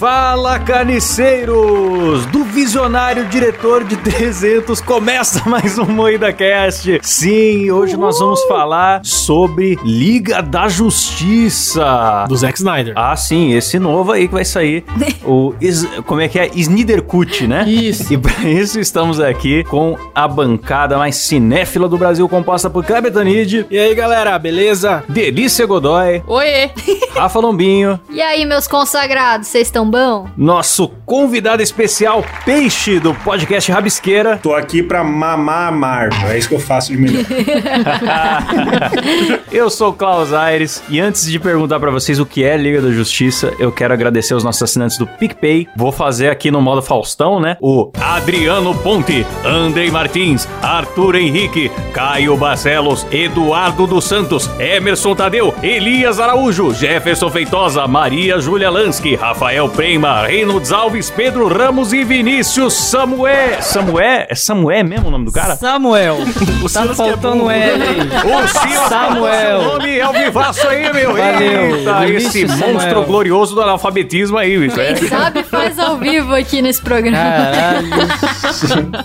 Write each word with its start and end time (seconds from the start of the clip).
Fala 0.00 0.58
carniceiros! 0.58 2.24
Do 2.32 2.42
visionário 2.42 3.26
diretor 3.26 3.84
de 3.84 3.98
300 3.98 4.80
começa 4.80 5.42
mais 5.46 5.76
um 5.78 5.84
Moída 5.84 6.32
Cast. 6.32 6.98
Sim, 7.02 7.70
hoje 7.70 7.98
nós 7.98 8.18
vamos 8.18 8.42
falar 8.44 9.02
sobre 9.04 9.78
Liga 9.84 10.40
da 10.40 10.68
Justiça. 10.68 12.24
Do 12.26 12.34
Zack 12.34 12.56
Snyder. 12.56 12.94
Ah, 12.96 13.14
sim, 13.14 13.52
esse 13.52 13.78
novo 13.78 14.12
aí 14.12 14.26
que 14.26 14.32
vai 14.32 14.44
sair. 14.46 14.84
o 15.22 15.52
Is- 15.60 15.86
como 16.06 16.22
é 16.22 16.28
que 16.28 16.38
é? 16.38 16.48
Snyder 16.54 17.02
Cut, 17.02 17.46
né? 17.46 17.68
Isso. 17.68 18.10
E 18.10 18.16
para 18.16 18.48
isso 18.48 18.80
estamos 18.80 19.20
aqui 19.20 19.64
com 19.64 19.98
a 20.14 20.26
bancada 20.26 20.96
mais 20.96 21.16
cinéfila 21.16 21.86
do 21.90 21.98
Brasil, 21.98 22.26
composta 22.26 22.70
por 22.70 22.86
Kleber 22.86 23.12
Tanid, 23.12 23.66
E 23.70 23.78
aí, 23.78 23.94
galera, 23.94 24.38
beleza? 24.38 25.04
Delícia 25.10 25.66
Godoy, 25.66 26.22
Oiê! 26.26 26.70
Rafa 27.14 27.38
Lombinho, 27.38 28.00
E 28.08 28.22
aí, 28.22 28.46
meus 28.46 28.66
consagrados, 28.66 29.48
vocês 29.48 29.66
estão 29.66 29.89
bom? 29.90 30.28
nosso 30.36 30.88
convidado 31.04 31.62
especial, 31.62 32.24
Peixe, 32.44 32.98
do 32.98 33.14
podcast 33.14 33.70
Rabisqueira. 33.70 34.38
Tô 34.38 34.54
aqui 34.54 34.82
pra 34.82 35.04
mamar 35.04 35.68
a 35.68 35.72
Marvel. 35.72 36.30
É 36.30 36.38
isso 36.38 36.48
que 36.48 36.54
eu 36.54 36.60
faço 36.60 36.92
de 36.92 36.98
melhor. 36.98 37.24
eu 39.52 39.68
sou 39.68 39.90
o 39.90 39.92
Klaus 39.92 40.32
Aires 40.32 40.82
e 40.88 41.00
antes 41.00 41.30
de 41.30 41.38
perguntar 41.38 41.80
pra 41.80 41.90
vocês 41.90 42.18
o 42.18 42.26
que 42.26 42.44
é 42.44 42.56
Liga 42.56 42.80
da 42.80 42.90
Justiça, 42.90 43.52
eu 43.58 43.72
quero 43.72 43.92
agradecer 43.92 44.34
aos 44.34 44.44
nossos 44.44 44.62
assinantes 44.62 44.98
do 44.98 45.06
PicPay. 45.06 45.68
Vou 45.76 45.92
fazer 45.92 46.30
aqui 46.30 46.50
no 46.50 46.60
modo 46.60 46.82
Faustão, 46.82 47.40
né? 47.40 47.56
O 47.60 47.90
Adriano 48.00 48.74
Ponte, 48.74 49.26
Andrei 49.44 49.90
Martins, 49.90 50.48
Arthur 50.62 51.16
Henrique, 51.16 51.70
Caio 51.92 52.36
Barcelos, 52.36 53.06
Eduardo 53.10 53.86
dos 53.86 54.04
Santos, 54.04 54.48
Emerson 54.58 55.14
Tadeu, 55.14 55.54
Elias 55.62 56.20
Araújo, 56.20 56.72
Jefferson 56.72 57.30
Feitosa, 57.30 57.86
Maria 57.86 58.40
Júlia 58.40 58.70
Lansky, 58.70 59.14
Rafael 59.14 59.68
Prema, 59.80 60.26
Reynolds 60.26 60.72
Alves, 60.72 61.08
Pedro 61.08 61.48
Ramos 61.48 61.94
e 61.94 62.04
Vinícius 62.04 62.74
Samuel. 62.74 63.62
Samuel? 63.62 64.26
É 64.28 64.34
Samuel 64.34 64.84
mesmo 64.84 65.08
o 65.08 65.10
nome 65.10 65.24
do 65.24 65.32
cara? 65.32 65.56
Samuel. 65.56 66.18
tá 66.60 66.68
Silas 66.68 66.96
que 66.96 67.02
é 67.02 67.12
faltando. 67.12 67.50
L 67.50 67.82
aí. 67.82 67.98
O 67.98 68.48
Silas 68.48 68.88
Samuel. 68.90 69.60
Seu 69.62 69.72
nome 69.72 69.98
é 69.98 70.06
o 70.06 70.12
vivaço 70.12 70.68
aí, 70.68 70.92
meu. 70.92 71.16
Valeu. 71.16 71.76
Eita, 71.76 72.08
esse 72.10 72.44
Vinícius 72.44 72.50
monstro 72.58 72.90
Samuel. 72.90 73.04
glorioso 73.04 73.54
do 73.54 73.62
analfabetismo 73.62 74.36
aí, 74.36 74.58
bicho. 74.58 74.78
É. 74.78 74.92
Quem 74.92 75.08
sabe 75.08 75.42
faz 75.44 75.78
ao 75.78 75.96
vivo 75.96 76.34
aqui 76.34 76.60
nesse 76.60 76.82
programa. 76.82 77.16
Caralho. 77.16 77.88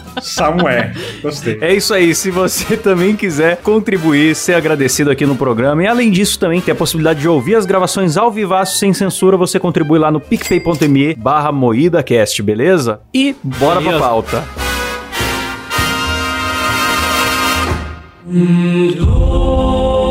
Samuel. 0.21 0.91
Gostei. 1.21 1.57
É 1.61 1.73
isso 1.73 1.93
aí, 1.93 2.13
se 2.13 2.29
você 2.29 2.75
também 2.77 3.15
quiser 3.15 3.61
contribuir, 3.63 4.35
ser 4.35 4.55
agradecido 4.55 5.09
aqui 5.09 5.25
no 5.25 5.37
programa 5.37 5.83
e 5.83 5.87
além 5.87 6.11
disso 6.11 6.37
também 6.37 6.59
ter 6.59 6.71
a 6.71 6.75
possibilidade 6.75 7.21
de 7.21 7.29
ouvir 7.29 7.55
as 7.55 7.65
gravações 7.65 8.17
ao 8.17 8.29
vivaço 8.29 8.77
sem 8.77 8.93
censura, 8.93 9.37
você 9.37 9.57
contribui 9.57 9.99
lá 9.99 10.11
no 10.11 10.19
picpay.me 10.73 11.13
barra 11.15 11.51
moídacast, 11.51 12.41
beleza? 12.41 13.01
E 13.13 13.35
bora 13.43 13.75
pra 13.81 13.91
Beleza. 13.91 13.99
pauta. 13.99 14.43
Galera, 18.27 20.04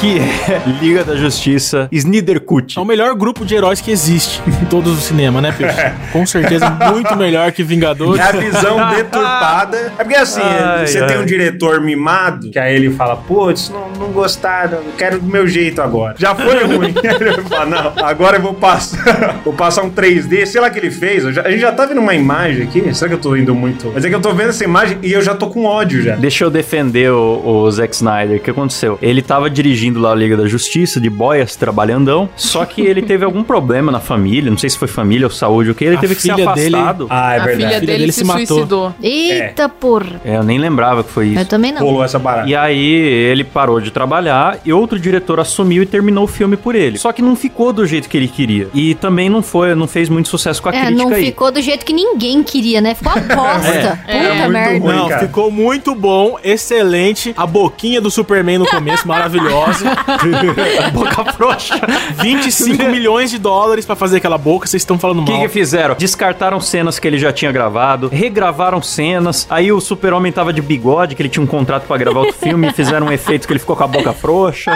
que 0.00 0.18
é 0.18 0.62
Liga 0.80 1.04
da 1.04 1.16
Justiça 1.16 1.88
Snyder 1.92 2.40
Cut? 2.40 2.78
É 2.78 2.82
o 2.82 2.84
melhor 2.84 3.14
grupo 3.14 3.44
de 3.44 3.54
heróis 3.54 3.80
que 3.80 3.90
existe 3.90 4.42
em 4.62 4.64
todos 4.66 4.96
os 4.98 5.04
cinemas, 5.04 5.42
né, 5.42 5.52
Peixe? 5.56 5.76
Com 6.12 6.24
certeza 6.26 6.68
muito 6.70 7.16
melhor 7.16 7.50
que 7.52 7.62
Vingadores. 7.62 8.20
É 8.20 8.28
a 8.28 8.32
visão 8.32 8.76
deturpada. 8.94 9.92
É 9.98 10.04
porque 10.04 10.16
assim, 10.16 10.40
Ai, 10.42 10.86
você 10.86 11.00
ai. 11.00 11.06
tem 11.08 11.18
um 11.18 11.24
diretor 11.24 11.80
mimado, 11.80 12.50
que 12.50 12.58
aí 12.58 12.74
ele 12.76 12.90
fala, 12.90 13.16
putz, 13.16 13.70
não, 13.70 13.88
não 13.98 14.12
gostaram, 14.12 14.78
quero 14.96 15.18
do 15.18 15.26
meu 15.26 15.46
jeito 15.46 15.80
agora. 15.82 16.14
Já 16.18 16.34
foi 16.34 16.64
ruim. 16.64 16.94
Ele 17.02 17.42
fala, 17.48 17.66
não, 17.66 18.04
agora 18.04 18.36
eu 18.36 18.42
vou 18.42 18.54
passar, 18.54 19.40
vou 19.44 19.52
passar 19.54 19.82
um 19.82 19.90
3D, 19.90 20.46
sei 20.46 20.60
lá 20.60 20.68
o 20.68 20.70
que 20.70 20.78
ele 20.78 20.90
fez. 20.90 21.22
já- 21.34 21.42
a 21.42 21.50
gente 21.50 21.60
já 21.60 21.72
tá 21.72 21.86
vendo 21.86 22.00
uma 22.00 22.14
imagem 22.14 22.62
aqui. 22.64 22.94
Será 22.94 23.08
que 23.08 23.14
eu 23.14 23.20
tô 23.20 23.36
indo 23.36 23.54
muito? 23.54 23.90
Mas 23.94 24.04
é 24.04 24.08
que 24.08 24.14
eu 24.14 24.20
tô 24.20 24.32
vendo 24.32 24.50
essa 24.50 24.64
imagem 24.64 24.98
e 25.02 25.12
eu 25.12 25.22
já 25.22 25.34
tô 25.34 25.48
com 25.48 25.64
ódio 25.64 26.02
já. 26.02 26.16
Deixa 26.16 26.44
eu 26.44 26.50
defender 26.50 27.10
o, 27.10 27.42
o 27.44 27.70
Zack 27.70 27.94
Snyder. 27.94 28.36
O 28.38 28.40
que 28.40 28.50
aconteceu? 28.50 28.98
Ele 29.02 29.22
tava 29.22 29.48
dirigindo 29.50 29.85
lá 29.94 30.12
a 30.12 30.14
Liga 30.14 30.36
da 30.36 30.46
Justiça, 30.46 31.00
de 31.00 31.08
boias, 31.10 31.56
trabalhandão. 31.56 32.28
Só 32.36 32.64
que 32.64 32.80
ele 32.82 33.02
teve 33.02 33.24
algum 33.24 33.42
problema 33.42 33.90
na 33.92 34.00
família. 34.00 34.50
Não 34.50 34.58
sei 34.58 34.70
se 34.70 34.78
foi 34.78 34.88
família 34.88 35.26
ou 35.26 35.30
saúde 35.30 35.70
ou 35.70 35.72
o 35.72 35.76
que. 35.76 35.84
Ele 35.84 35.96
A 35.96 36.00
teve 36.00 36.14
que 36.14 36.22
ser 36.22 36.34
filha 36.34 36.52
dele- 36.52 36.76
afastado. 36.76 37.06
Ah, 37.10 37.34
é 37.34 37.40
a 37.40 37.44
verdade. 37.44 37.56
filha 37.56 37.68
filha 37.68 37.80
dele, 37.80 37.98
dele 37.98 38.12
se, 38.12 38.18
se 38.20 38.24
matou. 38.24 38.46
suicidou. 38.46 38.94
Eita 39.02 39.68
porra. 39.68 40.20
É, 40.24 40.36
eu 40.36 40.42
nem 40.42 40.58
lembrava 40.58 41.02
que 41.04 41.10
foi 41.10 41.28
Eu 41.28 41.32
isso. 41.34 41.46
também 41.46 41.72
não. 41.72 41.82
Rolou 41.82 42.04
essa 42.04 42.18
barata. 42.18 42.48
E 42.48 42.54
aí 42.54 42.84
ele 42.84 43.44
parou 43.44 43.80
de 43.80 43.90
trabalhar 43.90 44.58
e 44.64 44.72
outro 44.72 44.98
diretor 44.98 45.40
assumiu 45.40 45.82
e 45.82 45.86
terminou 45.86 46.24
o 46.24 46.28
filme 46.28 46.56
por 46.56 46.74
ele. 46.74 46.98
Só 46.98 47.12
que 47.12 47.22
não 47.22 47.36
ficou 47.36 47.72
do 47.72 47.86
jeito 47.86 48.08
que 48.08 48.16
ele 48.16 48.28
queria. 48.28 48.68
E 48.74 48.94
também 48.94 49.28
não 49.28 49.42
foi, 49.42 49.74
não 49.74 49.86
fez 49.86 50.08
muito 50.08 50.28
sucesso 50.28 50.62
com 50.62 50.68
a 50.68 50.74
É, 50.74 50.86
crítica 50.86 51.04
não 51.08 51.14
aí. 51.14 51.26
ficou 51.26 51.50
do 51.52 51.60
jeito 51.60 51.84
que 51.84 51.92
ninguém 51.92 52.42
queria, 52.42 52.80
né? 52.80 52.94
Ficou 52.94 53.12
uma 53.12 53.22
bosta. 53.36 54.00
É, 54.06 54.18
Puta 54.20 54.34
muito 54.38 54.50
merda. 54.52 54.78
ruim. 54.78 54.96
Não, 54.96 55.18
ficou 55.18 55.50
muito 55.50 55.94
bom, 55.94 56.38
excelente. 56.42 57.32
A 57.36 57.46
boquinha 57.46 58.00
do 58.00 58.10
Superman 58.10 58.58
no 58.58 58.66
começo, 58.66 59.06
maravilhosa. 59.08 59.75
Boca 60.92 61.24
frouxa. 61.32 61.74
25 62.22 62.84
milhões 62.88 63.30
de 63.30 63.38
dólares 63.38 63.84
pra 63.84 63.96
fazer 63.96 64.18
aquela 64.18 64.38
boca, 64.38 64.66
vocês 64.66 64.82
estão 64.82 64.98
falando 64.98 65.22
O 65.22 65.24
que, 65.24 65.32
mal. 65.32 65.40
que 65.42 65.48
fizeram? 65.48 65.94
Descartaram 65.96 66.60
cenas 66.60 66.98
que 66.98 67.06
ele 67.06 67.18
já 67.18 67.32
tinha 67.32 67.50
gravado, 67.52 68.08
regravaram 68.08 68.80
cenas. 68.82 69.46
Aí 69.50 69.72
o 69.72 69.80
Super-Homem 69.80 70.32
tava 70.32 70.52
de 70.52 70.62
bigode, 70.62 71.14
que 71.14 71.22
ele 71.22 71.28
tinha 71.28 71.42
um 71.42 71.46
contrato 71.46 71.86
pra 71.86 71.96
gravar 71.96 72.20
outro 72.20 72.36
filme, 72.36 72.68
e 72.68 72.72
fizeram 72.72 73.06
um 73.08 73.12
efeito 73.12 73.46
que 73.46 73.52
ele 73.52 73.60
ficou 73.60 73.76
com 73.76 73.84
a 73.84 73.88
boca 73.88 74.12
frouxa. 74.12 74.74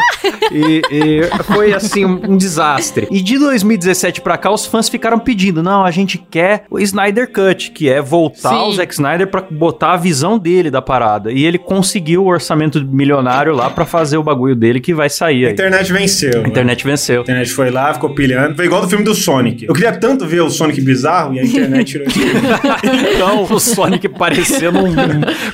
E, 0.50 0.82
e 0.90 1.22
foi 1.44 1.72
assim 1.72 2.04
um, 2.04 2.32
um 2.32 2.36
desastre. 2.36 3.06
E 3.10 3.20
de 3.20 3.38
2017 3.38 4.20
pra 4.20 4.36
cá, 4.36 4.50
os 4.50 4.66
fãs 4.66 4.88
ficaram 4.88 5.18
pedindo: 5.18 5.62
não, 5.62 5.84
a 5.84 5.90
gente 5.90 6.18
quer 6.18 6.64
o 6.70 6.78
Snyder 6.78 7.30
Cut, 7.32 7.70
que 7.70 7.88
é 7.88 8.00
voltar 8.00 8.50
Sim. 8.50 8.68
o 8.68 8.72
Zack 8.72 8.92
Snyder 8.92 9.26
pra 9.28 9.42
botar 9.50 9.92
a 9.92 9.96
visão 9.96 10.38
dele 10.38 10.70
da 10.70 10.82
parada. 10.82 11.32
E 11.32 11.44
ele 11.44 11.58
conseguiu 11.58 12.24
o 12.24 12.28
orçamento 12.28 12.84
milionário 12.84 13.54
lá 13.54 13.70
pra 13.70 13.84
fazer 13.84 14.16
o 14.16 14.22
bagulho 14.22 14.54
dele 14.56 14.80
que 14.80 14.89
vai 14.94 15.08
sair 15.10 15.44
A 15.44 15.48
aí. 15.48 15.52
internet 15.52 15.92
venceu. 15.92 16.42
A 16.44 16.48
internet 16.48 16.84
venceu. 16.84 17.18
A 17.20 17.22
internet 17.22 17.52
foi 17.52 17.70
lá, 17.70 17.92
ficou 17.94 18.10
pilhando. 18.10 18.54
Foi 18.56 18.64
igual 18.66 18.80
do 18.82 18.88
filme 18.88 19.04
do 19.04 19.14
Sonic. 19.14 19.64
Eu 19.66 19.74
queria 19.74 19.92
tanto 19.92 20.26
ver 20.26 20.40
o 20.40 20.50
Sonic 20.50 20.80
bizarro 20.80 21.34
e 21.34 21.40
a 21.40 21.44
internet 21.44 21.84
tirou 21.92 22.06
esse 22.06 22.18
filme. 22.18 22.40
Então, 23.14 23.42
o 23.50 23.60
Sonic 23.60 24.08
parecendo 24.08 24.78
um. 24.84 24.94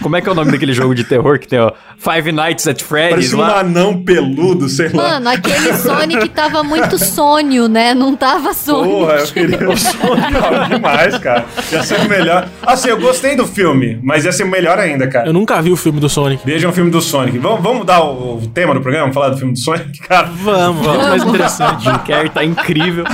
Como 0.02 0.16
é 0.16 0.20
que 0.20 0.28
é 0.28 0.32
o 0.32 0.34
nome 0.34 0.52
daquele 0.52 0.72
jogo 0.72 0.94
de 0.94 1.04
terror 1.04 1.38
que 1.38 1.48
tem, 1.48 1.58
ó? 1.58 1.72
Five 1.98 2.30
Nights 2.32 2.66
at 2.66 2.82
Freddy's 2.82 3.30
Parecia 3.32 3.38
um 3.38 3.40
lá? 3.40 3.60
anão 3.60 4.02
peludo, 4.02 4.68
sei 4.68 4.88
lá. 4.90 5.14
Mano, 5.14 5.28
aquele 5.30 5.72
Sonic 5.74 6.28
tava 6.30 6.62
muito 6.62 6.98
sonho, 6.98 7.68
né? 7.68 7.94
Não 7.94 8.14
tava 8.14 8.52
sonho. 8.54 8.90
Porra, 8.90 9.14
eu 9.14 9.26
queria 9.26 9.68
o 9.68 9.76
Sonic 9.76 10.32
Cara, 10.32 10.64
demais, 10.66 11.18
cara. 11.18 11.44
Ia 11.72 11.82
ser 11.82 12.00
o 12.00 12.08
melhor. 12.08 12.48
Assim, 12.62 12.88
eu 12.88 13.00
gostei 13.00 13.34
do 13.36 13.46
filme, 13.46 13.98
mas 14.02 14.24
ia 14.24 14.32
ser 14.32 14.44
melhor 14.44 14.78
ainda, 14.78 15.06
cara. 15.08 15.26
Eu 15.28 15.32
nunca 15.32 15.60
vi 15.60 15.70
o 15.72 15.76
filme 15.76 15.98
do 16.00 16.08
Sonic. 16.08 16.42
Vejam 16.44 16.70
o 16.70 16.74
filme 16.74 16.90
do 16.90 17.00
Sonic. 17.00 17.38
Vamos, 17.38 17.62
vamos 17.62 17.78
mudar 17.78 18.02
o, 18.02 18.36
o 18.36 18.46
tema 18.48 18.74
do 18.74 18.80
programa? 18.80 19.04
Vamos 19.10 19.14
falar 19.26 19.30
do 19.30 19.38
filme 19.38 19.52
do 19.52 19.58
Sonic, 19.58 19.98
cara? 20.06 20.28
Vamos, 20.28 20.86
vamos. 20.86 21.08
Mais 21.08 21.22
interessante. 21.22 21.84
Jim 21.84 21.98
Carrey 22.06 22.28
tá 22.30 22.44
incrível. 22.44 23.04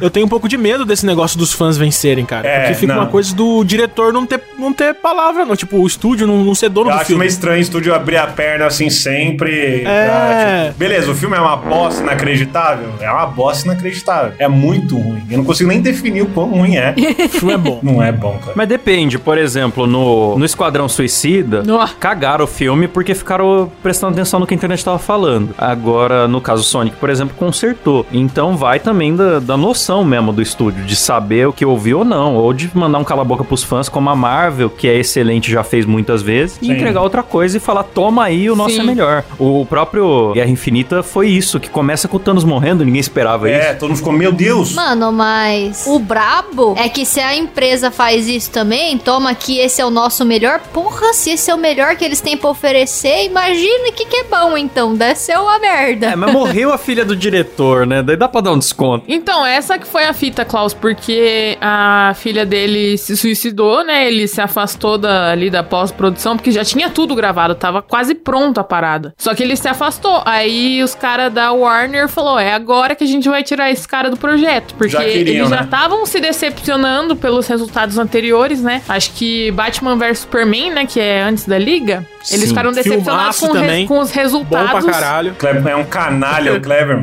Eu 0.00 0.10
tenho 0.10 0.26
um 0.26 0.28
pouco 0.28 0.48
de 0.48 0.56
medo 0.56 0.84
desse 0.84 1.04
negócio 1.06 1.38
dos 1.38 1.52
fãs 1.52 1.76
vencerem, 1.76 2.24
cara. 2.24 2.46
É, 2.48 2.60
porque 2.60 2.74
fica 2.74 2.94
não. 2.94 3.02
uma 3.02 3.08
coisa 3.08 3.34
do 3.34 3.62
diretor 3.64 4.12
não 4.12 4.26
ter, 4.26 4.40
não 4.58 4.72
ter 4.72 4.94
palavra, 4.94 5.44
não. 5.44 5.54
Tipo, 5.56 5.78
o 5.78 5.86
estúdio 5.86 6.26
não, 6.26 6.42
não 6.44 6.54
ser 6.54 6.68
dono 6.68 6.90
Eu 6.90 6.94
do 6.94 6.96
acho 6.96 7.06
filme. 7.06 7.20
meio 7.20 7.28
estranho 7.28 7.58
o 7.58 7.62
estúdio 7.62 7.94
abrir 7.94 8.16
a 8.16 8.26
perna 8.26 8.66
assim 8.66 8.90
sempre. 8.90 9.82
É. 9.84 10.06
pra, 10.06 10.64
tipo, 10.66 10.78
beleza, 10.78 11.10
o 11.10 11.14
filme 11.14 11.36
é 11.36 11.40
uma 11.40 11.56
bosta 11.56 12.02
inacreditável? 12.02 12.88
É 13.00 13.10
uma 13.10 13.26
bosta 13.26 13.66
inacreditável. 13.66 14.32
É 14.38 14.48
muito 14.48 14.96
ruim. 14.98 15.22
Eu 15.30 15.38
não 15.38 15.44
consigo 15.44 15.68
nem 15.68 15.80
definir 15.80 16.22
o 16.22 16.26
quão 16.26 16.50
ruim 16.50 16.76
é. 16.76 16.94
O 17.22 17.28
filme 17.28 17.54
é 17.54 17.58
bom. 17.58 17.80
Não 17.82 18.02
é 18.02 18.12
bom, 18.12 18.38
cara. 18.38 18.52
Mas 18.54 18.68
depende, 18.68 19.18
por 19.18 19.38
exemplo, 19.38 19.86
no, 19.86 20.38
no 20.38 20.44
Esquadrão 20.44 20.88
Suicida, 20.88 21.62
Nó. 21.62 21.86
cagaram 21.98 22.44
o 22.44 22.48
filme 22.48 22.88
porque 22.88 23.14
ficaram 23.14 23.70
prestando 23.82 24.12
atenção 24.12 24.40
no 24.40 24.46
que 24.46 24.54
a 24.54 24.56
internet 24.56 24.84
tava 24.84 24.98
falando. 24.98 25.41
Agora, 25.56 26.28
no 26.28 26.40
caso 26.40 26.62
Sonic, 26.62 26.96
por 26.96 27.10
exemplo, 27.10 27.34
consertou. 27.36 28.06
Então 28.12 28.56
vai 28.56 28.78
também 28.80 29.14
da, 29.14 29.38
da 29.38 29.56
noção 29.56 30.04
mesmo 30.04 30.32
do 30.32 30.42
estúdio, 30.42 30.84
de 30.84 30.96
saber 30.96 31.48
o 31.48 31.52
que 31.52 31.64
ouviu 31.64 32.00
ou 32.00 32.04
não, 32.04 32.36
ou 32.36 32.52
de 32.52 32.70
mandar 32.74 32.98
um 32.98 33.04
cala-boca 33.04 33.44
pros 33.44 33.62
fãs, 33.62 33.88
como 33.88 34.10
a 34.10 34.16
Marvel 34.16 34.70
que 34.70 34.88
é 34.88 34.98
excelente, 34.98 35.50
já 35.50 35.62
fez 35.62 35.86
muitas 35.86 36.22
vezes, 36.22 36.58
e 36.60 36.66
Sim. 36.66 36.72
entregar 36.72 37.02
outra 37.02 37.22
coisa 37.22 37.56
e 37.56 37.60
falar, 37.60 37.82
toma 37.84 38.24
aí, 38.24 38.50
o 38.50 38.56
nosso 38.56 38.74
Sim. 38.74 38.80
é 38.80 38.84
melhor. 38.84 39.24
O 39.38 39.64
próprio 39.66 40.32
Guerra 40.32 40.50
Infinita 40.50 41.02
foi 41.02 41.28
isso, 41.28 41.60
que 41.60 41.68
começa 41.68 42.08
com 42.08 42.16
o 42.16 42.20
Thanos 42.20 42.44
morrendo, 42.44 42.84
ninguém 42.84 43.00
esperava 43.00 43.50
isso. 43.50 43.60
É, 43.60 43.74
todo 43.74 43.90
mundo 43.90 43.98
ficou, 43.98 44.12
meu 44.12 44.32
Deus. 44.32 44.74
Mano, 44.74 45.12
mas 45.12 45.84
o 45.86 45.98
brabo 45.98 46.74
é 46.76 46.88
que 46.88 47.04
se 47.04 47.20
a 47.20 47.34
empresa 47.34 47.90
faz 47.90 48.28
isso 48.28 48.50
também, 48.50 48.98
toma 48.98 49.34
que 49.34 49.58
esse 49.58 49.80
é 49.80 49.84
o 49.84 49.90
nosso 49.90 50.24
melhor. 50.24 50.60
Porra, 50.72 51.12
se 51.12 51.30
esse 51.30 51.50
é 51.50 51.54
o 51.54 51.58
melhor 51.58 51.96
que 51.96 52.04
eles 52.04 52.20
têm 52.20 52.36
pra 52.36 52.50
oferecer, 52.50 53.24
imagina 53.24 53.88
o 53.88 53.92
que, 53.92 54.06
que 54.06 54.16
é 54.16 54.24
bom 54.24 54.56
então. 54.56 54.94
Deve 54.94 55.16
ser 55.16 55.31
uma 55.38 55.58
merda. 55.58 56.06
É, 56.08 56.16
mas 56.16 56.32
morreu 56.32 56.72
a 56.72 56.78
filha 56.78 57.04
do 57.04 57.14
diretor, 57.16 57.86
né? 57.86 58.02
Daí 58.02 58.16
dá 58.16 58.28
pra 58.28 58.40
dar 58.40 58.52
um 58.52 58.58
desconto. 58.58 59.04
Então, 59.08 59.44
essa 59.46 59.78
que 59.78 59.86
foi 59.86 60.04
a 60.04 60.12
fita, 60.12 60.44
Klaus, 60.44 60.74
porque 60.74 61.56
a 61.60 62.12
filha 62.16 62.44
dele 62.46 62.96
se 62.98 63.16
suicidou, 63.16 63.84
né? 63.84 64.06
Ele 64.06 64.26
se 64.28 64.40
afastou 64.40 64.98
da, 64.98 65.30
ali 65.30 65.50
da 65.50 65.62
pós-produção, 65.62 66.36
porque 66.36 66.50
já 66.50 66.64
tinha 66.64 66.90
tudo 66.90 67.14
gravado, 67.14 67.54
tava 67.54 67.82
quase 67.82 68.14
pronto 68.14 68.58
a 68.58 68.64
parada. 68.64 69.14
Só 69.18 69.34
que 69.34 69.42
ele 69.42 69.56
se 69.56 69.68
afastou. 69.68 70.22
Aí 70.24 70.82
os 70.82 70.94
caras 70.94 71.32
da 71.32 71.52
Warner 71.52 72.08
falou: 72.08 72.38
é 72.38 72.52
agora 72.52 72.94
que 72.94 73.04
a 73.04 73.06
gente 73.06 73.28
vai 73.28 73.42
tirar 73.42 73.70
esse 73.70 73.86
cara 73.86 74.10
do 74.10 74.16
projeto. 74.16 74.74
Porque 74.74 74.92
Já 74.92 75.04
queriam, 75.04 75.36
eles 75.36 75.48
já 75.50 75.56
né? 75.56 75.62
estavam 75.64 76.04
se 76.06 76.20
decepcionando 76.20 77.16
pelos 77.16 77.46
resultados 77.46 77.98
anteriores, 77.98 78.62
né? 78.62 78.82
Acho 78.88 79.12
que 79.12 79.50
Batman 79.52 79.96
vs 79.96 80.20
Superman, 80.20 80.70
né? 80.72 80.86
Que 80.86 81.00
é 81.00 81.22
antes 81.22 81.46
da 81.46 81.58
Liga, 81.58 82.06
eles 82.30 82.42
Sim. 82.42 82.48
ficaram 82.48 82.72
decepcionados 82.72 83.38
com, 83.40 83.52
res- 83.52 83.88
com 83.88 83.98
os 83.98 84.08
Bom 84.10 84.14
resultados. 84.14 84.84
Caralho. 85.30 85.34
Kleber 85.34 85.72
é 85.72 85.76
um 85.76 85.84
canalha, 85.84 86.54
o 86.54 86.60
Kleber. 86.60 87.02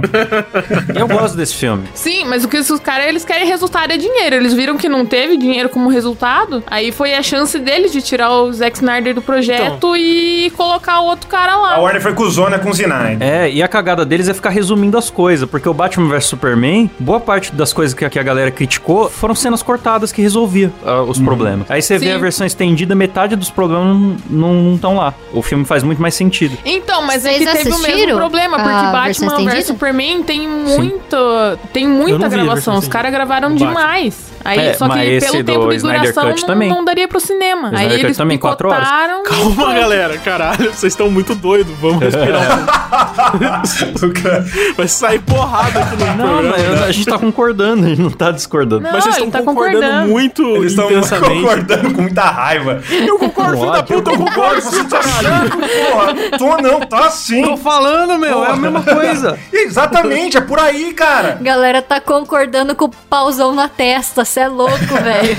Eu 0.95 1.07
gosto 1.07 1.35
desse 1.35 1.55
filme. 1.55 1.87
Sim, 1.93 2.25
mas 2.25 2.43
o 2.43 2.47
que 2.47 2.57
esses 2.57 2.79
caras, 2.79 3.07
eles 3.07 3.23
querem 3.23 3.47
resultado 3.47 3.91
é 3.91 3.97
dinheiro. 3.97 4.35
Eles 4.35 4.53
viram 4.53 4.77
que 4.77 4.89
não 4.89 5.05
teve 5.05 5.37
dinheiro 5.37 5.69
como 5.69 5.89
resultado. 5.89 6.63
Aí 6.67 6.91
foi 6.91 7.13
a 7.13 7.23
chance 7.23 7.57
deles 7.59 7.91
de 7.91 8.01
tirar 8.01 8.31
o 8.31 8.51
Zack 8.51 8.77
Snyder 8.77 9.13
do 9.13 9.21
projeto 9.21 9.95
e 9.95 10.51
colocar 10.55 10.99
o 11.01 11.05
outro 11.05 11.27
cara 11.27 11.53
A 11.53 11.57
lá. 11.57 11.79
Warner 11.79 12.01
foi 12.01 12.13
cuzona 12.13 12.59
com 12.59 12.69
o 12.69 12.73
Zinai. 12.73 13.17
É, 13.19 13.49
e 13.49 13.63
a 13.63 13.67
cagada 13.67 14.05
deles 14.05 14.27
é 14.27 14.33
ficar 14.33 14.49
resumindo 14.49 14.97
as 14.97 15.09
coisas, 15.09 15.49
porque 15.49 15.67
o 15.67 15.73
Batman 15.73 16.09
vs 16.09 16.25
Superman, 16.25 16.89
boa 16.99 17.19
parte 17.19 17.53
das 17.53 17.71
coisas 17.73 17.93
que, 17.93 18.07
que 18.09 18.19
a 18.19 18.23
galera 18.23 18.51
criticou 18.51 19.09
foram 19.09 19.35
cenas 19.35 19.61
cortadas 19.61 20.11
que 20.11 20.21
resolvia 20.21 20.71
ah, 20.85 21.01
os 21.01 21.19
problemas. 21.19 21.69
Aí 21.69 21.81
você 21.81 21.97
vê 21.97 22.11
a 22.11 22.17
versão 22.17 22.45
estendida, 22.45 22.95
metade 22.95 23.35
dos 23.35 23.49
problemas 23.49 24.19
não 24.29 24.75
estão 24.75 24.95
lá. 24.95 25.13
O 25.33 25.41
filme 25.41 25.65
faz 25.65 25.83
muito 25.83 26.01
mais 26.01 26.15
sentido. 26.15 26.57
Então, 26.65 27.01
mas 27.05 27.25
é 27.25 27.33
Vocês 27.33 27.49
que 27.49 27.57
teve 27.57 27.71
o 27.71 27.79
mesmo 27.79 27.98
assistiram 27.99 28.17
problema, 28.17 28.57
a 28.57 28.59
porque 28.63 28.91
Batman 29.25 29.51
vs? 29.51 29.65
Superman 29.65 30.23
tem 30.23 30.47
muito. 30.47 31.17
Tem 31.73 31.87
muita 31.87 32.27
gravação. 32.27 32.77
Os 32.77 32.87
caras 32.87 33.11
gravaram 33.11 33.53
demais. 33.55 34.29
Aí, 34.43 34.57
É, 34.69 34.73
só 34.73 34.87
que 34.87 35.19
pelo 35.19 35.37
do 35.37 35.43
tempo 35.43 35.69
de 35.69 35.79
duração 35.79 36.29
Cut 36.29 36.41
não, 36.41 36.47
também. 36.47 36.69
não 36.69 36.85
daria 36.85 37.09
pro 37.09 37.19
cinema. 37.19 37.71
O 37.71 37.75
Aí 37.75 37.89
Cut 37.89 37.99
eles 38.05 38.17
também, 38.17 38.37
quatro 38.37 38.69
horas. 38.69 38.87
Calma, 39.25 39.73
galera. 39.73 40.17
Caralho, 40.17 40.71
vocês 40.73 40.93
estão 40.93 41.11
muito 41.11 41.35
doidos. 41.35 41.75
Vamos 41.81 41.99
respirar. 41.99 42.65
Cara- 44.23 44.45
Vai 44.77 44.87
sair 44.87 45.19
porrada 45.19 45.79
aqui 45.81 45.95
no 45.97 46.05
Não, 46.05 46.15
programa. 46.15 46.49
mas 46.57 46.79
né? 46.79 46.85
a 46.87 46.91
gente 46.91 47.05
tá 47.05 47.17
concordando, 47.19 47.85
a 47.85 47.89
gente 47.89 48.01
não 48.01 48.09
tá 48.09 48.31
discordando. 48.31 48.81
Não, 48.81 48.91
Mas 48.93 49.03
vocês 49.03 49.15
estão 49.17 49.29
tá 49.31 49.41
concordando, 49.43 49.81
concordando. 49.81 50.09
muito 50.09 50.41
Eles 50.55 50.71
estão 50.71 50.89
intensamente. 50.89 51.41
concordando 51.41 51.93
com 51.93 52.01
muita 52.01 52.21
raiva. 52.23 52.81
Eu 52.89 53.17
concordo, 53.19 53.57
filho 53.57 53.71
da 53.71 53.83
puta, 53.83 54.11
eu 54.11 54.17
concordo. 54.17 54.61
Você 54.69 54.83
tá 54.85 55.01
chato, 55.01 55.57
porra. 55.57 56.37
Tô 56.37 56.57
não, 56.61 56.79
tá 56.81 57.09
sim. 57.09 57.41
Tô 57.43 57.57
falando, 57.57 57.88
meu, 58.17 58.43
é 58.43 58.51
a 58.51 58.55
mesma 58.55 58.81
coisa. 58.83 59.37
Exatamente, 59.51 60.37
é 60.37 60.41
por 60.41 60.59
aí, 60.59 60.93
cara. 60.93 61.37
Galera 61.41 61.81
tá 61.81 61.99
concordando 61.99 62.75
com 62.75 62.85
o 62.85 62.89
pauzão 62.89 63.53
na 63.53 63.67
testa, 63.67 64.23
cê 64.25 64.41
é 64.41 64.47
louco, 64.47 64.77
velho. 65.03 65.35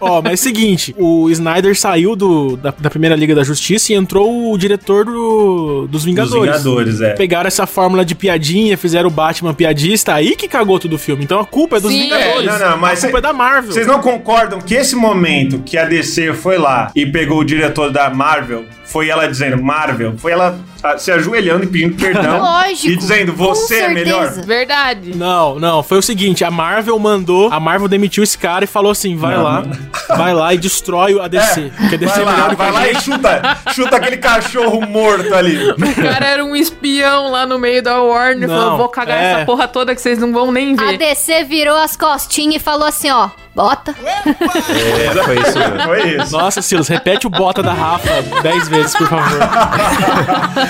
Ó, 0.00 0.22
mas 0.22 0.32
é 0.32 0.34
o 0.34 0.38
seguinte, 0.38 0.94
o 0.98 1.28
Snyder 1.30 1.78
saiu 1.78 2.14
do, 2.16 2.56
da, 2.56 2.72
da 2.76 2.90
primeira 2.90 3.14
Liga 3.16 3.34
da 3.34 3.42
Justiça 3.44 3.92
e 3.92 3.96
entrou 3.96 4.52
o 4.52 4.58
diretor 4.58 5.04
do, 5.04 5.86
dos 5.88 6.04
Vingadores. 6.04 6.62
Dos 6.62 6.62
Vingadores, 6.64 7.00
é. 7.00 7.14
Pegaram 7.14 7.48
essa 7.48 7.66
fórmula 7.66 8.04
de 8.04 8.14
piadinha, 8.14 8.76
fizeram 8.76 9.08
o 9.08 9.12
Batman 9.12 9.54
piadista, 9.54 10.14
aí 10.14 10.36
que 10.36 10.48
cagou 10.48 10.78
todo 10.78 10.92
o 10.94 10.98
filme. 10.98 11.24
Então 11.24 11.38
a 11.40 11.44
culpa 11.44 11.76
é 11.76 11.80
dos 11.80 11.90
Sim. 11.90 12.02
Vingadores. 12.02 12.48
É, 12.48 12.58
não, 12.58 12.70
não, 12.70 12.78
mas 12.78 12.98
a 13.04 13.08
culpa 13.08 13.18
cê- 13.20 13.26
é 13.26 13.28
da 13.28 13.32
Marvel. 13.32 13.72
Vocês 13.72 13.86
não 13.86 14.00
concordam 14.00 14.60
que 14.60 14.74
esse 14.74 14.94
momento 14.94 15.58
que 15.60 15.76
a 15.76 15.84
DC 15.84 16.32
foi 16.34 16.58
lá 16.58 16.90
e 16.94 17.06
pegou 17.06 17.38
o 17.40 17.44
diretor 17.44 17.90
da 17.90 18.08
Marvel, 18.10 18.64
foi 18.86 19.08
ela 19.08 19.26
dizendo 19.26 19.62
Marvel, 19.62 20.14
foi 20.16 20.32
ela 20.32 20.58
ah, 20.82 20.96
se 20.96 21.10
ajoelhando 21.10 21.64
e 21.64 21.66
pedindo 21.66 21.96
perdão 21.96 22.38
Lógico, 22.42 22.88
e 22.88 22.96
dizendo 22.96 23.32
você 23.32 23.80
é 23.80 23.88
melhor? 23.88 24.30
Verdade. 24.44 25.14
Não, 25.14 25.58
não, 25.58 25.82
foi 25.82 25.98
o 25.98 26.02
seguinte, 26.02 26.44
a 26.44 26.50
Marvel 26.50 26.98
mandou, 26.98 27.52
a 27.52 27.58
Marvel 27.58 27.88
demitiu 27.88 28.22
esse 28.22 28.38
cara 28.38 28.64
e 28.64 28.66
falou 28.66 28.92
assim, 28.92 29.16
vai 29.16 29.36
Não, 29.36 29.42
lá, 29.42 29.64
vai 30.16 30.34
lá 30.34 30.54
e 30.54 30.58
destrói 30.58 31.18
a 31.20 31.28
DC. 31.28 31.72
porque 31.76 31.94
a 31.94 31.98
DC 31.98 32.14
Vai 32.14 32.22
é 32.22 32.24
lá, 32.24 32.48
vai 32.54 32.68
a 32.68 32.72
lá 32.72 32.88
e 32.88 33.00
chuta, 33.00 33.58
chuta 33.74 33.96
aquele 33.96 34.16
cachorro 34.16 34.80
morto 34.86 35.34
ali. 35.34 35.70
O 35.70 36.02
cara 36.02 36.26
era 36.26 36.44
um 36.44 36.54
espião 36.54 37.30
lá 37.30 37.46
no 37.46 37.58
meio 37.58 37.82
da 37.82 38.00
Warner. 38.00 38.48
Não, 38.48 38.56
falou: 38.56 38.78
vou 38.78 38.88
cagar 38.88 39.18
é. 39.18 39.32
essa 39.32 39.46
porra 39.46 39.68
toda 39.68 39.94
que 39.94 40.00
vocês 40.00 40.18
não 40.18 40.32
vão 40.32 40.52
nem 40.52 40.74
A 40.74 40.76
ver. 40.76 40.98
DC 40.98 41.44
virou 41.44 41.76
as 41.76 41.96
costinhas 41.96 42.56
e 42.56 42.58
falou 42.58 42.86
assim, 42.86 43.10
ó, 43.10 43.30
bota. 43.56 43.94
É, 44.06 45.24
foi 45.24 45.40
isso 45.40 45.58
mesmo. 45.58 45.80
Foi 45.82 46.08
isso. 46.10 46.32
Nossa, 46.36 46.60
Silas, 46.60 46.88
repete 46.88 47.26
o 47.26 47.30
bota 47.30 47.62
da 47.62 47.72
Rafa 47.72 48.22
10 48.42 48.68
vezes, 48.68 48.94
por 48.94 49.08
favor. 49.08 49.38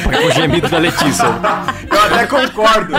Foi 0.04 0.26
o 0.26 0.30
gemido 0.30 0.68
da 0.68 0.78
Letícia. 0.78 1.24
Eu 1.90 2.00
até 2.00 2.26
concordo 2.26 2.94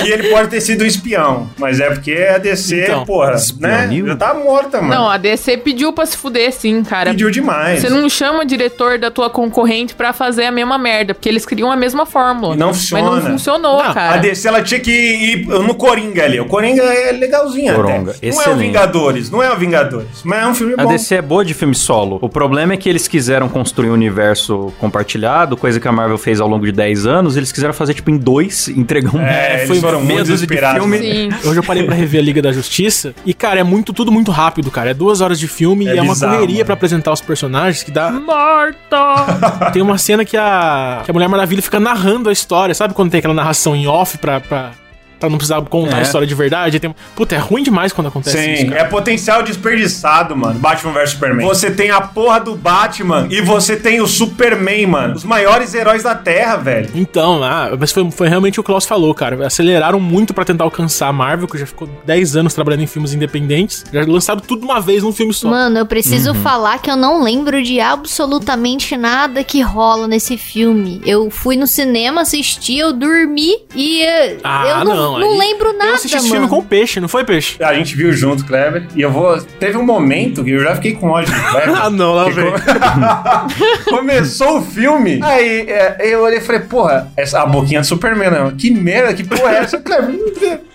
que 0.00 0.08
ele 0.08 0.30
pode 0.30 0.48
ter 0.48 0.60
sido 0.60 0.84
um 0.84 0.86
espião, 0.86 1.50
mas 1.58 1.80
é 1.80 1.90
porque 1.90 2.12
a 2.34 2.38
DC, 2.38 2.84
Então, 2.84 3.04
porra, 3.04 3.34
né? 3.58 3.88
Já 4.06 4.16
tá 4.16 4.32
morta, 4.34 4.80
mano. 4.80 4.94
Não, 4.94 5.10
a 5.10 5.16
DC 5.16 5.56
pediu 5.58 5.92
pra 5.92 6.06
se 6.06 6.16
fuder, 6.16 6.52
sim, 6.52 6.82
cara. 6.84 7.10
Pediu 7.10 7.30
demais. 7.30 7.80
Você 7.80 7.88
não 7.90 8.08
chama 8.08 8.46
diretor 8.46 8.98
da 8.98 9.10
tua 9.10 9.28
concorrente 9.28 9.94
pra 9.94 10.12
fazer 10.12 10.44
a 10.44 10.52
mesma 10.52 10.78
merda, 10.78 11.14
porque 11.14 11.28
eles 11.28 11.44
criam 11.44 11.70
a 11.72 11.76
mesma 11.76 12.06
fórmula. 12.06 12.54
E 12.54 12.58
não 12.58 12.68
Mas 12.68 12.76
funciona. 12.78 13.10
não 13.10 13.22
funcionou, 13.22 13.82
Não, 13.82 13.92
cara. 13.92 14.14
A 14.14 14.16
DC 14.18 14.46
ela 14.46 14.62
tinha 14.62 14.78
que 14.78 14.90
ir 14.92 15.46
no 15.46 15.74
Coringa 15.74 16.24
ali. 16.24 16.38
O 16.38 16.46
Coringa 16.46 16.82
é 16.82 17.10
legalzinho 17.12 17.74
Coronga, 17.74 18.12
até. 18.12 18.26
Não 18.28 18.34
é 18.34 18.36
o 18.36 18.40
excelente. 18.40 18.58
Vingadores, 18.66 19.31
não 19.32 19.42
é 19.42 19.50
o 19.50 19.56
Vingadores, 19.56 20.22
mas 20.22 20.42
é 20.42 20.46
um 20.46 20.54
filme 20.54 20.74
A 20.76 20.82
bom. 20.84 20.88
DC 20.90 21.14
é 21.14 21.22
boa 21.22 21.42
de 21.44 21.54
filme 21.54 21.74
solo. 21.74 22.18
O 22.20 22.28
problema 22.28 22.74
é 22.74 22.76
que 22.76 22.88
eles 22.88 23.08
quiseram 23.08 23.48
construir 23.48 23.88
um 23.88 23.94
universo 23.94 24.72
compartilhado, 24.78 25.56
coisa 25.56 25.80
que 25.80 25.88
a 25.88 25.92
Marvel 25.92 26.18
fez 26.18 26.38
ao 26.40 26.46
longo 26.46 26.66
de 26.66 26.72
10 26.72 27.06
anos. 27.06 27.36
Eles 27.36 27.50
quiseram 27.50 27.72
fazer, 27.72 27.94
tipo, 27.94 28.10
em 28.10 28.18
dois, 28.18 28.68
entregar 28.76 29.14
um... 29.14 29.20
É, 29.20 29.66
foi 29.66 29.76
eles 29.76 29.80
foram 29.80 30.00
meia 30.00 30.16
muito 30.16 30.28
dúzia 30.28 30.46
de 30.46 30.56
filme. 30.56 30.98
Sim. 30.98 31.28
Hoje 31.48 31.58
eu 31.58 31.62
parei 31.62 31.84
pra 31.84 31.94
rever 31.94 32.20
a 32.20 32.24
Liga 32.24 32.42
da 32.42 32.52
Justiça 32.52 33.14
e, 33.24 33.32
cara, 33.32 33.60
é 33.60 33.64
muito 33.64 33.92
tudo 33.92 34.12
muito 34.12 34.30
rápido, 34.30 34.70
cara. 34.70 34.90
É 34.90 34.94
duas 34.94 35.22
horas 35.22 35.38
de 35.40 35.48
filme 35.48 35.88
É 35.88 35.94
e 35.94 35.98
é 35.98 36.02
uma 36.02 36.12
bizarro, 36.12 36.34
correria 36.34 36.64
pra 36.64 36.74
apresentar 36.74 37.12
os 37.12 37.22
personagens 37.22 37.82
que 37.82 37.90
dá. 37.90 38.10
Morta! 38.10 39.70
Tem 39.72 39.80
uma 39.80 39.96
cena 39.96 40.24
que 40.24 40.36
a, 40.36 41.00
que 41.04 41.10
a 41.10 41.14
Mulher 41.14 41.28
Maravilha 41.28 41.62
fica 41.62 41.80
narrando 41.80 42.28
a 42.28 42.32
história, 42.32 42.74
sabe 42.74 42.92
quando 42.92 43.10
tem 43.10 43.18
aquela 43.18 43.34
narração 43.34 43.74
em 43.74 43.86
off 43.86 44.18
pra, 44.18 44.40
pra, 44.40 44.72
pra 45.22 45.30
não 45.30 45.38
precisar 45.38 45.60
contar 45.62 45.96
É. 45.96 46.00
a 46.00 46.02
história 46.02 46.26
de 46.26 46.34
verdade? 46.34 46.78
Tem... 46.80 46.94
Puta, 47.16 47.34
é 47.34 47.38
ruim 47.38 47.62
demais 47.62 47.92
quando 47.92 48.08
acontece 48.08 48.38
isso, 48.52 48.62
Sim, 48.62 48.74
é 48.74 48.84
potencial 48.84 49.42
desperdiçado, 49.42 50.36
mano. 50.36 50.58
Batman 50.58 50.92
vs 50.92 51.10
Superman. 51.10 51.46
Você 51.46 51.70
tem 51.70 51.90
a 51.90 52.00
porra 52.00 52.40
do 52.40 52.54
Batman 52.54 53.26
e 53.30 53.40
você 53.40 53.76
tem 53.76 54.00
o 54.00 54.06
Superman, 54.06 54.86
mano. 54.86 55.14
Os 55.14 55.24
maiores 55.24 55.74
heróis 55.74 56.02
da 56.02 56.14
Terra, 56.14 56.56
velho. 56.56 56.90
Então, 56.94 57.42
ah, 57.42 57.70
mas 57.78 57.90
foi, 57.92 58.10
foi 58.10 58.28
realmente 58.28 58.58
o 58.60 58.62
que 58.62 58.68
o 58.68 58.72
Klaus 58.72 58.84
falou, 58.86 59.14
cara. 59.14 59.46
Aceleraram 59.46 59.98
muito 60.00 60.32
pra 60.34 60.44
tentar 60.44 60.64
alcançar 60.64 61.08
a 61.08 61.12
Marvel, 61.12 61.46
que 61.48 61.58
já 61.58 61.66
ficou 61.66 61.88
10 62.06 62.36
anos 62.36 62.54
trabalhando 62.54 62.82
em 62.82 62.86
filmes 62.86 63.12
independentes. 63.14 63.84
Já 63.92 64.02
lançaram 64.06 64.40
tudo 64.40 64.64
uma 64.64 64.80
vez 64.80 65.02
num 65.02 65.12
filme 65.12 65.32
só. 65.34 65.48
Mano, 65.48 65.78
eu 65.78 65.86
preciso 65.86 66.30
Uhum. 66.30 66.42
falar 66.42 66.78
que 66.78 66.90
eu 66.90 66.96
não 66.96 67.22
lembro 67.22 67.62
de 67.62 67.80
absolutamente 67.80 68.96
nada 68.96 69.42
que 69.44 69.60
rola 69.60 70.06
nesse 70.06 70.36
filme. 70.36 71.00
Eu 71.04 71.30
fui 71.30 71.56
no 71.56 71.66
cinema 71.66 72.22
assistir, 72.22 72.78
eu 72.78 72.92
dormi 72.92 73.52
e 73.74 74.02
eh, 74.02 74.36
Ah, 74.44 74.66
eu 74.80 74.84
não, 74.84 74.94
não, 74.96 75.11
não 75.18 75.32
aí- 75.32 75.38
lembro 75.38 75.72
nada, 75.72 75.90
eu 75.90 75.94
assisti 75.94 76.16
esse 76.16 76.28
mano. 76.28 76.40
filme 76.42 76.48
com 76.48 76.58
o 76.58 76.62
Peixe, 76.64 77.00
não 77.00 77.08
foi 77.08 77.24
Peixe? 77.24 77.62
A 77.62 77.74
gente 77.74 77.96
viu 77.96 78.12
junto, 78.12 78.44
Kleber. 78.44 78.86
E 78.94 79.00
eu 79.02 79.10
vou. 79.10 79.40
Teve 79.58 79.76
um 79.76 79.84
momento 79.84 80.44
que 80.44 80.50
eu 80.50 80.60
já 80.60 80.74
fiquei 80.74 80.94
com 80.94 81.10
ódio 81.10 81.32
do 81.34 81.40
Kleber. 81.40 81.72
Ah, 81.82 81.90
não, 81.90 82.14
lá 82.14 82.28
vem. 82.28 82.52
Começou 83.88 84.58
o 84.58 84.62
filme. 84.62 85.18
Aí 85.22 85.66
é, 85.68 85.96
eu 86.00 86.22
olhei 86.22 86.38
e 86.38 86.40
falei, 86.40 86.60
porra, 86.62 87.10
essa, 87.16 87.40
a 87.42 87.46
boquinha 87.46 87.80
do 87.80 87.86
Superman, 87.86 88.30
não. 88.30 88.50
Que 88.52 88.70
merda, 88.70 89.12
que 89.14 89.24
porra 89.24 89.52
é 89.52 89.56
essa? 89.58 89.78
Kleber, 89.78 90.14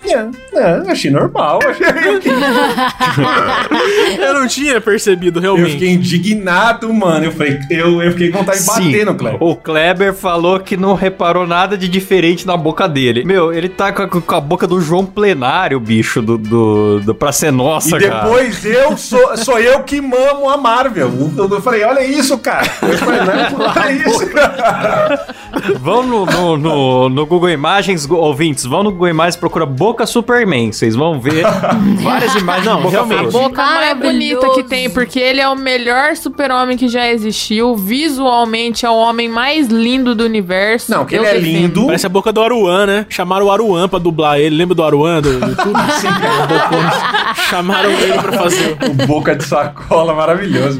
é, 0.04 0.78
eu 0.84 0.90
achei 0.90 1.10
normal. 1.10 1.58
Achei, 1.66 1.86
eu, 1.86 2.18
Eu 4.28 4.34
não 4.34 4.46
tinha 4.46 4.80
percebido, 4.80 5.38
eu 5.38 5.42
realmente. 5.54 5.72
fiquei 5.72 5.90
indignado, 5.90 6.92
mano. 6.92 7.26
Eu 7.26 7.32
falei, 7.32 7.58
eu, 7.70 8.02
eu 8.02 8.10
fiquei 8.12 8.30
com 8.30 8.38
vontade 8.38 8.60
de 8.60 8.66
bater 8.66 9.06
no 9.06 9.14
Kleber. 9.14 9.42
O 9.42 9.56
Kleber 9.56 10.14
falou 10.14 10.60
que 10.60 10.76
não 10.76 10.94
reparou 10.94 11.46
nada 11.46 11.76
de 11.76 11.88
diferente 11.88 12.46
na 12.46 12.56
boca 12.56 12.88
dele. 12.88 13.24
Meu, 13.24 13.52
ele 13.52 13.68
tá 13.68 13.92
com, 13.92 14.08
com 14.08 14.20
com 14.28 14.34
a 14.34 14.40
boca 14.42 14.66
do 14.66 14.78
João 14.78 15.06
Plenário, 15.06 15.80
bicho, 15.80 16.20
do, 16.20 16.36
do, 16.36 17.00
do 17.00 17.14
Pra 17.14 17.32
Ser 17.32 17.50
Nossa, 17.50 17.96
E 17.96 18.00
depois 18.00 18.62
eu 18.62 18.94
sou, 18.94 19.36
sou 19.38 19.58
eu 19.58 19.82
que 19.84 20.02
mamo 20.02 20.50
a 20.50 20.56
Marvel. 20.58 21.10
Eu, 21.34 21.48
eu 21.48 21.62
falei, 21.62 21.82
olha 21.82 22.04
isso, 22.04 22.36
cara. 22.36 22.70
Eu 22.82 22.98
falei, 22.98 23.20
não, 23.20 23.66
olha 23.66 23.92
isso. 23.92 24.26
cara. 24.28 25.34
Vão 25.80 26.02
no, 26.02 26.26
no, 26.26 26.56
no, 26.58 27.08
no 27.08 27.26
Google 27.26 27.48
Imagens, 27.48 28.08
ouvintes, 28.08 28.64
vão 28.66 28.82
no 28.82 28.90
Google 28.92 29.08
Imagens, 29.08 29.36
procura 29.36 29.64
Boca 29.64 30.04
Superman. 30.04 30.72
Vocês 30.72 30.94
vão 30.94 31.18
ver 31.18 31.44
várias 32.02 32.34
imagens 32.34 32.66
Não, 32.66 32.82
Boca 32.82 32.90
realmente. 32.90 33.28
A 33.28 33.30
boca 33.30 33.62
mais 33.62 33.96
Maravilhoso. 33.96 34.40
bonita 34.42 34.62
que 34.62 34.68
tem, 34.68 34.90
porque 34.90 35.18
ele 35.18 35.40
é 35.40 35.48
o 35.48 35.56
melhor 35.56 36.14
super-homem 36.16 36.76
que 36.76 36.86
já 36.86 37.08
existiu. 37.08 37.74
Visualmente 37.76 38.84
é 38.84 38.90
o 38.90 38.94
homem 38.96 39.26
mais 39.26 39.68
lindo 39.68 40.14
do 40.14 40.24
universo. 40.24 40.90
Não, 40.90 41.06
que 41.06 41.16
ele 41.16 41.24
é 41.24 41.32
defendo. 41.34 41.44
lindo. 41.46 41.86
Parece 41.86 42.04
a 42.04 42.10
boca 42.10 42.30
do 42.30 42.42
Aruan, 42.42 42.84
né? 42.84 43.06
Chamaram 43.08 43.46
o 43.46 43.50
Aruan 43.50 43.88
pra 43.88 43.98
dublar 44.10 44.38
ele. 44.38 44.56
Lembra 44.56 44.74
do 44.74 44.82
Aruan 44.82 45.20
do 45.20 45.30
YouTube? 45.32 45.78
Sim, 46.00 46.08
cara. 46.08 46.46
Bocões. 46.46 47.38
Chamaram 47.48 47.90
ele 47.90 48.12
pra 48.18 48.32
fazer. 48.32 48.76
O 48.88 49.06
boca 49.06 49.34
de 49.36 49.44
sacola 49.44 50.14
maravilhoso. 50.14 50.78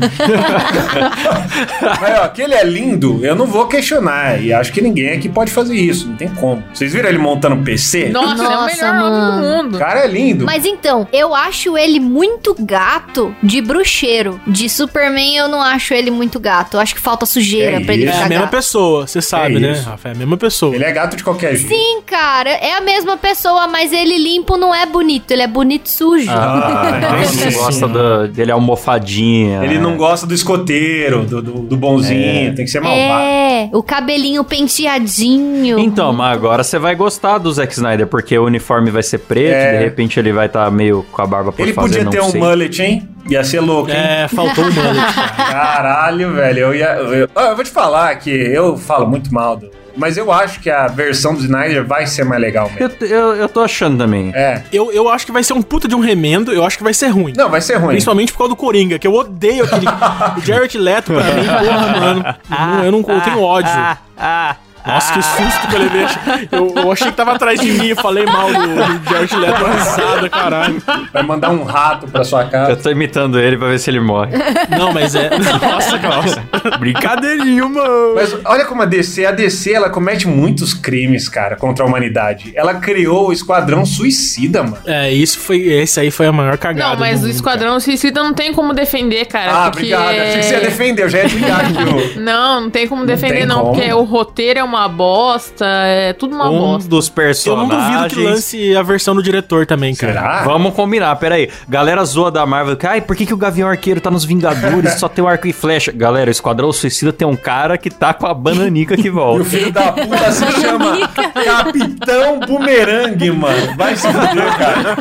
Mas, 2.01 2.19
ó, 2.21 2.29
que 2.29 2.43
ele 2.43 2.55
é 2.55 2.65
lindo, 2.65 3.25
eu 3.25 3.35
não 3.35 3.47
vou 3.47 3.67
questionar. 3.67 4.41
E 4.43 4.53
acho 4.53 4.73
que 4.73 4.81
ninguém 4.81 5.11
aqui 5.13 5.29
pode 5.29 5.51
fazer 5.51 5.75
isso. 5.77 6.09
Não 6.09 6.17
tem 6.17 6.29
como. 6.29 6.63
Vocês 6.73 6.93
viram 6.93 7.09
ele 7.09 7.19
montando 7.19 7.57
PC? 7.63 8.09
Nossa, 8.11 8.43
é 8.43 8.47
o 8.47 8.51
Nossa, 8.51 8.75
melhor 8.77 8.95
mano. 8.95 9.43
do 9.43 9.47
O 9.49 9.57
mundo. 9.65 9.79
cara 9.79 10.01
é 10.01 10.07
lindo. 10.07 10.45
Mas 10.45 10.65
então, 10.65 11.07
eu 11.13 11.35
acho 11.35 11.77
ele 11.77 12.01
muito 12.01 12.55
gato 12.59 13.35
de 13.43 13.61
bruxeiro. 13.61 14.41
De 14.47 14.69
Superman, 14.69 15.37
eu 15.37 15.49
não 15.49 15.61
acho 15.61 15.95
ele 15.95 16.11
muito 16.11 16.39
gato. 16.41 16.77
Eu 16.77 16.81
acho 16.81 16.95
que 16.95 17.01
falta 17.01 17.27
sujeira 17.27 17.77
É 17.79 17.81
pra 17.85 17.95
ele 17.95 18.05
isso. 18.09 18.19
É 18.19 18.25
a 18.25 18.29
mesma 18.29 18.45
gato. 18.45 18.51
pessoa, 18.51 19.07
você 19.07 19.21
sabe, 19.23 19.57
É 19.57 19.61
né, 19.61 19.73
isso. 19.73 19.89
Rafa? 19.89 20.09
É 20.09 20.13
a 20.13 20.15
mesma 20.15 20.37
pessoa. 20.37 20.75
Ele 20.75 20.85
é 20.85 20.93
gato 20.93 21.17
de 21.17 21.25
qualquer 21.25 21.55
jeito. 21.57 21.69
Sim, 21.69 22.01
cara, 22.07 22.51
é 22.51 22.73
a 22.75 22.81
mesma 22.81 23.17
pessoa, 23.19 23.67
mas 23.69 23.93
ele 23.93 24.17
limpo 24.17 24.57
não 24.57 24.75
é 24.75 24.87
bonito, 24.87 25.31
ele 25.31 25.43
é 25.43 25.47
bonito 25.47 25.89
sujo. 25.89 26.31
Ah, 26.31 27.19
você 27.23 27.45
Nossa 27.47 27.59
gosta 27.59 27.89
do- 27.89 28.29
dele 28.29 28.51
almofadinha. 28.53 29.63
Ele 29.65 29.75
né? 29.77 29.81
não 29.81 29.97
gosta 29.97 30.27
do 30.27 30.33
escoteiro, 30.35 31.25
do, 31.25 31.43
do, 31.43 31.53
do 31.61 31.77
bonzinho. 31.77 32.55
Tem 32.55 32.65
que 32.65 32.71
ser 32.71 32.81
malvado. 32.81 33.21
É, 33.23 33.69
o 33.73 33.83
cabelinho 33.83 34.43
penteadinho. 34.45 35.79
Então, 35.79 36.13
mas 36.13 36.33
agora 36.33 36.63
você 36.65 36.79
vai 36.79 36.95
gostar 36.95 37.39
do 37.39 37.53
Zack 37.53 37.73
Snyder, 37.73 38.07
porque 38.07 38.37
o 38.39 38.45
uniforme 38.45 38.91
vai 38.91 39.03
ser 39.03 39.19
preto, 39.19 39.53
É. 39.55 39.79
de 39.79 39.85
repente 39.85 40.19
ele 40.19 40.33
vai 40.33 40.47
estar 40.47 40.71
meio 40.71 41.05
com 41.11 41.23
a 41.23 41.27
barba 41.27 41.53
por 41.53 41.63
Ele 41.63 41.73
fazer, 41.73 41.89
podia 41.89 42.05
não 42.05 42.11
ter 42.11 42.21
um 42.21 42.41
mullet, 42.41 42.83
hein? 42.83 43.09
Ia 43.29 43.45
ser 43.45 43.61
louco, 43.61 43.91
hein? 43.91 43.97
É, 43.97 44.29
faltou 44.29 44.65
um 44.65 44.71
mullet, 44.73 45.15
cara. 45.15 45.29
Caralho, 45.53 46.33
velho. 46.33 46.59
Eu, 46.59 46.75
ia, 46.75 46.87
eu, 46.97 47.29
Ó, 47.35 47.41
eu 47.43 47.55
vou 47.57 47.65
te 47.65 47.71
falar 47.71 48.15
que 48.17 48.31
eu 48.31 48.77
falo 48.77 49.07
muito 49.07 49.33
mal 49.33 49.57
do. 49.57 49.71
Mas 49.99 50.17
eu 50.17 50.31
acho 50.33 50.61
que 50.61 50.71
a 50.71 50.87
versão 50.87 51.35
do 51.35 51.41
Snyder 51.41 51.85
vai 51.85 52.07
ser 52.07 52.25
mais 52.25 52.41
legal 52.41 52.71
mesmo. 52.71 52.95
Eu, 53.01 53.07
eu, 53.09 53.35
eu 53.35 53.49
tô 53.49 53.61
achando 53.61 53.99
também. 53.99 54.33
É. 54.35 54.63
Eu, 54.73 54.93
eu 54.93 55.09
acho 55.09 55.27
que 55.27 55.33
vai 55.33 55.43
ser 55.43 55.55
um 55.55 55.61
puta 55.61 55.89
de 55.89 55.95
um 55.95 56.01
remendo, 56.01 56.53
eu 56.53 56.65
acho 56.65 56.79
que 56.79 56.85
vai 56.85 56.95
ser 56.95 57.09
ruim. 57.09 57.33
Não, 57.37 57.51
vai 57.51 57.61
ser 57.61 57.77
ruim. 57.77 57.91
Principalmente 57.91 58.33
por 58.33 58.39
causa 58.39 58.51
do 58.51 58.57
Coringa, 58.57 58.99
que 58.99 59.07
eu 59.07 59.15
odeio 59.15 59.65
aquele. 59.65 59.87
o 59.87 60.41
Jared 60.47 60.79
Leto, 60.79 61.13
pra 61.13 61.25
mim, 61.25 61.47
porra, 61.47 62.01
mano. 62.01 62.25
Não, 62.49 62.85
eu, 62.85 62.93
não, 62.93 62.99
eu 63.01 63.21
tenho 63.23 63.43
ódio. 63.43 63.71
Ah, 64.17 64.57
Nossa, 64.87 65.13
que 65.13 65.23
susto 65.23 65.69
que 65.69 65.75
eu 65.75 65.81
levei. 65.81 66.07
Eu, 66.51 66.73
eu 66.83 66.93
achei 66.93 67.09
que 67.11 67.17
tava 67.17 67.33
atrás 67.33 67.61
de 67.61 67.71
mim 67.73 67.89
e 67.91 67.95
falei 67.95 68.25
mal 68.27 68.49
do, 68.53 68.55
do 68.67 69.11
Jared 69.11 69.37
Leto 69.37 69.65
risada, 69.65 70.29
caralho. 70.29 70.83
Vai 71.13 71.23
mandar 71.23 71.51
um 71.51 71.63
rato 71.65 72.07
pra 72.09 72.25
sua 72.25 72.45
eu 72.45 72.51
casa. 72.51 72.77
tô 72.77 72.91
imitando 72.91 73.39
ele 73.39 73.57
pra 73.57 73.69
ver 73.69 73.79
se 73.79 73.91
ele 73.91 74.01
morre. 74.01 74.33
Não, 74.71 74.93
mas 74.93 75.15
é. 75.15 75.31
Nossa, 75.39 75.99
nossa. 75.99 76.43
Brincadeirinho, 76.79 77.69
mano. 77.69 78.15
Mas 78.15 78.37
olha 78.45 78.65
como 78.65 78.83
a 78.83 78.87
DC, 78.87 79.27
a 79.27 79.31
DC, 79.31 79.73
ela 79.73 79.91
comete 79.91 80.27
muitos 80.27 80.73
crimes, 80.75 81.29
cara, 81.29 81.57
contra 81.57 81.85
a 81.85 81.89
humanidade. 81.89 82.53
Ela 82.55 82.75
criou 82.75 83.29
o 83.29 83.33
Esquadrão 83.33 83.85
Suicida, 83.85 84.63
mano. 84.63 84.79
É, 84.87 85.11
isso 85.13 85.39
foi. 85.39 85.61
Esse 85.63 86.01
aí 86.01 86.11
foi 86.11 86.27
a 86.27 86.33
maior 86.33 86.57
cagada. 86.57 86.93
Não, 86.95 87.01
mas 87.01 87.21
do 87.21 87.25
o 87.25 87.27
mundo, 87.27 87.35
Esquadrão 87.35 87.81
Suicida 87.81 88.23
não 88.23 88.33
tem 88.33 88.53
como 88.53 88.73
defender, 88.73 89.27
cara. 89.27 89.67
ah, 89.67 89.71
porque... 89.71 89.93
obrigado. 89.95 90.09
Achei 90.19 90.39
que 90.39 90.43
você 90.45 90.55
ia 90.55 90.61
defender, 90.61 91.03
eu 91.05 91.09
já 91.09 91.19
ia 91.19 91.27
ligar 91.27 91.61
aqui. 91.61 92.19
Não, 92.29 92.61
não 92.63 92.71
tem 92.71 92.87
como 92.87 93.03
Não 93.03 93.07
defender, 93.07 93.39
tem 93.39 93.47
não, 93.47 93.61
como. 93.61 93.73
porque 93.75 93.93
o 93.93 94.03
roteiro 94.03 94.59
é 94.59 94.65
uma 94.65 94.78
bosta, 94.87 95.65
é 95.67 96.13
tudo 96.13 96.35
uma 96.35 96.49
Um 96.51 96.59
bosta. 96.59 96.89
dos 96.91 97.09
Eu 97.09 97.13
personagens. 97.15 97.69
não 97.73 97.79
duvido 97.81 98.09
que 98.15 98.23
lance 98.25 98.77
a 98.77 98.83
versão 98.83 99.15
do 99.15 99.23
diretor 99.23 99.65
também, 99.67 99.95
cara. 99.95 100.13
Será? 100.13 100.43
Vamos 100.45 100.75
combinar, 100.75 101.17
peraí. 101.17 101.49
Galera 101.69 102.05
zoa 102.05 102.31
da 102.31 102.45
Marvel. 102.45 102.77
que, 102.77 102.87
Ai, 102.87 103.01
por 103.01 103.17
que, 103.17 103.25
que 103.27 103.35
o 103.35 103.37
Gavião 103.37 103.69
Arqueiro 103.69 104.01
tá 104.01 104.11
nos 104.11 104.25
Vingadores 104.25 104.95
e 104.95 104.99
só 104.99 105.09
tem 105.09 105.25
o 105.25 105.29
arco 105.29 105.47
e 105.49 105.53
flecha? 105.53 105.91
Galera, 105.91 106.29
o 106.29 106.31
Esquadrão 106.31 106.71
Suicida 106.73 107.13
tem 107.13 107.27
um 107.27 107.35
cara 107.37 107.79
que 107.79 107.89
tá 107.89 108.13
com 108.13 108.27
a 108.27 108.35
bananica 108.35 108.95
que 108.97 109.07
E 109.07 109.11
o 109.11 109.15
volta. 109.15 109.45
filho 109.45 109.73
da 109.73 109.91
puta 109.93 110.31
se 110.33 110.45
chama 110.61 111.09
Capitão 111.33 112.41
Bumerangue, 112.41 113.31
mano. 113.31 113.75
Vai 113.77 113.97
se 113.97 114.07
fuder, 114.07 114.59
cara. 114.59 114.97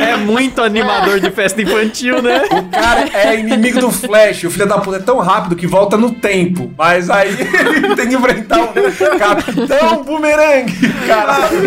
É 0.00 0.16
muito 0.16 0.62
animador 0.62 1.18
de 1.20 1.30
festa 1.30 1.60
infantil, 1.60 2.22
né? 2.22 2.42
O 2.50 2.62
cara 2.70 3.08
é 3.12 3.38
inimigo 3.40 3.80
do 3.80 3.90
Flash. 3.90 4.44
O 4.44 4.50
filho 4.50 4.66
da 4.66 4.78
puta 4.78 4.96
é 4.98 5.00
tão 5.00 5.18
rápido 5.18 5.56
que 5.56 5.66
volta 5.66 5.96
no 5.96 6.10
tempo. 6.12 6.70
Mas 6.76 7.10
aí 7.10 7.30
ele 7.30 7.94
tem 7.96 8.08
que 8.08 8.16
enfrentar 8.30 8.64
o 8.64 9.18
Capitão 9.18 10.02
Bumerangue. 10.04 10.88
Caralho. 11.06 11.58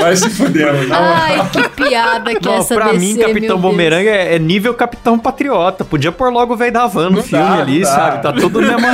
Vai 0.00 0.16
se 0.16 0.30
fuder, 0.30 0.72
mano. 0.74 0.88
Ai, 0.92 1.48
que 1.52 1.68
piada 1.70 2.34
que 2.34 2.46
Não, 2.46 2.54
essa 2.58 2.74
pra 2.74 2.86
DC, 2.92 2.98
mim, 2.98 3.16
Capitão. 3.16 3.58
Bumerangue 3.58 4.08
é, 4.08 4.34
é 4.34 4.38
nível 4.38 4.74
Capitão 4.74 5.18
Patriota. 5.18 5.84
Podia 5.84 6.12
pôr 6.12 6.32
logo 6.32 6.54
o 6.54 6.56
velho 6.56 6.72
da 6.72 6.86
van 6.86 7.10
no 7.10 7.16
Não 7.16 7.22
filme 7.22 7.44
dá, 7.44 7.54
ali, 7.54 7.80
dá. 7.80 7.86
sabe? 7.86 8.22
Tá 8.22 8.32
tudo 8.32 8.60
mesmo. 8.60 8.86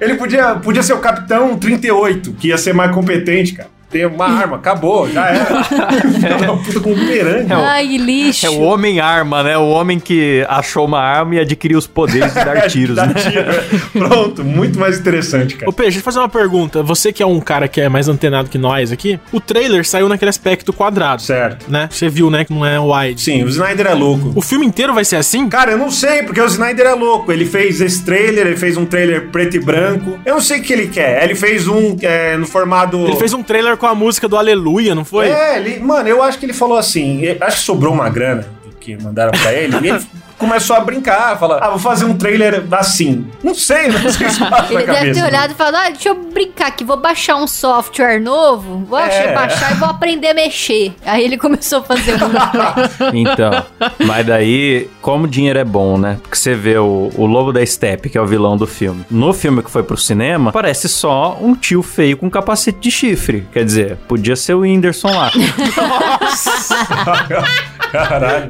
Ele 0.00 0.14
podia, 0.14 0.54
podia 0.56 0.82
ser 0.82 0.92
o 0.92 0.98
Capitão 0.98 1.56
38, 1.58 2.32
que 2.34 2.48
ia 2.48 2.58
ser 2.58 2.72
mais 2.74 2.92
competente, 2.92 3.54
cara. 3.54 3.68
Tem 3.90 4.06
uma 4.06 4.24
arma, 4.26 4.56
acabou, 4.56 5.10
já 5.10 5.26
era. 5.28 5.64
Filho 5.64 6.38
da 6.38 6.52
puta 6.56 6.80
com 6.80 6.90
um 6.92 6.94
bumerangue. 6.94 7.52
Ai, 7.52 7.96
lixo. 7.96 8.46
É 8.46 8.50
o 8.50 8.60
homem-arma, 8.60 9.42
né? 9.42 9.58
O 9.58 9.68
homem 9.68 9.98
que 9.98 10.44
achou 10.48 10.84
uma 10.84 11.00
arma 11.00 11.34
e 11.34 11.40
adquiriu 11.40 11.76
os 11.78 11.86
poderes 11.88 12.32
de 12.32 12.44
dar 12.44 12.60
tiros, 12.70 12.94
Dá 12.96 13.06
né? 13.06 13.14
tiro. 13.14 13.80
Pronto, 13.92 14.44
muito 14.44 14.78
mais 14.78 14.98
interessante, 14.98 15.56
cara. 15.56 15.68
Ô, 15.68 15.72
Peixe, 15.72 15.90
deixa 15.90 15.98
eu 16.00 16.04
fazer 16.04 16.18
uma 16.20 16.28
pergunta. 16.28 16.82
Você 16.84 17.12
que 17.12 17.20
é 17.22 17.26
um 17.26 17.40
cara 17.40 17.66
que 17.66 17.80
é 17.80 17.88
mais 17.88 18.06
antenado 18.08 18.48
que 18.48 18.58
nós 18.58 18.92
aqui, 18.92 19.18
o 19.32 19.40
trailer 19.40 19.84
saiu 19.84 20.08
naquele 20.08 20.28
aspecto 20.28 20.72
quadrado, 20.72 21.22
Certo. 21.22 21.70
né? 21.70 21.88
Você 21.90 22.08
viu, 22.08 22.30
né, 22.30 22.44
que 22.44 22.52
não 22.52 22.64
é 22.64 22.78
wide. 22.78 23.20
Sim, 23.20 23.42
o 23.42 23.48
Snyder 23.48 23.86
é 23.88 23.94
louco. 23.94 24.32
O 24.36 24.40
filme 24.40 24.64
inteiro 24.66 24.94
vai 24.94 25.04
ser 25.04 25.16
assim? 25.16 25.48
Cara, 25.48 25.72
eu 25.72 25.78
não 25.78 25.90
sei, 25.90 26.22
porque 26.22 26.40
o 26.40 26.46
Snyder 26.46 26.86
é 26.86 26.94
louco. 26.94 27.32
Ele 27.32 27.44
fez 27.44 27.80
esse 27.80 28.04
trailer, 28.04 28.46
ele 28.46 28.56
fez 28.56 28.76
um 28.76 28.84
trailer 28.86 29.28
preto 29.30 29.56
e 29.56 29.60
branco. 29.60 30.18
Eu 30.24 30.34
não 30.34 30.40
sei 30.40 30.60
o 30.60 30.62
que 30.62 30.72
ele 30.72 30.86
quer. 30.86 31.24
Ele 31.24 31.34
fez 31.34 31.66
um 31.66 31.96
é, 32.02 32.36
no 32.36 32.46
formato. 32.46 32.96
Ele 32.98 33.16
fez 33.16 33.32
um 33.32 33.42
trailer 33.42 33.76
com 33.80 33.86
a 33.86 33.94
música 33.94 34.28
do 34.28 34.36
Aleluia, 34.36 34.94
não 34.94 35.04
foi? 35.04 35.28
É, 35.28 35.56
ele, 35.56 35.80
mano, 35.80 36.08
eu 36.08 36.22
acho 36.22 36.38
que 36.38 36.44
ele 36.46 36.52
falou 36.52 36.76
assim. 36.76 37.22
Acho 37.40 37.56
que 37.56 37.62
sobrou 37.64 37.92
uma 37.92 38.08
grana 38.10 38.46
que 38.78 38.96
mandaram 39.02 39.32
pra 39.32 39.52
ele. 39.52 39.74
e 39.82 39.88
ele 39.88 40.06
começou 40.40 40.74
a 40.74 40.80
brincar, 40.80 41.38
falar: 41.38 41.58
Ah, 41.62 41.68
vou 41.70 41.78
fazer 41.78 42.06
um 42.06 42.16
trailer 42.16 42.64
assim. 42.72 43.26
Não 43.44 43.54
sei, 43.54 43.88
não 43.88 44.10
sei 44.10 44.28
se 44.30 44.42
Ele 44.42 44.50
deve 44.50 44.68
ter 44.78 44.86
cabeça. 44.86 45.26
olhado 45.26 45.50
e 45.52 45.54
falado, 45.54 45.76
ah, 45.76 45.90
deixa 45.90 46.08
eu 46.08 46.14
brincar 46.14 46.68
aqui, 46.68 46.82
vou 46.82 46.96
baixar 46.96 47.36
um 47.36 47.46
software 47.46 48.18
novo, 48.20 48.84
vou 48.88 48.98
É. 48.98 49.34
baixar 49.34 49.72
e 49.72 49.74
vou 49.74 49.88
aprender 49.88 50.28
a 50.28 50.34
mexer. 50.34 50.94
Aí 51.04 51.22
ele 51.24 51.36
começou 51.36 51.80
a 51.80 51.82
fazer 51.82 52.14
um... 52.14 53.12
Então, 53.14 53.64
mas 54.06 54.26
daí, 54.26 54.88
como 55.02 55.24
o 55.24 55.28
dinheiro 55.28 55.58
é 55.58 55.64
bom, 55.64 55.98
né? 55.98 56.18
Porque 56.22 56.36
você 56.36 56.54
vê 56.54 56.78
o, 56.78 57.10
o 57.14 57.26
Lobo 57.26 57.52
da 57.52 57.64
Steppe, 57.64 58.08
que 58.08 58.16
é 58.16 58.20
o 58.20 58.26
vilão 58.26 58.56
do 58.56 58.66
filme. 58.66 59.04
No 59.10 59.32
filme 59.32 59.62
que 59.62 59.70
foi 59.70 59.82
pro 59.82 59.96
cinema, 59.96 60.52
parece 60.52 60.88
só 60.88 61.36
um 61.40 61.54
tio 61.54 61.82
feio 61.82 62.16
com 62.16 62.30
capacete 62.30 62.78
de 62.80 62.90
chifre. 62.90 63.46
Quer 63.52 63.64
dizer, 63.64 63.96
podia 64.08 64.36
ser 64.36 64.54
o 64.54 64.60
Whindersson 64.60 65.08
lá. 65.10 65.30
Caralho. 67.92 68.48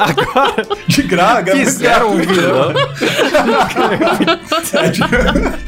Agora 0.00 0.66
De 0.86 1.02
graga, 1.02 1.52
fizeram 1.52 2.12
um 2.12 2.16
vilão. 2.18 2.72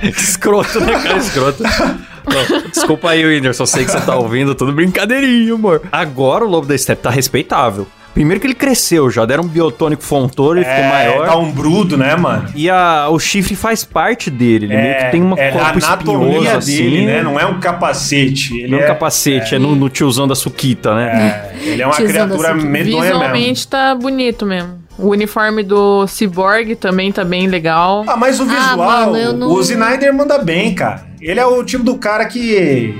escroto, 0.02 0.80
né, 0.80 0.92
cara? 0.92 1.18
Escroto. 1.18 1.62
Não, 1.62 2.70
desculpa 2.70 3.10
aí, 3.10 3.24
Whindersson. 3.24 3.66
Sei 3.66 3.84
que 3.84 3.90
você 3.90 4.00
tá 4.00 4.14
ouvindo 4.16 4.54
tudo 4.54 4.72
brincadeirinho, 4.72 5.54
amor. 5.56 5.82
Agora 5.90 6.44
o 6.44 6.48
Lobo 6.48 6.66
da 6.66 6.76
Steppe 6.76 7.02
tá 7.02 7.10
respeitável. 7.10 7.86
Primeiro 8.14 8.40
que 8.40 8.46
ele 8.46 8.54
cresceu 8.54 9.10
já, 9.10 9.24
deram 9.24 9.44
um 9.44 9.48
biotônico 9.48 10.02
fontouro, 10.02 10.58
ele 10.58 10.66
ficou 10.66 10.84
É, 10.84 10.88
maior. 10.88 11.26
tá 11.26 11.36
um 11.36 11.50
brudo, 11.50 11.96
né, 11.96 12.14
mano? 12.14 12.46
E 12.54 12.68
a, 12.68 13.08
o 13.10 13.18
chifre 13.18 13.56
faz 13.56 13.84
parte 13.84 14.30
dele. 14.30 14.66
Ele 14.66 14.76
meio 14.76 14.96
que 14.98 15.04
tem 15.10 15.22
uma 15.22 15.38
é 15.38 15.48
a 15.48 15.52
corpo 15.52 15.66
anatomia 15.86 16.38
espinhoso 16.38 16.66
dele, 16.66 16.96
assim. 16.98 17.06
né? 17.06 17.22
Não 17.22 17.40
é 17.40 17.46
um 17.46 17.58
capacete. 17.58 18.58
Ele 18.60 18.68
Não 18.72 18.78
é 18.78 18.82
é 18.82 18.84
um 18.84 18.88
capacete, 18.88 19.54
é, 19.54 19.58
no, 19.58 19.74
no 19.74 19.88
tiozão 19.88 20.28
da 20.28 20.34
Suquita, 20.34 20.94
né? 20.94 21.52
É, 21.54 21.68
ele 21.68 21.80
é 21.82 21.86
uma 21.86 21.94
criatura 21.96 22.54
medonha 22.54 23.00
mesmo. 23.00 23.02
Visualmente 23.02 23.66
tá 23.68 23.94
bonito 23.94 24.44
mesmo. 24.44 24.82
O 24.98 25.08
uniforme 25.08 25.62
do 25.62 26.06
Cyborg 26.06 26.76
também 26.76 27.10
tá 27.10 27.24
bem 27.24 27.46
legal. 27.46 28.04
Ah, 28.06 28.16
mas 28.16 28.38
o 28.38 28.42
Ah, 28.42 28.46
visual, 28.46 28.76
mano, 28.76 29.16
eu 29.16 29.32
não- 29.32 29.48
o 29.50 29.60
Snyder 29.62 30.12
manda 30.14 30.36
bem, 30.38 30.74
cara. 30.74 31.10
Ele 31.22 31.38
é 31.40 31.46
o 31.46 31.62
tipo 31.64 31.84
do 31.84 31.96
cara 31.96 32.24
que 32.26 32.52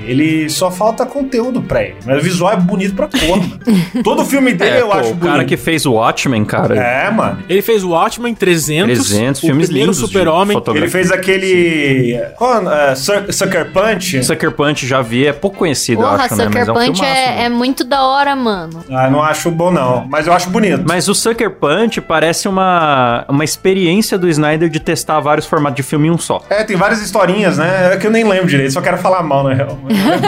ele 0.05 0.49
só 0.49 0.71
falta 0.71 1.05
conteúdo 1.05 1.61
pra 1.61 1.83
ele. 1.83 1.95
Mas 2.05 2.19
o 2.19 2.21
visual 2.21 2.53
é 2.53 2.55
bonito 2.57 2.95
pra 2.95 3.07
porra, 3.07 3.37
mano. 3.37 3.59
Todo 4.03 4.23
filme 4.25 4.53
dele 4.53 4.77
É, 4.77 4.81
eu 4.81 4.87
pô, 4.87 4.93
acho 4.93 5.09
o 5.11 5.13
bonito. 5.13 5.31
cara 5.33 5.45
que 5.45 5.57
fez 5.57 5.85
o 5.85 5.93
Watchmen, 5.93 6.45
cara. 6.45 6.75
É, 6.75 7.11
mano. 7.11 7.39
Ele 7.49 7.61
fez 7.61 7.83
o 7.83 7.89
Watchmen 7.89 8.33
300, 8.33 9.07
300 9.09 9.43
o 9.43 9.45
filmes 9.45 9.69
lindos 9.69 9.97
Super-Homem. 9.97 10.57
Ele 10.73 10.87
fez 10.87 11.11
aquele. 11.11 12.19
Qual, 12.37 12.61
Suck- 12.95 13.31
Sucker 13.33 13.71
Punch? 13.71 14.23
Sucker 14.23 14.51
Punch 14.51 14.85
já 14.87 15.01
vi, 15.01 15.27
é 15.27 15.33
pouco 15.33 15.57
conhecido, 15.57 16.01
eu 16.01 16.07
Porra, 16.07 16.23
acho, 16.23 16.35
né? 16.35 16.43
Sucker 16.45 16.59
Mas 16.59 16.67
é 16.67 16.71
um 16.71 16.75
Punch 16.75 16.99
filmaço, 16.99 17.03
é, 17.19 17.35
né? 17.35 17.43
é 17.45 17.49
muito 17.49 17.83
da 17.83 18.03
hora, 18.03 18.35
mano. 18.35 18.83
Ah, 18.89 19.09
não 19.09 19.21
acho 19.21 19.51
bom, 19.51 19.71
não. 19.71 20.05
Mas 20.09 20.27
eu 20.27 20.33
acho 20.33 20.49
bonito. 20.49 20.83
Mas 20.87 21.07
o 21.07 21.15
Sucker 21.15 21.51
Punch 21.51 21.99
parece 22.01 22.47
uma, 22.47 23.25
uma 23.27 23.43
experiência 23.43 24.17
do 24.17 24.29
Snyder 24.29 24.69
de 24.69 24.79
testar 24.79 25.19
vários 25.19 25.45
formatos 25.45 25.75
de 25.77 25.83
filme 25.83 26.07
em 26.07 26.11
um 26.11 26.17
só. 26.17 26.41
É, 26.49 26.63
tem 26.63 26.75
várias 26.77 27.01
historinhas, 27.01 27.57
né? 27.57 27.91
É 27.93 27.97
que 27.97 28.07
eu 28.07 28.11
nem 28.13 28.23
lembro 28.23 28.47
direito, 28.47 28.71
só 28.71 28.81
quero 28.81 28.97
falar 28.97 29.23
mal, 29.23 29.43
na 29.43 29.53
real. 29.53 29.77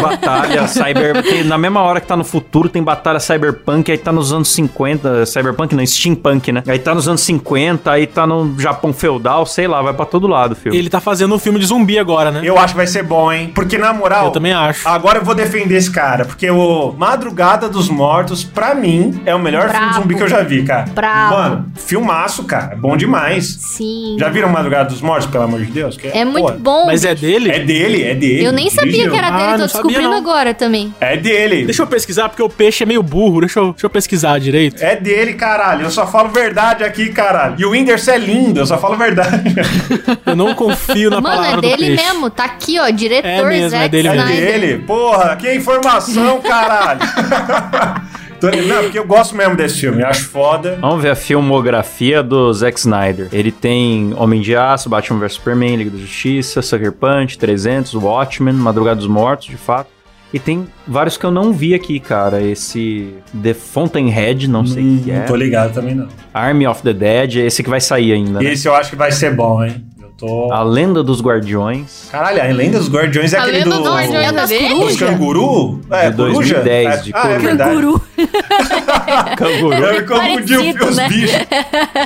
Batalha 0.01 0.67
cyber. 0.67 1.13
porque 1.13 1.43
na 1.43 1.57
mesma 1.57 1.81
hora 1.81 2.01
que 2.01 2.07
tá 2.07 2.17
no 2.17 2.23
futuro, 2.23 2.67
tem 2.67 2.83
batalha 2.83 3.19
cyberpunk, 3.19 3.91
aí 3.91 3.97
tá 3.97 4.11
nos 4.11 4.33
anos 4.33 4.49
50. 4.49 5.25
Cyberpunk 5.25 5.75
não, 5.75 5.85
steampunk, 5.85 6.51
né? 6.51 6.63
Aí 6.67 6.79
tá 6.79 6.93
nos 6.93 7.07
anos 7.07 7.21
50, 7.21 7.91
aí 7.91 8.07
tá 8.07 8.25
no 8.25 8.59
Japão 8.59 8.91
feudal, 8.91 9.45
sei 9.45 9.67
lá, 9.67 9.81
vai 9.81 9.93
pra 9.93 10.05
todo 10.05 10.27
lado 10.27 10.53
o 10.53 10.55
filme. 10.55 10.77
Ele 10.77 10.89
tá 10.89 10.99
fazendo 10.99 11.33
um 11.33 11.39
filme 11.39 11.59
de 11.59 11.65
zumbi 11.65 11.99
agora, 11.99 12.31
né? 12.31 12.41
Eu 12.43 12.57
acho 12.57 12.73
que 12.73 12.77
vai 12.77 12.87
ser 12.87 13.03
bom, 13.03 13.31
hein? 13.31 13.51
Porque, 13.53 13.77
na 13.77 13.93
moral. 13.93 14.25
Eu 14.25 14.31
também 14.31 14.53
acho. 14.53 14.87
Agora 14.87 15.19
eu 15.19 15.23
vou 15.23 15.35
defender 15.35 15.75
esse 15.75 15.91
cara, 15.91 16.25
porque 16.25 16.49
o 16.49 16.93
Madrugada 16.97 17.69
dos 17.69 17.87
Mortos, 17.89 18.43
pra 18.43 18.73
mim, 18.73 19.21
é 19.25 19.35
o 19.35 19.39
melhor 19.39 19.69
filme 19.69 19.89
de 19.89 19.95
zumbi 19.95 20.15
que 20.15 20.23
eu 20.23 20.27
já 20.27 20.41
vi, 20.41 20.63
cara. 20.63 20.85
Brabo. 20.93 21.35
Mano, 21.35 21.65
filmaço, 21.75 22.43
cara. 22.45 22.73
É 22.73 22.75
bom 22.75 22.97
demais. 22.97 23.57
Sim. 23.59 24.17
Já 24.19 24.29
viram 24.29 24.49
Madrugada 24.49 24.89
dos 24.89 25.01
Mortos, 25.01 25.27
pelo 25.27 25.43
amor 25.43 25.59
de 25.59 25.71
Deus? 25.71 25.97
Que 25.97 26.07
É 26.07 26.25
muito 26.25 26.53
pô, 26.53 26.59
bom. 26.59 26.85
Mas 26.87 27.05
é 27.05 27.13
dele? 27.13 27.51
É 27.51 27.59
dele, 27.59 27.74
é 28.03 28.15
dele. 28.15 28.43
Eu 28.45 28.51
nem 28.51 28.69
sabia 28.69 28.91
Dirigiu. 28.91 29.11
que 29.11 29.17
era 29.17 29.27
Ah, 29.27 29.31
dele, 29.37 29.51
tô 29.53 29.57
não 29.57 29.67
sabia, 29.67 29.83
descobrindo 29.89 30.09
não. 30.09 30.17
agora 30.17 30.53
também. 30.53 30.93
É 30.99 31.17
dele. 31.17 31.65
Deixa 31.65 31.81
eu 31.83 31.87
pesquisar, 31.87 32.29
porque 32.29 32.41
o 32.43 32.49
peixe 32.49 32.83
é 32.83 32.85
meio 32.85 33.01
burro. 33.03 33.41
Deixa 33.41 33.59
eu, 33.59 33.71
deixa 33.71 33.85
eu 33.85 33.89
pesquisar 33.89 34.39
direito. 34.39 34.81
É 34.83 34.95
dele, 34.95 35.33
caralho. 35.33 35.83
Eu 35.85 35.91
só 35.91 36.05
falo 36.07 36.29
verdade 36.29 36.83
aqui, 36.83 37.09
caralho. 37.09 37.55
E 37.57 37.65
o 37.65 37.71
Whindersson 37.71 38.11
é 38.11 38.17
lindo, 38.17 38.59
eu 38.59 38.65
só 38.65 38.77
falo 38.77 38.95
verdade. 38.95 39.55
Eu 40.25 40.35
não 40.35 40.53
confio 40.55 41.09
na 41.09 41.21
Mano, 41.21 41.35
palavra 41.35 41.51
é 41.51 41.55
do 41.55 41.61
dele 41.61 41.95
peixe. 41.95 42.03
mesmo. 42.05 42.29
Tá 42.29 42.45
aqui, 42.45 42.79
ó. 42.79 42.89
Diretor 42.89 43.27
É 43.29 43.43
mesmo, 43.43 43.69
Zack 43.69 43.85
é 43.85 43.89
dele 43.89 44.07
É 44.07 44.11
mesmo. 44.11 44.29
Snyder. 44.29 44.51
dele? 44.59 44.77
Porra, 44.85 45.35
que 45.35 45.53
informação, 45.53 46.41
caralho. 46.41 46.99
Não, 48.67 48.83
porque 48.83 48.99
eu 48.99 49.05
gosto 49.05 49.35
mesmo 49.35 49.55
desse 49.55 49.79
filme, 49.79 50.03
acho 50.03 50.25
foda. 50.25 50.77
Vamos 50.81 51.01
ver 51.01 51.09
a 51.09 51.15
filmografia 51.15 52.21
do 52.21 52.51
Zack 52.53 52.79
Snyder. 52.79 53.27
Ele 53.31 53.51
tem 53.51 54.13
Homem 54.17 54.41
de 54.41 54.55
Aço, 54.55 54.89
Batman 54.89 55.19
vs 55.19 55.33
Superman, 55.33 55.75
Liga 55.77 55.89
da 55.89 55.97
Justiça, 55.97 56.61
Sucker 56.61 56.91
Punch, 56.91 57.37
300, 57.37 57.93
Watchmen, 57.93 58.53
Madrugada 58.53 58.97
dos 58.97 59.07
Mortos, 59.07 59.47
de 59.47 59.57
fato. 59.57 59.95
E 60.33 60.39
tem 60.39 60.67
vários 60.85 61.15
que 61.15 61.25
eu 61.25 61.31
não 61.31 61.53
vi 61.53 61.73
aqui, 61.73 61.97
cara. 61.99 62.41
Esse 62.41 63.15
The 63.41 63.53
Fountainhead, 63.53 64.49
não 64.49 64.65
sei 64.65 64.97
o 64.97 65.03
que 65.03 65.11
é. 65.11 65.19
Não 65.19 65.25
tô 65.25 65.35
ligado 65.35 65.73
também, 65.73 65.95
não. 65.95 66.07
Army 66.33 66.67
of 66.67 66.81
the 66.81 66.93
Dead, 66.93 67.37
esse 67.37 67.63
que 67.63 67.69
vai 67.69 67.79
sair 67.79 68.11
ainda, 68.11 68.41
né? 68.41 68.51
Esse 68.51 68.67
eu 68.67 68.75
acho 68.75 68.89
que 68.89 68.95
vai 68.97 69.11
ser 69.13 69.33
bom, 69.33 69.63
hein? 69.63 69.85
Tô. 70.17 70.51
A 70.53 70.63
Lenda 70.63 71.03
dos 71.03 71.21
Guardiões. 71.21 72.07
Caralho, 72.09 72.41
a 72.41 72.45
Lenda 72.45 72.79
dos 72.79 72.89
Guardiões 72.89 73.33
é 73.33 73.37
A 73.37 73.41
aquele 73.41 73.57
Lenda 73.65 73.75
do. 73.75 73.83
dos 73.83 73.91
Guardiões 73.91 74.25
É 74.25 74.31
das 74.31 74.51
corujas. 74.51 74.97
canguru? 74.99 75.81
É, 75.91 76.09
De 76.09 76.15
coruja? 76.15 76.35
2010, 76.63 76.87
É- 76.87 76.97
de 77.01 77.11
ah, 77.13 77.19
é 77.19 77.21
coruja. 77.37 77.57
Canguru. 77.57 78.01
Canguru. 79.37 79.75
Eu 79.83 80.05
confundi 80.05 80.55
Parecido, 80.55 80.85
os 80.85 80.95
né? 80.95 81.09
bichos. 81.09 81.35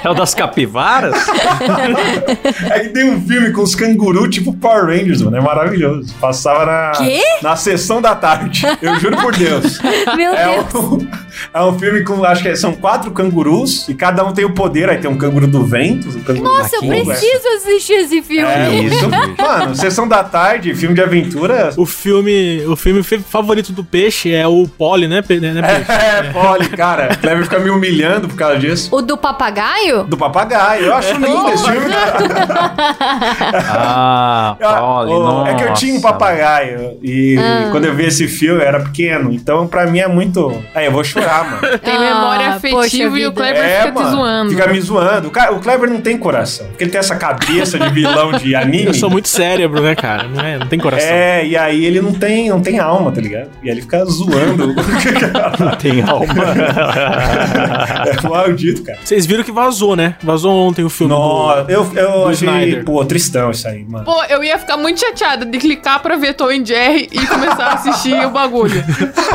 É 0.03 0.09
o 0.09 0.13
das 0.13 0.33
capivaras? 0.33 1.15
É 2.71 2.79
que 2.79 2.89
tem 2.89 3.09
um 3.11 3.21
filme 3.21 3.51
com 3.51 3.61
os 3.61 3.75
canguru 3.75 4.27
tipo 4.29 4.53
Power 4.53 4.85
Rangers, 4.85 5.21
mano. 5.21 5.37
É 5.37 5.41
maravilhoso. 5.41 6.13
Passava 6.19 6.65
na, 6.65 6.91
Quê? 6.97 7.21
na 7.41 7.55
sessão 7.55 8.01
da 8.01 8.15
tarde. 8.15 8.63
Eu 8.81 8.99
juro 8.99 9.17
por 9.17 9.35
Deus. 9.35 9.79
Meu 10.15 10.33
É 10.33 10.55
Deus. 10.55 10.73
um, 10.75 11.07
é 11.53 11.61
um 11.61 11.77
filme 11.77 12.03
com, 12.03 12.23
acho 12.23 12.43
que 12.43 12.55
são 12.55 12.73
quatro 12.73 13.11
cangurus 13.11 13.87
e 13.89 13.93
cada 13.93 14.23
um 14.23 14.33
tem 14.33 14.45
o 14.45 14.53
poder. 14.53 14.89
Aí 14.89 14.97
tem 14.97 15.09
um 15.09 15.17
canguru 15.17 15.47
do 15.47 15.63
vento, 15.65 16.09
um 16.09 16.21
canguru 16.23 16.45
Nossa, 16.45 16.75
eu 16.77 16.81
preciso 16.87 17.47
assistir 17.57 17.93
esse 17.93 18.21
filme. 18.21 18.43
É 18.51 18.69
Isso. 18.73 19.09
Mano, 19.39 19.75
sessão 19.75 20.07
da 20.07 20.23
tarde, 20.23 20.73
filme 20.75 20.95
de 20.95 21.01
aventura. 21.01 21.71
O 21.77 21.85
filme, 21.85 22.63
o 22.67 22.75
filme 22.75 23.01
favorito 23.03 23.71
do 23.71 23.83
peixe 23.83 24.33
é 24.33 24.47
o 24.47 24.67
Polly, 24.67 25.07
né, 25.07 25.21
pe- 25.21 25.39
né, 25.39 25.53
né, 25.53 25.61
peixe? 25.61 25.91
É, 25.91 26.23
pole, 26.31 26.69
cara. 26.69 27.15
Clever 27.15 27.43
fica 27.43 27.59
me 27.59 27.69
humilhando 27.69 28.27
por 28.27 28.35
causa 28.35 28.57
disso. 28.57 28.89
O 28.95 29.01
do 29.01 29.17
papagaio? 29.17 30.03
Do 30.03 30.17
papagaio. 30.17 30.85
Eu 30.85 30.95
acho 30.95 31.13
lindo 31.15 31.49
esse 31.49 31.63
filme, 31.63 31.89
cara. 31.89 32.17
Ah, 33.67 34.55
Eu- 34.59 34.69
Polly, 34.69 35.11
oh, 35.13 35.45
é 35.47 35.53
que 35.55 35.63
eu 35.63 35.73
tinha 35.73 35.95
um 35.95 36.01
papagaio 36.01 36.97
e 37.01 37.37
Ah. 37.39 37.67
quando 37.71 37.85
eu 37.85 37.95
vi 37.95 38.05
esse 38.05 38.27
filme 38.27 38.61
eu 38.61 38.67
era 38.67 38.79
pequeno, 38.79 39.31
então 39.31 39.67
pra 39.67 39.85
mim 39.85 39.99
é 39.99 40.07
muito. 40.07 40.51
Aí 40.73 40.85
eu 40.85 40.91
vou 40.91 41.03
chorar, 41.03 41.28
mano. 41.43 41.77
Tem 41.79 41.95
Ah, 41.95 41.99
memória 41.99 42.45
poxa 42.59 42.77
afetiva 42.77 43.19
e 43.19 43.27
o. 43.27 43.31
Kleber 43.31 43.63
É, 43.63 43.79
fica 43.81 43.91
te 43.91 43.95
mano, 43.95 44.11
zoando. 44.15 44.49
Fica 44.51 44.67
me 44.67 44.81
zoando. 44.81 45.27
O, 45.27 45.31
cara, 45.31 45.53
Kleber 45.59 45.89
não 45.89 46.01
tem 46.01 46.17
coração, 46.17 46.67
porque 46.67 46.83
ele 46.83 46.91
tem 46.91 46.99
essa 46.99 47.15
cabeça 47.15 47.77
de 47.79 47.89
vilão 47.89 48.31
de 48.33 48.55
anime. 48.55 48.85
Eu 48.85 48.93
sou 48.93 49.09
muito 49.09 49.27
cérebro, 49.27 49.81
né, 49.81 49.95
cara? 49.95 50.27
Não, 50.27 50.43
é, 50.43 50.57
não 50.57 50.67
tem 50.67 50.79
coração. 50.79 51.07
É, 51.09 51.45
e 51.45 51.55
aí 51.57 51.85
ele 51.85 52.01
não 52.01 52.13
tem, 52.13 52.49
não 52.49 52.61
tem 52.61 52.79
alma, 52.79 53.11
tá 53.11 53.21
ligado? 53.21 53.49
E 53.63 53.69
aí 53.69 53.71
ele 53.75 53.81
fica 53.81 54.03
zoando. 54.05 54.75
Tem 55.79 56.01
alma. 56.01 56.33
é 58.23 58.27
maldito, 58.27 58.83
cara. 58.83 58.99
Vocês 59.03 59.25
viram 59.25 59.43
que 59.43 59.51
vazou, 59.51 59.95
né? 59.95 60.15
Vazou 60.23 60.51
ontem 60.53 60.83
o 60.83 60.89
filme 60.89 61.13
Nossa, 61.13 61.63
do... 61.63 61.71
eu, 61.71 61.91
eu 61.95 62.11
do 62.11 62.29
achei, 62.29 62.47
Snyder. 62.47 62.83
pô, 62.85 63.03
tristão 63.05 63.51
isso 63.51 63.67
aí, 63.67 63.83
mano. 63.87 64.05
Pô, 64.05 64.23
eu 64.25 64.43
ia 64.43 64.57
ficar 64.57 64.77
muito 64.77 64.99
chateada 64.99 65.45
de 65.45 65.57
clicar 65.57 65.99
pra 66.01 66.15
ver 66.15 66.33
Tom 66.33 66.51
e 66.51 66.63
Jerry 66.65 67.09
e 67.11 67.25
começar 67.27 67.65
a 67.67 67.73
assistir 67.73 68.13
o 68.25 68.29
bagulho. 68.29 68.83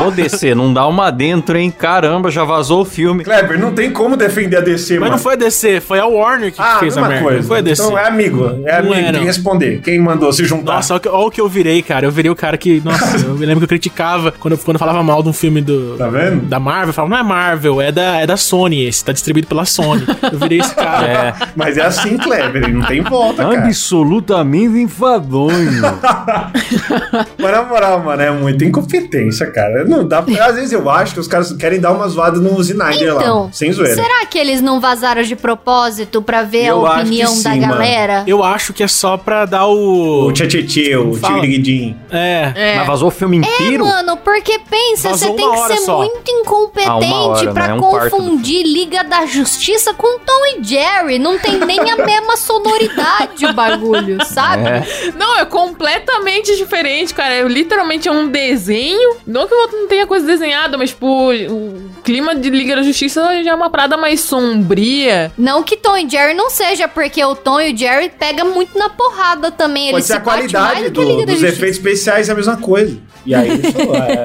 Ô, 0.05 0.11
DC, 0.11 0.53
não 0.55 0.73
dá 0.73 0.85
uma 0.87 1.11
dentro, 1.11 1.57
hein? 1.57 1.71
Caramba, 1.85 2.31
já 2.31 2.43
vazou 2.43 2.81
o 2.81 2.85
filme. 2.85 3.23
Kleber, 3.23 3.59
não 3.59 3.71
tem 3.71 3.91
como 3.91 4.17
defender 4.17 4.57
a 4.57 4.61
DC, 4.61 4.93
Mas 4.93 4.99
mano. 5.01 5.11
não 5.11 5.19
foi 5.19 5.33
a 5.33 5.35
DC, 5.35 5.79
foi 5.81 5.99
a 5.99 6.05
Warner 6.07 6.51
que 6.51 6.59
ah, 6.59 6.77
fez 6.79 6.97
a 6.97 7.01
mesma 7.01 7.07
merda. 7.09 7.23
coisa. 7.23 7.39
Não 7.41 7.47
foi 7.47 7.57
a 7.59 7.61
DC. 7.61 7.83
Então 7.83 7.97
é 7.97 8.07
amigo, 8.07 8.43
é 8.65 8.81
Não 8.81 8.91
amigo, 8.91 8.93
é, 8.95 9.11
tem 9.11 9.19
que 9.19 9.25
responder. 9.27 9.81
Quem 9.83 9.99
mandou 9.99 10.33
se 10.33 10.45
juntar? 10.45 10.73
Nossa, 10.77 10.93
olha 10.93 10.97
o, 10.97 11.01
que, 11.01 11.09
olha 11.09 11.27
o 11.27 11.31
que 11.31 11.41
eu 11.41 11.47
virei, 11.47 11.83
cara. 11.83 12.07
Eu 12.07 12.11
virei 12.11 12.31
o 12.31 12.35
cara 12.35 12.57
que. 12.57 12.81
Nossa, 12.83 13.17
eu 13.27 13.35
me 13.35 13.45
lembro 13.45 13.59
que 13.59 13.65
eu 13.65 13.69
criticava 13.69 14.31
quando, 14.31 14.53
eu- 14.53 14.57
quando 14.57 14.75
eu 14.75 14.79
falava 14.79 15.03
mal 15.03 15.21
de 15.21 15.29
um 15.29 15.33
filme 15.33 15.61
do. 15.61 15.95
Tá 15.95 16.07
vendo? 16.07 16.47
Da 16.47 16.59
Marvel, 16.59 16.89
eu 16.89 16.93
falava, 16.93 17.13
não 17.13 17.19
é 17.19 17.23
Marvel, 17.23 17.79
é 17.81 17.91
da, 17.91 18.19
é 18.19 18.25
da 18.25 18.35
Sony 18.35 18.83
esse, 18.83 19.05
tá 19.05 19.11
distribuído 19.11 19.47
pela 19.47 19.63
Sony. 19.65 20.03
Eu 20.31 20.39
virei 20.39 20.59
esse 20.59 20.73
cara. 20.73 21.05
É, 21.15 21.33
Mas 21.55 21.77
é 21.77 21.85
assim, 21.85 22.17
Kleber, 22.17 22.73
não 22.73 22.81
tem 22.81 23.01
volta, 23.01 23.43
cara. 23.43 23.59
absolutamente 23.59 24.79
enfadonho. 24.79 25.81
Mas 27.39 27.51
na 27.51 27.63
moral, 27.63 27.99
mano, 28.03 28.21
é 28.21 28.31
muita 28.31 28.65
incompetência, 28.65 29.45
cara. 29.51 29.85
Não 29.85 30.07
dá 30.07 30.21
pra... 30.21 30.45
Às 30.45 30.55
vezes 30.55 30.71
eu 30.71 30.89
acho 30.89 31.13
que 31.13 31.19
os 31.19 31.27
caras 31.27 31.51
querem 31.65 31.79
dar 31.79 31.91
uma 31.93 32.07
zoada 32.07 32.39
no 32.39 32.61
Snyder 32.61 33.15
Então, 33.15 33.43
lá. 33.45 33.49
Sem 33.51 33.71
zoeira. 33.71 33.95
será 33.95 34.23
que 34.27 34.37
eles 34.37 34.61
não 34.61 34.79
vazaram 34.79 35.23
de 35.23 35.35
propósito 35.35 36.21
pra 36.21 36.43
ver 36.43 36.65
Eu 36.67 36.85
a 36.85 36.99
opinião 36.99 37.31
sim, 37.33 37.41
da 37.43 37.49
mano. 37.55 37.67
galera? 37.73 38.23
Eu 38.27 38.43
acho 38.43 38.71
que 38.71 38.83
é 38.83 38.87
só 38.87 39.17
pra 39.17 39.45
dar 39.45 39.65
o. 39.65 40.27
O 40.27 40.31
Tchatchê, 40.31 40.95
o 40.95 41.13
Fala. 41.15 41.41
Tigridin. 41.41 41.95
É. 42.11 42.51
É. 42.55 42.75
Mas 42.77 42.87
vazou 42.87 43.07
o 43.07 43.11
filme 43.11 43.37
É, 43.37 43.39
inteiro? 43.39 43.85
mano, 43.85 44.17
porque 44.17 44.59
pensa, 44.69 45.09
Vazou 45.09 45.29
você 45.29 45.33
tem 45.35 45.51
que 45.51 45.57
ser 45.67 45.77
só. 45.77 45.97
muito 45.97 46.15
Ah, 46.27 46.31
incompetente 46.31 47.13
hora, 47.13 47.53
pra 47.53 47.67
né? 47.69 47.73
Um 47.73 47.79
confundir 47.79 48.63
Liga 48.63 49.03
da 49.03 49.25
Justiça 49.25 49.93
com 49.93 50.19
Tom 50.19 50.45
e 50.59 50.63
Jerry. 50.63 51.17
Não 51.17 51.39
tem 51.39 51.57
nem 51.59 51.79
a 51.79 51.95
mesma 51.97 52.37
sonoridade 52.37 53.45
o 53.45 53.53
bagulho, 53.53 54.23
sabe? 54.25 54.67
É. 54.67 54.83
Não, 55.17 55.37
é 55.39 55.45
completamente 55.45 56.55
diferente, 56.55 57.13
cara. 57.13 57.33
É 57.33 57.43
literalmente 57.43 58.07
é 58.07 58.11
um 58.11 58.27
desenho. 58.27 59.15
Não 59.25 59.47
que 59.47 59.53
o 59.53 59.57
outro 59.61 59.77
não 59.79 59.87
tenha 59.87 60.05
coisa 60.05 60.25
desenhada, 60.25 60.77
mas, 60.77 60.89
tipo, 60.89 61.31
o 61.55 61.91
clima 62.03 62.35
de 62.35 62.49
Liga 62.49 62.75
da 62.75 62.83
Justiça 62.83 63.43
já 63.43 63.51
é 63.51 63.55
uma 63.55 63.69
parada 63.69 63.97
mais 63.97 64.21
sombria. 64.21 65.31
Não 65.37 65.63
que 65.63 65.77
Tom 65.77 65.97
e 65.97 66.09
Jerry 66.09 66.33
não 66.33 66.49
seja, 66.49 66.87
porque 66.87 67.23
o 67.23 67.35
Tom 67.35 67.59
e 67.61 67.73
o 67.73 67.77
Jerry 67.77 68.09
pega 68.09 68.43
muito 68.43 68.77
na 68.77 68.89
porrada 68.89 69.51
também. 69.51 69.85
Pode 69.85 69.95
Eles 69.97 70.05
ser 70.05 70.13
se 70.13 70.19
a 70.19 70.21
qualidade 70.21 70.89
do 70.89 71.25
dos 71.25 71.43
efeitos 71.43 71.77
especiais 71.77 72.29
é 72.29 72.31
a 72.31 72.35
mesma 72.35 72.57
coisa. 72.57 72.97
E 73.25 73.33
aí, 73.33 73.49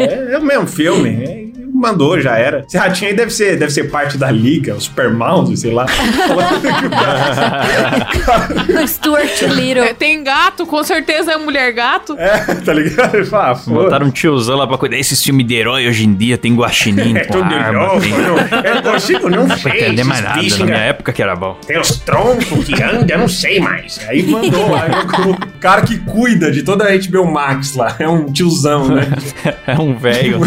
é, 0.00 0.34
é 0.34 0.38
o 0.38 0.42
mesmo 0.42 0.66
filme. 0.66 1.24
é, 1.24 1.59
mandou, 1.72 2.20
já 2.20 2.36
era. 2.36 2.64
Esse 2.68 2.76
ratinho 2.78 3.10
aí 3.10 3.16
deve 3.16 3.30
ser, 3.30 3.56
deve 3.58 3.72
ser 3.72 3.84
parte 3.90 4.16
da 4.18 4.30
liga, 4.30 4.74
o 4.74 4.80
Super 4.80 5.10
Mouse, 5.12 5.56
sei 5.56 5.72
lá. 5.72 5.86
O 8.82 8.86
Stuart 8.86 9.42
Little. 9.42 9.82
É, 9.84 9.92
tem 9.94 10.22
gato, 10.22 10.66
com 10.66 10.82
certeza 10.82 11.32
é 11.32 11.36
mulher 11.36 11.72
gato. 11.72 12.16
é, 12.18 12.38
tá 12.54 12.72
ligado? 12.72 13.14
Ele 13.16 13.24
fala, 13.24 13.52
ah. 13.52 13.70
Botaram 13.70 14.06
um 14.06 14.10
tiozão 14.10 14.56
lá 14.56 14.66
pra 14.66 14.78
cuidar. 14.78 14.96
Esses 14.96 15.22
filmes 15.22 15.46
de 15.46 15.54
herói 15.54 15.86
hoje 15.88 16.04
em 16.04 16.14
dia 16.14 16.36
tem 16.38 16.54
guaxinim 16.54 17.16
É 17.20 17.24
com 17.24 17.32
tudo 17.34 17.48
de 17.48 17.54
arma. 17.54 17.86
novo, 17.86 18.00
tem... 18.00 18.10
não, 18.12 18.36
eu 18.64 18.74
não 18.76 18.82
consigo 18.92 19.28
não 19.28 19.46
Não 19.46 19.56
sei. 19.58 19.72
entender 19.72 20.04
mais 20.04 20.22
nada. 20.22 20.40
bichos, 20.40 20.58
Na 20.58 20.66
minha 20.66 20.78
época 20.78 21.12
que 21.12 21.22
era 21.22 21.34
bom. 21.36 21.56
Tem 21.66 21.78
os 21.78 21.98
troncos 21.98 22.64
que 22.64 22.82
andam, 22.82 23.06
eu 23.08 23.18
não 23.18 23.28
sei 23.28 23.60
mais. 23.60 24.00
Aí 24.08 24.22
mandou 24.22 24.70
lá, 24.70 24.86
o 25.26 25.58
cara 25.58 25.82
que 25.82 25.98
cuida 25.98 26.50
de 26.50 26.62
toda 26.62 26.84
a 26.84 26.96
HBO 26.96 27.26
Max 27.30 27.74
lá. 27.74 27.94
É 27.98 28.08
um 28.08 28.26
tiozão, 28.32 28.88
né? 28.88 29.06
É 29.66 29.74
um 29.78 29.96
velho. 29.96 30.38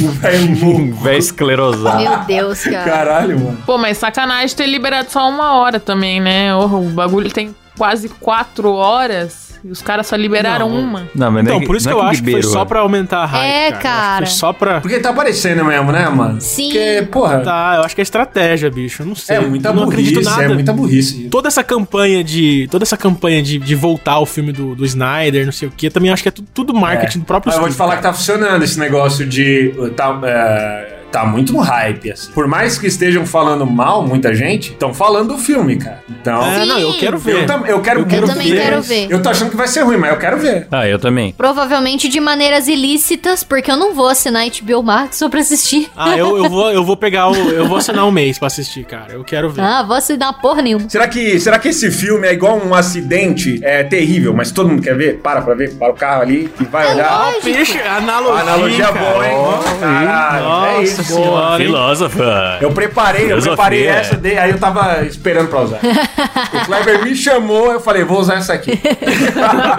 um 0.00 0.10
velho 0.10 0.51
um 0.52 0.92
velho 0.92 1.18
esclerosado. 1.18 2.02
Meu 2.02 2.18
Deus, 2.20 2.64
cara. 2.64 2.84
Caralho, 2.84 3.38
mano. 3.40 3.58
Pô, 3.64 3.78
mas 3.78 3.98
sacanagem 3.98 4.56
ter 4.56 4.66
liberado 4.66 5.10
só 5.10 5.28
uma 5.28 5.54
hora 5.54 5.78
também, 5.80 6.20
né? 6.20 6.54
Oh, 6.54 6.66
o 6.66 6.90
bagulho 6.90 7.30
tem 7.30 7.54
quase 7.76 8.08
quatro 8.08 8.72
horas. 8.72 9.51
E 9.64 9.70
os 9.70 9.80
caras 9.80 10.06
só 10.06 10.16
liberaram 10.16 10.68
Não. 10.68 10.80
uma. 10.80 11.08
Não, 11.14 11.30
mas 11.30 11.44
Então, 11.44 11.60
é 11.60 11.64
por 11.64 11.76
isso 11.76 11.86
que 11.86 11.94
é 11.94 11.96
eu 11.96 12.02
acho 12.02 12.22
que 12.22 12.30
foi 12.32 12.42
só 12.42 12.64
pra 12.64 12.80
aumentar 12.80 13.18
a 13.22 13.26
hype. 13.26 13.48
É, 13.50 13.72
que 13.72 13.78
cara. 13.82 14.26
Foi 14.26 14.34
só 14.34 14.52
pra. 14.52 14.80
Porque 14.80 14.98
tá 14.98 15.10
aparecendo 15.10 15.64
mesmo, 15.64 15.92
né, 15.92 16.08
mano? 16.08 16.40
Sim. 16.40 16.64
Porque, 16.70 17.08
porra, 17.10 17.40
Tá, 17.40 17.74
eu 17.76 17.82
acho 17.84 17.94
que 17.94 18.00
é 18.00 18.04
estratégia, 18.04 18.70
bicho. 18.70 19.02
Eu 19.02 19.06
não 19.06 19.14
sei. 19.14 19.36
é 19.36 19.40
muita 19.40 19.68
eu 19.68 19.74
não 19.74 19.84
acredito 19.84 20.14
burrice, 20.14 20.30
nada. 20.30 20.44
é 20.44 20.48
muita 20.48 20.72
burrice. 20.72 21.28
Toda 21.30 21.48
essa 21.48 21.62
campanha 21.62 22.24
de. 22.24 22.66
Toda 22.70 22.82
essa 22.84 22.96
campanha 22.96 23.42
de, 23.42 23.58
de 23.58 23.74
voltar 23.74 24.12
ao 24.12 24.26
filme 24.26 24.52
do, 24.52 24.74
do 24.74 24.84
Snyder, 24.84 25.44
não 25.44 25.52
sei 25.52 25.68
o 25.68 25.70
que, 25.70 25.88
também 25.90 26.10
acho 26.10 26.22
que 26.22 26.28
é 26.28 26.32
tudo, 26.32 26.48
tudo 26.52 26.74
marketing 26.74 27.20
do 27.20 27.24
próprio 27.24 27.50
Mas 27.50 27.56
eu 27.56 27.62
vou 27.62 27.70
te 27.70 27.76
falar 27.76 27.96
que 27.96 28.02
cara. 28.02 28.12
tá 28.12 28.18
funcionando 28.18 28.62
esse 28.64 28.78
negócio 28.78 29.24
de. 29.26 29.72
Tá, 29.96 30.18
é, 30.24 30.91
tá 31.12 31.24
muito 31.24 31.52
no 31.52 31.60
hype, 31.60 32.10
assim. 32.10 32.32
Por 32.32 32.46
mais 32.48 32.78
que 32.78 32.86
estejam 32.86 33.24
falando 33.26 33.66
mal, 33.66 34.02
muita 34.06 34.34
gente, 34.34 34.70
estão 34.72 34.92
falando 34.94 35.34
do 35.34 35.38
filme, 35.38 35.76
cara. 35.76 36.02
Então. 36.10 36.42
É, 36.44 36.64
não, 36.64 36.78
eu 36.78 36.94
quero 36.94 37.18
ver. 37.18 37.42
Eu, 37.42 37.46
tam- 37.46 37.66
eu 37.66 37.80
quero 37.80 38.00
Eu 38.00 38.26
também 38.26 38.50
ver. 38.50 38.60
quero 38.62 38.82
ver. 38.82 39.06
Eu 39.10 39.22
tô 39.22 39.28
achando 39.28 39.50
que 39.50 39.56
vai 39.56 39.68
ser 39.68 39.82
ruim, 39.82 39.96
mas 39.96 40.10
eu 40.10 40.16
quero 40.18 40.38
ver. 40.38 40.66
Ah, 40.70 40.86
eu 40.88 40.98
também. 40.98 41.32
Provavelmente 41.36 42.08
de 42.08 42.18
maneiras 42.20 42.66
ilícitas, 42.68 43.44
porque 43.44 43.70
eu 43.70 43.76
não 43.76 43.94
vou 43.94 44.08
assinar 44.08 44.44
HBO 44.48 44.82
Max 44.82 45.16
só 45.16 45.28
pra 45.28 45.40
assistir. 45.40 45.90
Ah, 45.96 46.16
eu, 46.16 46.36
eu, 46.38 46.48
vou, 46.48 46.70
eu 46.72 46.84
vou 46.84 46.96
pegar 46.96 47.28
o. 47.28 47.34
Eu 47.34 47.66
vou 47.68 47.76
assinar 47.78 48.06
um 48.06 48.10
mês 48.10 48.38
pra 48.38 48.46
assistir, 48.48 48.84
cara. 48.84 49.12
Eu 49.12 49.22
quero 49.24 49.50
ver. 49.50 49.62
Ah, 49.62 49.82
vou 49.82 49.96
assinar 49.96 50.32
porra 50.40 50.62
nenhuma. 50.62 50.88
Será 50.88 51.06
que, 51.08 51.38
será 51.38 51.58
que 51.58 51.68
esse 51.68 51.90
filme 51.90 52.26
é 52.26 52.32
igual 52.32 52.56
um 52.58 52.74
acidente 52.74 53.60
é 53.62 53.82
terrível, 53.84 54.32
mas 54.34 54.50
todo 54.50 54.68
mundo 54.68 54.82
quer 54.82 54.96
ver? 54.96 55.18
Para 55.18 55.42
pra 55.42 55.54
ver, 55.54 55.74
para 55.74 55.92
o 55.92 55.94
carro 55.94 56.22
ali 56.22 56.50
e 56.60 56.64
vai 56.64 56.92
olhar. 56.92 57.06
É 57.06 57.24
lógico. 57.26 57.42
Peixe, 57.42 57.78
analogia. 57.82 58.40
Analogia 58.42 58.86
cara. 58.88 58.98
boa, 59.00 59.26
hein? 59.28 59.36
Caralho, 59.80 60.82
é 60.82 60.86
Nossa 61.02 61.12
isso. 61.12 61.22
senhora. 61.22 61.56
Filósofa. 61.56 62.58
Eu 62.60 62.70
preparei, 62.72 63.22
eu 63.24 63.28
Filosofia. 63.28 63.52
preparei 63.52 63.86
essa, 63.86 64.16
dei- 64.16 64.38
aí 64.38 64.50
eu 64.50 64.58
tava 64.58 65.04
esperando 65.04 65.48
pra 65.48 65.60
usar. 65.62 65.78
o 65.82 66.66
Kleber 66.66 67.04
me 67.04 67.14
chamou, 67.14 67.72
eu 67.72 67.80
falei, 67.80 68.04
vou 68.04 68.18
usar 68.20 68.36
essa 68.36 68.52
aqui. 68.52 68.72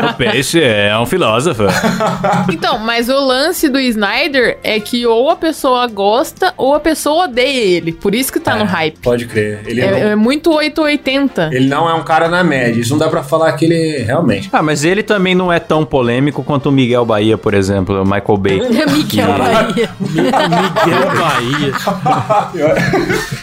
O 0.09 0.13
peixe 0.15 0.61
é 0.61 0.97
um 0.97 1.05
filósofo. 1.05 1.63
Então, 2.51 2.77
mas 2.79 3.09
o 3.09 3.19
lance 3.19 3.69
do 3.69 3.79
Snyder 3.79 4.57
é 4.63 4.79
que 4.79 5.05
ou 5.05 5.29
a 5.29 5.35
pessoa 5.35 5.87
gosta 5.87 6.53
ou 6.57 6.73
a 6.75 6.79
pessoa 6.79 7.25
odeia 7.25 7.63
ele. 7.77 7.91
Por 7.91 8.13
isso 8.13 8.31
que 8.31 8.39
tá 8.39 8.55
no 8.55 8.65
hype. 8.65 8.99
Pode 8.99 9.25
crer. 9.25 9.61
Ele, 9.65 9.81
É, 9.81 9.91
não, 9.91 9.97
é 10.11 10.15
muito 10.15 10.51
880. 10.53 11.49
ele 11.51 11.67
não 11.67 11.89
é 11.89 11.93
um 11.93 12.03
cara 12.03 12.27
na 12.27 12.43
média. 12.43 12.79
Isso 12.79 12.91
não 12.91 12.97
dá 12.99 13.07
pra 13.09 13.23
falar 13.23 13.51
que 13.53 13.65
ele 13.65 14.03
realmente. 14.03 14.49
Ah, 14.51 14.61
mas 14.61 14.83
ele 14.83 15.03
também 15.03 15.33
não 15.35 15.51
é 15.51 15.59
tão 15.59 15.83
polêmico 15.85 16.43
quanto 16.43 16.69
o 16.69 16.71
Miguel 16.71 17.05
Bahia, 17.05 17.37
por 17.37 17.53
exemplo, 17.53 18.01
o 18.01 18.05
Michael 18.05 18.37
Bay. 18.37 18.59
Miguel 18.91 19.27
Bahia. 19.37 19.89
Miguel 19.99 21.11
Bahia. 21.15 21.73
Eu, 22.53 22.67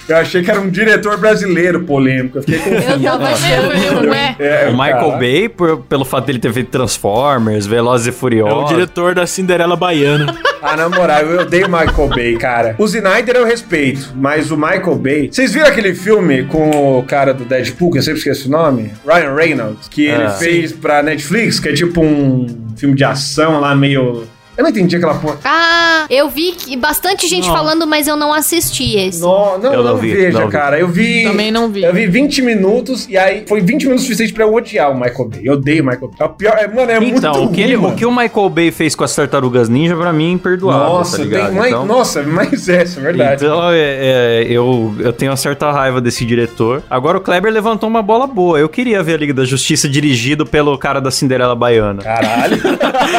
eu 0.09 0.17
achei 0.17 0.43
que 0.43 0.51
era 0.51 0.61
um 0.61 0.69
diretor 0.69 1.17
brasileiro 1.19 1.81
polêmico. 1.85 2.39
Eu 2.39 2.43
fiquei 2.43 2.59
Eu 2.59 2.63
confuso. 2.83 3.03
tava 3.05 3.29
achando. 3.29 4.07
Não 4.07 4.15
é? 4.15 4.69
O 4.69 4.73
Michael 4.73 4.93
caralho. 4.97 5.19
Bay, 5.19 5.49
por- 5.49 5.79
pelo 5.83 6.05
fato 6.05 6.27
dele 6.27 6.39
ter 6.39 6.53
feito 6.53 6.71
Transformers, 6.71 7.67
Velozes 7.67 8.07
e 8.07 8.11
É 8.11 8.13
o 8.13 8.15
Furiosos. 8.15 8.69
diretor 8.71 9.15
da 9.15 9.27
Cinderela 9.27 9.77
Baiana. 9.77 10.35
Ah, 10.63 10.77
na 10.77 10.89
moral, 10.89 11.21
eu 11.23 11.41
odeio 11.41 11.67
o 11.67 11.71
Michael 11.71 12.09
Bay, 12.09 12.37
cara. 12.37 12.75
O 12.79 12.85
Snyder 12.85 13.37
eu 13.37 13.47
respeito, 13.47 14.13
mas 14.15 14.51
o 14.51 14.57
Michael 14.57 14.97
Bay. 14.97 15.29
Vocês 15.33 15.53
viram 15.55 15.67
aquele 15.69 15.95
filme 15.95 16.45
com 16.45 16.99
o 16.99 17.03
cara 17.05 17.33
do 17.33 17.45
Deadpool, 17.45 17.93
que 17.93 17.99
eu 17.99 18.03
sempre 18.03 18.19
esqueço 18.19 18.49
o 18.49 18.51
nome? 18.51 18.93
Ryan 19.07 19.35
Reynolds, 19.35 19.89
que 19.89 20.07
ele 20.07 20.25
Ah. 20.25 20.31
fez 20.31 20.73
pra 20.73 21.03
Netflix, 21.03 21.59
que 21.59 21.69
é 21.69 21.73
tipo 21.73 22.01
um 22.03 22.47
filme 22.77 22.95
de 22.95 23.05
ação 23.05 23.61
lá 23.61 23.75
meio. 23.75 24.25
Eu 24.61 24.65
não 24.65 24.71
entendi 24.71 24.95
aquela 24.97 25.15
porra. 25.15 25.39
Ah, 25.45 26.05
eu 26.11 26.29
vi 26.29 26.53
que 26.53 26.77
bastante 26.77 27.27
gente 27.27 27.47
Não. 27.49 27.55
falando, 27.55 27.87
mas 27.87 28.07
eu 28.07 28.15
não 28.15 28.31
assisti 28.33 28.95
esse. 28.97 29.21
Não, 29.21 29.59
não, 29.59 29.73
Eu 29.73 29.83
não 29.83 29.93
não 29.93 29.97
vi, 29.97 30.13
veja, 30.13 30.39
não 30.39 30.47
vi. 30.47 30.53
cara. 30.53 30.79
Eu 30.79 30.87
vi. 30.89 31.25
Também 31.25 31.51
não 31.51 31.71
vi. 31.71 31.83
Eu 31.83 31.95
vi 31.95 32.07
20 32.07 32.43
minutos 32.43 33.09
e 33.09 33.17
aí 33.17 33.45
foi 33.49 33.63
20 33.63 33.85
minutos 33.85 34.03
suficiente 34.05 34.33
pra 34.35 34.45
eu 34.45 34.53
odiar 34.55 34.91
o 34.91 34.95
Michael 34.95 35.29
Bay. 35.29 35.41
Eu 35.45 35.55
odeio 35.55 35.83
o 35.83 35.87
Michael 35.87 36.09
Bay. 36.09 36.17
É 36.21 36.25
o 36.25 36.29
pior, 36.29 36.57
é, 36.59 36.67
mano, 36.69 36.91
é 36.91 36.97
Então, 37.03 37.33
muito 37.35 37.45
o 37.51 37.53
que, 37.55 37.61
ele- 37.63 37.77
o 37.77 37.93
que 37.95 38.05
o 38.05 38.11
Michael 38.15 38.51
Bay 38.51 38.71
fez 38.71 38.95
com 38.95 39.03
as 39.03 39.15
tartarugas 39.17 39.69
ninja, 39.71 39.97
pra 39.97 40.13
mim, 40.13 40.29
é 40.29 40.33
imperdoável, 40.33 40.89
Nossa, 40.89 41.17
tá 41.17 41.25
ligado? 41.25 41.47
tem, 41.49 41.57
mas- 41.59 41.69
então, 41.69 41.87
nossa, 41.87 42.23
mas 42.23 42.69
é, 42.69 42.83
isso 42.83 42.99
é 42.99 43.03
verdade. 43.03 43.45
então, 43.45 43.71
é, 43.71 43.77
é, 43.79 44.47
eu, 44.49 44.95
eu 44.99 45.13
tenho 45.13 45.31
uma 45.31 45.37
certa 45.39 45.73
raiva 45.73 46.01
desse 46.03 46.25
diretor. 46.27 46.83
Agora, 46.91 47.17
o 47.17 47.21
Kleber 47.23 47.51
levantou 47.51 47.89
uma 47.89 48.03
bola 48.03 48.27
boa. 48.27 48.59
Eu 48.59 48.69
queria 48.69 49.03
ver 49.03 49.15
a 49.15 49.17
Liga 49.17 49.33
da 49.33 49.45
Justiça 49.45 49.89
dirigido 49.89 50.45
pelo 50.45 50.77
cara 50.77 51.01
da 51.01 51.11
Cinderela 51.11 51.55
Baiana. 51.55 52.03
Caralho. 52.03 52.61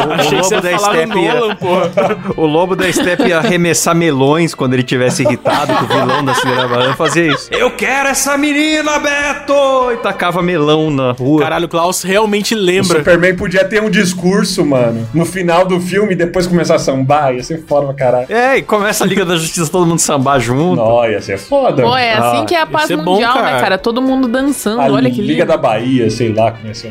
O, 0.02 0.14
Achei 0.14 0.38
que 0.40 0.44
você 0.46 0.56
lobo 0.56 0.68
ia 0.68 0.72
da 0.72 0.78
Steppe 0.80 1.20
Nolan, 1.40 1.56
porra. 1.56 1.92
o 2.36 2.46
lobo 2.46 2.76
da 2.76 2.92
Steppe 2.92 3.28
ia 3.28 3.38
arremessar 3.40 3.96
melões 3.96 4.54
quando 4.54 4.74
ele 4.74 4.84
tivesse 4.84 5.24
irritado 5.24 5.74
com 5.76 5.86
o 5.86 5.88
vilão 5.88 6.24
da 6.24 6.34
Cinderela 6.34 6.68
Baiana 6.68 6.96
fazia 6.96 7.28
isso. 7.28 7.50
Eu 7.52 7.72
quero 7.72 8.10
essa 8.10 8.38
menina, 8.38 9.00
Beto! 9.00 9.92
E 9.94 9.98
tacava 9.98 10.42
melão 10.42 10.90
na 10.90 11.12
rua. 11.12 11.42
Caralho, 11.42 11.66
o 11.66 11.70
Klaus 11.70 12.04
realmente 12.04 12.54
O 12.54 12.58
lembra. 12.58 12.98
Superman 13.00 13.36
podia 13.36 13.64
ter 13.66 13.82
um 13.82 13.90
discurso, 13.90 14.66
mano, 14.66 15.08
no 15.14 15.26
final 15.26 15.66
do 15.66 15.80
filme 15.80 16.14
e 16.14 16.16
depois 16.16 16.48
começar 16.48 16.76
a 16.76 16.80
sambar. 16.80 17.34
Ia 17.36 17.44
ser 17.44 17.64
foda 17.66 17.88
pra 17.88 17.96
caralho. 17.96 18.26
É, 18.30 18.58
e 18.58 18.62
começa 18.62 19.04
a 19.04 19.08
Liga 19.08 19.26
da 19.26 19.36
Justiça, 19.36 19.72
todo 19.72 19.86
mundo 19.86 20.00
sambar 20.00 20.40
junto. 20.40 20.76
Não, 20.82 21.06
ia 21.10 21.22
ser 21.22 21.38
foda. 21.38 21.84
Pô, 21.84 21.96
é 21.96 22.14
assim 22.14 22.42
Ah, 22.42 22.46
que 22.46 22.56
é 22.56 22.62
a 22.62 22.66
paz 22.66 22.88
ser 22.88 22.98
bom, 22.98 23.14
mundial, 23.14 23.36
né, 23.36 23.42
cara. 23.44 23.60
cara? 23.62 23.78
Todo 23.78 24.02
mundo 24.02 24.28
dançando, 24.28 24.82
a 24.82 24.86
olha 24.92 25.10
que 25.10 25.22
Liga 25.22 25.34
lindo. 25.44 25.48
da 25.48 25.58
Bahia, 25.58 26.10
sei 26.10 26.34
lá 26.34 26.52
como 26.52 26.68
é. 26.68 26.72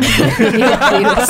Meu 0.41 1.03
Deus. 1.15 1.29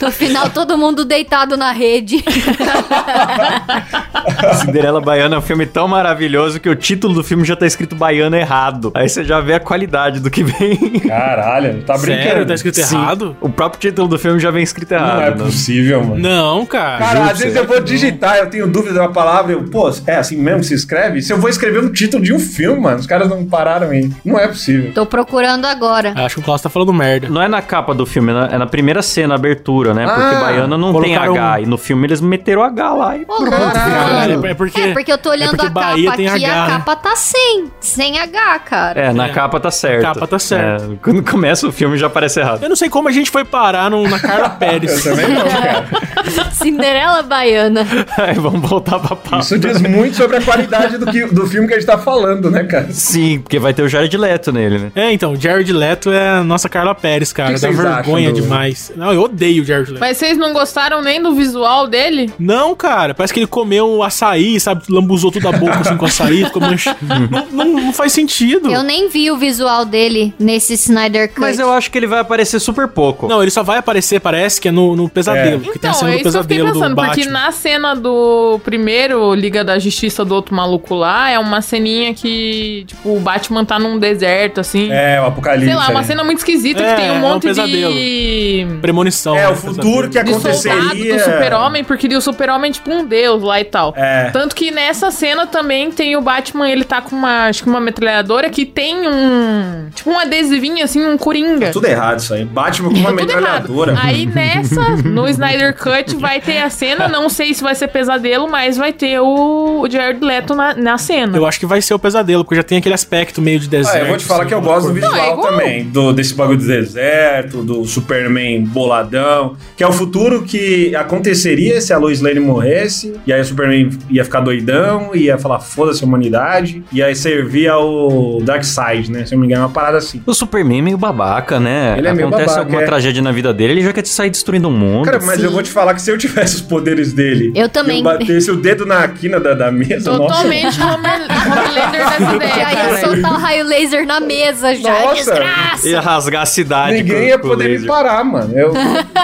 No 0.00 0.10
final, 0.12 0.48
todo 0.50 0.76
mundo 0.78 1.04
deitado 1.04 1.56
na 1.56 1.72
rede. 1.72 2.24
Cinderela 4.60 5.00
Baiana 5.00 5.36
é 5.36 5.38
um 5.38 5.42
filme 5.42 5.66
tão 5.66 5.88
maravilhoso 5.88 6.60
que 6.60 6.68
o 6.68 6.74
título 6.74 7.14
do 7.14 7.24
filme 7.24 7.44
já 7.44 7.56
tá 7.56 7.66
escrito 7.66 7.94
Baiana 7.94 8.38
errado. 8.38 8.90
Aí 8.94 9.08
você 9.08 9.24
já 9.24 9.40
vê 9.40 9.54
a 9.54 9.60
qualidade 9.60 10.20
do 10.20 10.30
que 10.30 10.42
vem. 10.42 11.00
Caralho, 11.00 11.82
tá 11.82 11.96
brincando. 11.96 12.22
Sério, 12.22 12.46
tá 12.46 12.54
escrito 12.54 12.76
Sim. 12.80 12.96
errado? 12.96 13.36
O 13.40 13.48
próprio 13.48 13.80
título 13.80 14.08
do 14.08 14.18
filme 14.18 14.38
já 14.38 14.50
vem 14.50 14.62
escrito 14.62 14.92
errado. 14.92 15.14
Não 15.16 15.22
é 15.22 15.30
né? 15.30 15.36
possível, 15.36 16.04
mano. 16.04 16.18
Não, 16.20 16.66
cara. 16.66 16.98
Cara, 16.98 17.18
Juro 17.20 17.30
às 17.30 17.38
vezes 17.38 17.56
eu 17.56 17.66
vou 17.66 17.80
digitar, 17.80 18.36
eu 18.38 18.50
tenho 18.50 18.66
dúvida 18.68 18.94
da 18.94 19.08
palavra, 19.08 19.52
eu, 19.52 19.64
pô, 19.64 19.90
é 20.06 20.16
assim 20.16 20.36
mesmo 20.36 20.60
que 20.60 20.66
se 20.66 20.74
escreve? 20.74 21.22
Se 21.22 21.32
eu 21.32 21.38
vou 21.38 21.48
escrever 21.50 21.82
um 21.82 21.90
título 21.92 22.22
de 22.22 22.32
um 22.32 22.38
filme, 22.38 22.80
mano, 22.80 22.98
os 22.98 23.06
caras 23.06 23.28
não 23.28 23.44
pararam 23.46 23.90
aí. 23.90 24.10
Não 24.24 24.38
é 24.38 24.46
possível. 24.48 24.92
Tô 24.92 25.06
procurando 25.06 25.66
agora. 25.66 26.12
Acho 26.16 26.36
que 26.36 26.40
o 26.40 26.44
Klaus 26.44 26.60
tá 26.62 26.68
falando 26.68 26.92
merda. 26.92 27.28
Não 27.28 27.42
é 27.42 27.48
na 27.48 27.62
capa 27.62 27.94
do 27.94 28.04
filme, 28.06 28.30
é 28.30 28.34
na- 28.34 28.46
é 28.52 28.58
na 28.58 28.66
primeira 28.66 29.02
cena, 29.02 29.34
abertura, 29.34 29.94
né? 29.94 30.06
Porque 30.06 30.36
Ah, 30.36 30.40
Baiana 30.40 30.76
não 30.78 31.00
tem 31.00 31.16
H. 31.16 31.56
um- 31.56 31.62
E 31.62 31.66
no 31.66 31.78
filme 31.78 32.06
eles 32.06 32.17
meteram 32.20 32.62
H 32.62 32.92
lá 32.94 33.16
e 33.16 33.24
louco. 33.24 33.50
Caralho, 33.50 34.46
é 34.46 34.54
porque. 34.54 34.80
É, 34.80 34.92
porque 34.92 35.12
eu 35.12 35.18
tô 35.18 35.30
olhando 35.30 35.50
porque 35.50 35.66
a 35.66 35.70
Bahia 35.70 36.04
capa 36.06 36.16
tem 36.16 36.28
aqui, 36.28 36.44
H, 36.44 36.54
a 36.54 36.66
né? 36.66 36.72
capa 36.72 36.96
tá 36.96 37.16
sem. 37.16 37.70
Sem 37.80 38.18
H, 38.18 38.58
cara. 38.60 39.00
É, 39.00 39.12
na 39.12 39.26
É. 39.26 39.28
capa 39.30 39.60
tá 39.60 39.70
certo. 39.70 40.02
capa 40.02 40.26
tá 40.26 40.38
certo. 40.38 40.92
É, 40.92 40.96
quando 41.02 41.22
começa 41.22 41.66
o 41.66 41.72
filme 41.72 41.96
já 41.96 42.06
aparece 42.06 42.40
errado. 42.40 42.62
Eu 42.62 42.68
não 42.68 42.76
sei 42.76 42.88
como 42.88 43.08
a 43.08 43.12
gente 43.12 43.30
foi 43.30 43.44
parar 43.44 43.90
no- 43.90 44.08
na 44.08 44.18
Carla 44.18 44.50
Pérez. 44.58 45.04
Eu 45.04 45.14
também 45.16 45.28
não, 45.34 45.42
cara. 45.48 45.84
Cinderela 46.52 47.22
Baiana. 47.22 47.86
Aí 48.18 48.34
vamos 48.34 48.68
voltar 48.68 48.98
pra 48.98 49.16
pauta. 49.16 49.38
Isso 49.44 49.58
diz 49.58 49.80
muito 49.80 50.16
sobre 50.16 50.36
a 50.36 50.40
qualidade 50.42 50.98
do, 50.98 51.06
que, 51.06 51.26
do 51.26 51.46
filme 51.46 51.66
que 51.68 51.74
a 51.74 51.76
gente 51.78 51.86
tá 51.86 51.98
falando, 51.98 52.50
né, 52.50 52.64
cara? 52.64 52.88
Sim, 52.90 53.40
porque 53.40 53.58
vai 53.58 53.72
ter 53.72 53.82
o 53.82 53.88
Jared 53.88 54.16
Leto 54.16 54.52
nele, 54.52 54.78
né? 54.78 54.92
É, 54.94 55.12
então, 55.12 55.36
Jared 55.36 55.72
Leto 55.72 56.10
é 56.10 56.28
a 56.38 56.44
nossa 56.44 56.68
Carla 56.68 56.94
Pérez, 56.94 57.32
cara. 57.32 57.50
O 57.50 57.54
que 57.54 57.60
Dá 57.60 57.68
vergonha 57.70 58.28
acham 58.28 58.32
do- 58.32 58.42
demais. 58.42 58.92
Não, 58.96 59.12
eu 59.12 59.22
odeio 59.22 59.62
o 59.62 59.66
Jared 59.66 59.90
Leto. 59.90 60.00
Mas 60.00 60.16
vocês 60.16 60.36
não 60.36 60.52
gostaram 60.52 61.00
nem 61.02 61.22
do 61.22 61.34
visual 61.34 61.86
dele? 61.86 62.07
Não, 62.38 62.74
cara, 62.74 63.14
parece 63.14 63.32
que 63.32 63.40
ele 63.40 63.46
comeu 63.46 63.88
um 63.88 64.02
açaí, 64.02 64.58
sabe? 64.60 64.82
Lambuzou 64.88 65.30
toda 65.30 65.48
a 65.48 65.52
boca 65.52 65.78
assim 65.80 65.96
com 65.96 66.06
açaí, 66.06 66.44
ficou 66.44 66.60
mancha... 66.62 66.96
não, 67.30 67.46
não, 67.66 67.80
não 67.84 67.92
faz 67.92 68.12
sentido. 68.12 68.70
Eu 68.70 68.82
nem 68.82 69.08
vi 69.08 69.30
o 69.30 69.36
visual 69.36 69.84
dele 69.84 70.32
nesse 70.38 70.74
Snyder 70.74 71.28
Cut. 71.28 71.40
Mas 71.40 71.58
eu 71.58 71.72
acho 71.72 71.90
que 71.90 71.98
ele 71.98 72.06
vai 72.06 72.20
aparecer 72.20 72.58
super 72.60 72.88
pouco. 72.88 73.28
Não, 73.28 73.42
ele 73.42 73.50
só 73.50 73.62
vai 73.62 73.78
aparecer, 73.78 74.20
parece 74.20 74.60
que 74.60 74.68
é 74.68 74.70
no, 74.70 74.94
no 74.96 75.08
pesadelo. 75.08 75.60
Porque 75.60 75.78
tem 75.78 75.90
a 75.90 75.92
Então, 75.92 76.00
cena 76.00 76.10
é 76.10 76.14
do 76.14 76.20
isso 76.20 76.30
que 76.30 76.36
eu 76.38 76.42
fiquei 76.42 76.56
pesadelo 76.58 76.72
do 76.72 76.80
pensando, 76.94 76.96
porque 77.06 77.24
na 77.26 77.52
cena 77.52 77.94
do 77.94 78.60
primeiro 78.64 79.34
Liga 79.34 79.64
da 79.64 79.78
Justiça 79.78 80.24
do 80.24 80.34
outro 80.34 80.54
maluco 80.54 80.94
lá, 80.94 81.30
é 81.30 81.38
uma 81.38 81.60
ceninha 81.60 82.14
que, 82.14 82.84
tipo, 82.86 83.16
o 83.16 83.20
Batman 83.20 83.64
tá 83.64 83.78
num 83.78 83.98
deserto, 83.98 84.60
assim. 84.60 84.90
É, 84.92 85.20
o 85.20 85.26
apocalipse. 85.26 85.66
Sei 85.66 85.74
lá, 85.74 85.88
uma 85.88 86.00
aí. 86.00 86.06
cena 86.06 86.22
muito 86.24 86.38
esquisita 86.38 86.82
É, 86.82 86.94
que 86.94 87.00
tem 87.00 87.08
é 87.08 87.12
um 87.12 87.16
um 87.16 87.20
monte 87.20 87.42
pesadelo. 87.48 87.92
de. 87.92 88.66
Premonição. 88.80 89.36
É, 89.36 89.42
né, 89.42 89.48
o 89.48 89.56
futuro 89.56 90.08
que 90.08 90.22
De 90.22 90.30
soldado 90.32 90.48
aconteceria. 90.48 91.14
do 91.16 91.20
super-homem, 91.24 91.84
porque 91.84 91.97
o 92.06 92.20
super-homem 92.20 92.70
tipo 92.72 92.90
um 92.90 93.04
deus 93.04 93.42
lá 93.42 93.60
e 93.60 93.64
tal. 93.64 93.92
É. 93.96 94.30
Tanto 94.30 94.54
que 94.54 94.70
nessa 94.70 95.10
cena 95.10 95.46
também 95.46 95.90
tem 95.90 96.16
o 96.16 96.20
Batman, 96.20 96.70
ele 96.70 96.84
tá 96.84 97.00
com 97.00 97.16
uma, 97.16 97.46
acho 97.46 97.62
que 97.62 97.68
uma 97.68 97.80
metralhadora 97.80 98.50
que 98.50 98.64
tem 98.64 99.08
um, 99.08 99.88
tipo 99.94 100.10
um 100.10 100.18
adesivinho 100.18 100.84
assim, 100.84 101.04
um 101.04 101.16
coringa. 101.18 101.70
Tudo 101.70 101.86
errado 101.86 102.20
isso 102.20 102.34
aí. 102.34 102.44
Batman 102.44 102.90
com 102.90 102.96
uma 102.96 103.08
Tá 103.18 103.24
metralhadora. 103.24 103.98
Aí 104.00 104.26
nessa, 104.26 104.80
no 105.04 105.26
Snyder 105.28 105.74
Cut, 105.74 106.16
vai 106.16 106.40
ter 106.40 106.58
a 106.58 106.70
cena. 106.70 107.08
Não 107.08 107.28
sei 107.28 107.54
se 107.54 107.62
vai 107.62 107.74
ser 107.74 107.88
pesadelo, 107.88 108.48
mas 108.48 108.76
vai 108.76 108.92
ter 108.92 109.18
o, 109.20 109.80
o 109.80 109.90
Jared 109.90 110.24
Leto 110.24 110.54
na, 110.54 110.74
na 110.74 110.98
cena. 110.98 111.36
Eu 111.36 111.46
acho 111.46 111.58
que 111.58 111.66
vai 111.66 111.80
ser 111.80 111.94
o 111.94 111.98
pesadelo, 111.98 112.44
porque 112.44 112.56
já 112.56 112.62
tem 112.62 112.78
aquele 112.78 112.94
aspecto 112.94 113.40
meio 113.40 113.58
de 113.58 113.68
deserto. 113.68 113.96
Ah, 113.96 114.00
eu 114.00 114.06
vou 114.08 114.16
te 114.16 114.24
falar 114.24 114.40
assim, 114.40 114.48
que 114.48 114.54
eu 114.54 114.60
gosto 114.60 114.88
do 114.88 114.94
visual 114.94 115.12
Não, 115.12 115.20
é 115.22 115.32
igual. 115.32 115.46
também. 115.48 115.84
Do, 115.84 116.12
desse 116.12 116.34
bagulho 116.34 116.58
do 116.58 116.66
deserto, 116.66 117.62
do 117.62 117.84
Superman 117.84 118.64
boladão. 118.64 119.56
Que 119.76 119.82
é 119.82 119.86
o 119.86 119.92
futuro 119.92 120.42
que 120.42 120.94
aconteceria 120.94 121.80
se 121.88 121.92
a 121.94 121.98
Lois 121.98 122.20
Lane 122.20 122.38
morresse, 122.40 123.14
e 123.26 123.32
aí 123.32 123.40
o 123.40 123.44
Superman 123.44 123.90
ia 124.10 124.24
ficar 124.24 124.40
doidão, 124.40 125.14
ia 125.14 125.38
falar 125.38 125.58
foda-se 125.60 126.04
a 126.04 126.06
humanidade, 126.06 126.82
e 126.92 127.02
aí 127.02 127.14
servia 127.16 127.72
ao 127.72 128.40
Darkseid, 128.42 129.10
né? 129.10 129.24
Se 129.24 129.34
eu 129.34 129.36
não 129.36 129.40
me 129.40 129.46
engano, 129.46 129.62
é 129.64 129.66
uma 129.66 129.72
parada 129.72 129.98
assim. 129.98 130.22
O 130.26 130.34
Superman 130.34 130.78
é 130.78 130.82
meio 130.82 130.98
babaca, 130.98 131.58
né? 131.58 131.94
Ele 131.98 132.08
é 132.08 132.12
meio 132.14 132.28
Acontece 132.28 132.46
babaca, 132.50 132.60
alguma 132.66 132.82
é. 132.82 132.86
tragédia 132.86 133.22
na 133.22 133.32
vida 133.32 133.52
dele, 133.54 133.72
ele 133.74 133.82
já 133.82 133.92
quer 133.92 134.06
sair 134.06 134.30
destruindo 134.30 134.68
o 134.68 134.70
mundo. 134.70 135.06
Cara, 135.06 135.20
mas 135.24 135.38
Sim. 135.40 135.46
eu 135.46 135.50
vou 135.50 135.62
te 135.62 135.70
falar 135.70 135.94
que 135.94 136.02
se 136.02 136.10
eu 136.10 136.18
tivesse 136.18 136.56
os 136.56 136.60
poderes 136.62 137.12
dele, 137.12 137.52
Eu 137.56 137.68
também. 137.68 137.98
eu 137.98 138.04
batesse 138.04 138.50
o 138.50 138.56
dedo 138.56 138.84
na 138.84 139.06
quina 139.08 139.40
da, 139.40 139.54
da 139.54 139.72
mesa, 139.72 140.10
nossa. 140.12 140.34
Totalmente 140.34 140.80
Homer- 140.80 141.26
Homelander 141.46 141.90
dessa 141.90 142.22
ideia, 142.36 142.54
Já 142.54 142.72
ia 142.90 142.96
soltar 142.98 143.32
o 143.32 143.36
raio 143.38 143.64
laser 143.64 144.06
na 144.06 144.20
mesa 144.20 144.74
já. 144.74 144.90
Nossa. 145.00 145.14
Desgraça! 145.14 145.88
Ia 145.88 146.00
rasgar 146.00 146.42
a 146.42 146.46
cidade 146.46 146.96
Ninguém 146.98 147.16
com- 147.16 147.22
ia 147.28 147.38
poder 147.38 147.80
me 147.80 147.86
parar, 147.86 148.22
mano. 148.24 148.52
Eu, 148.58 148.72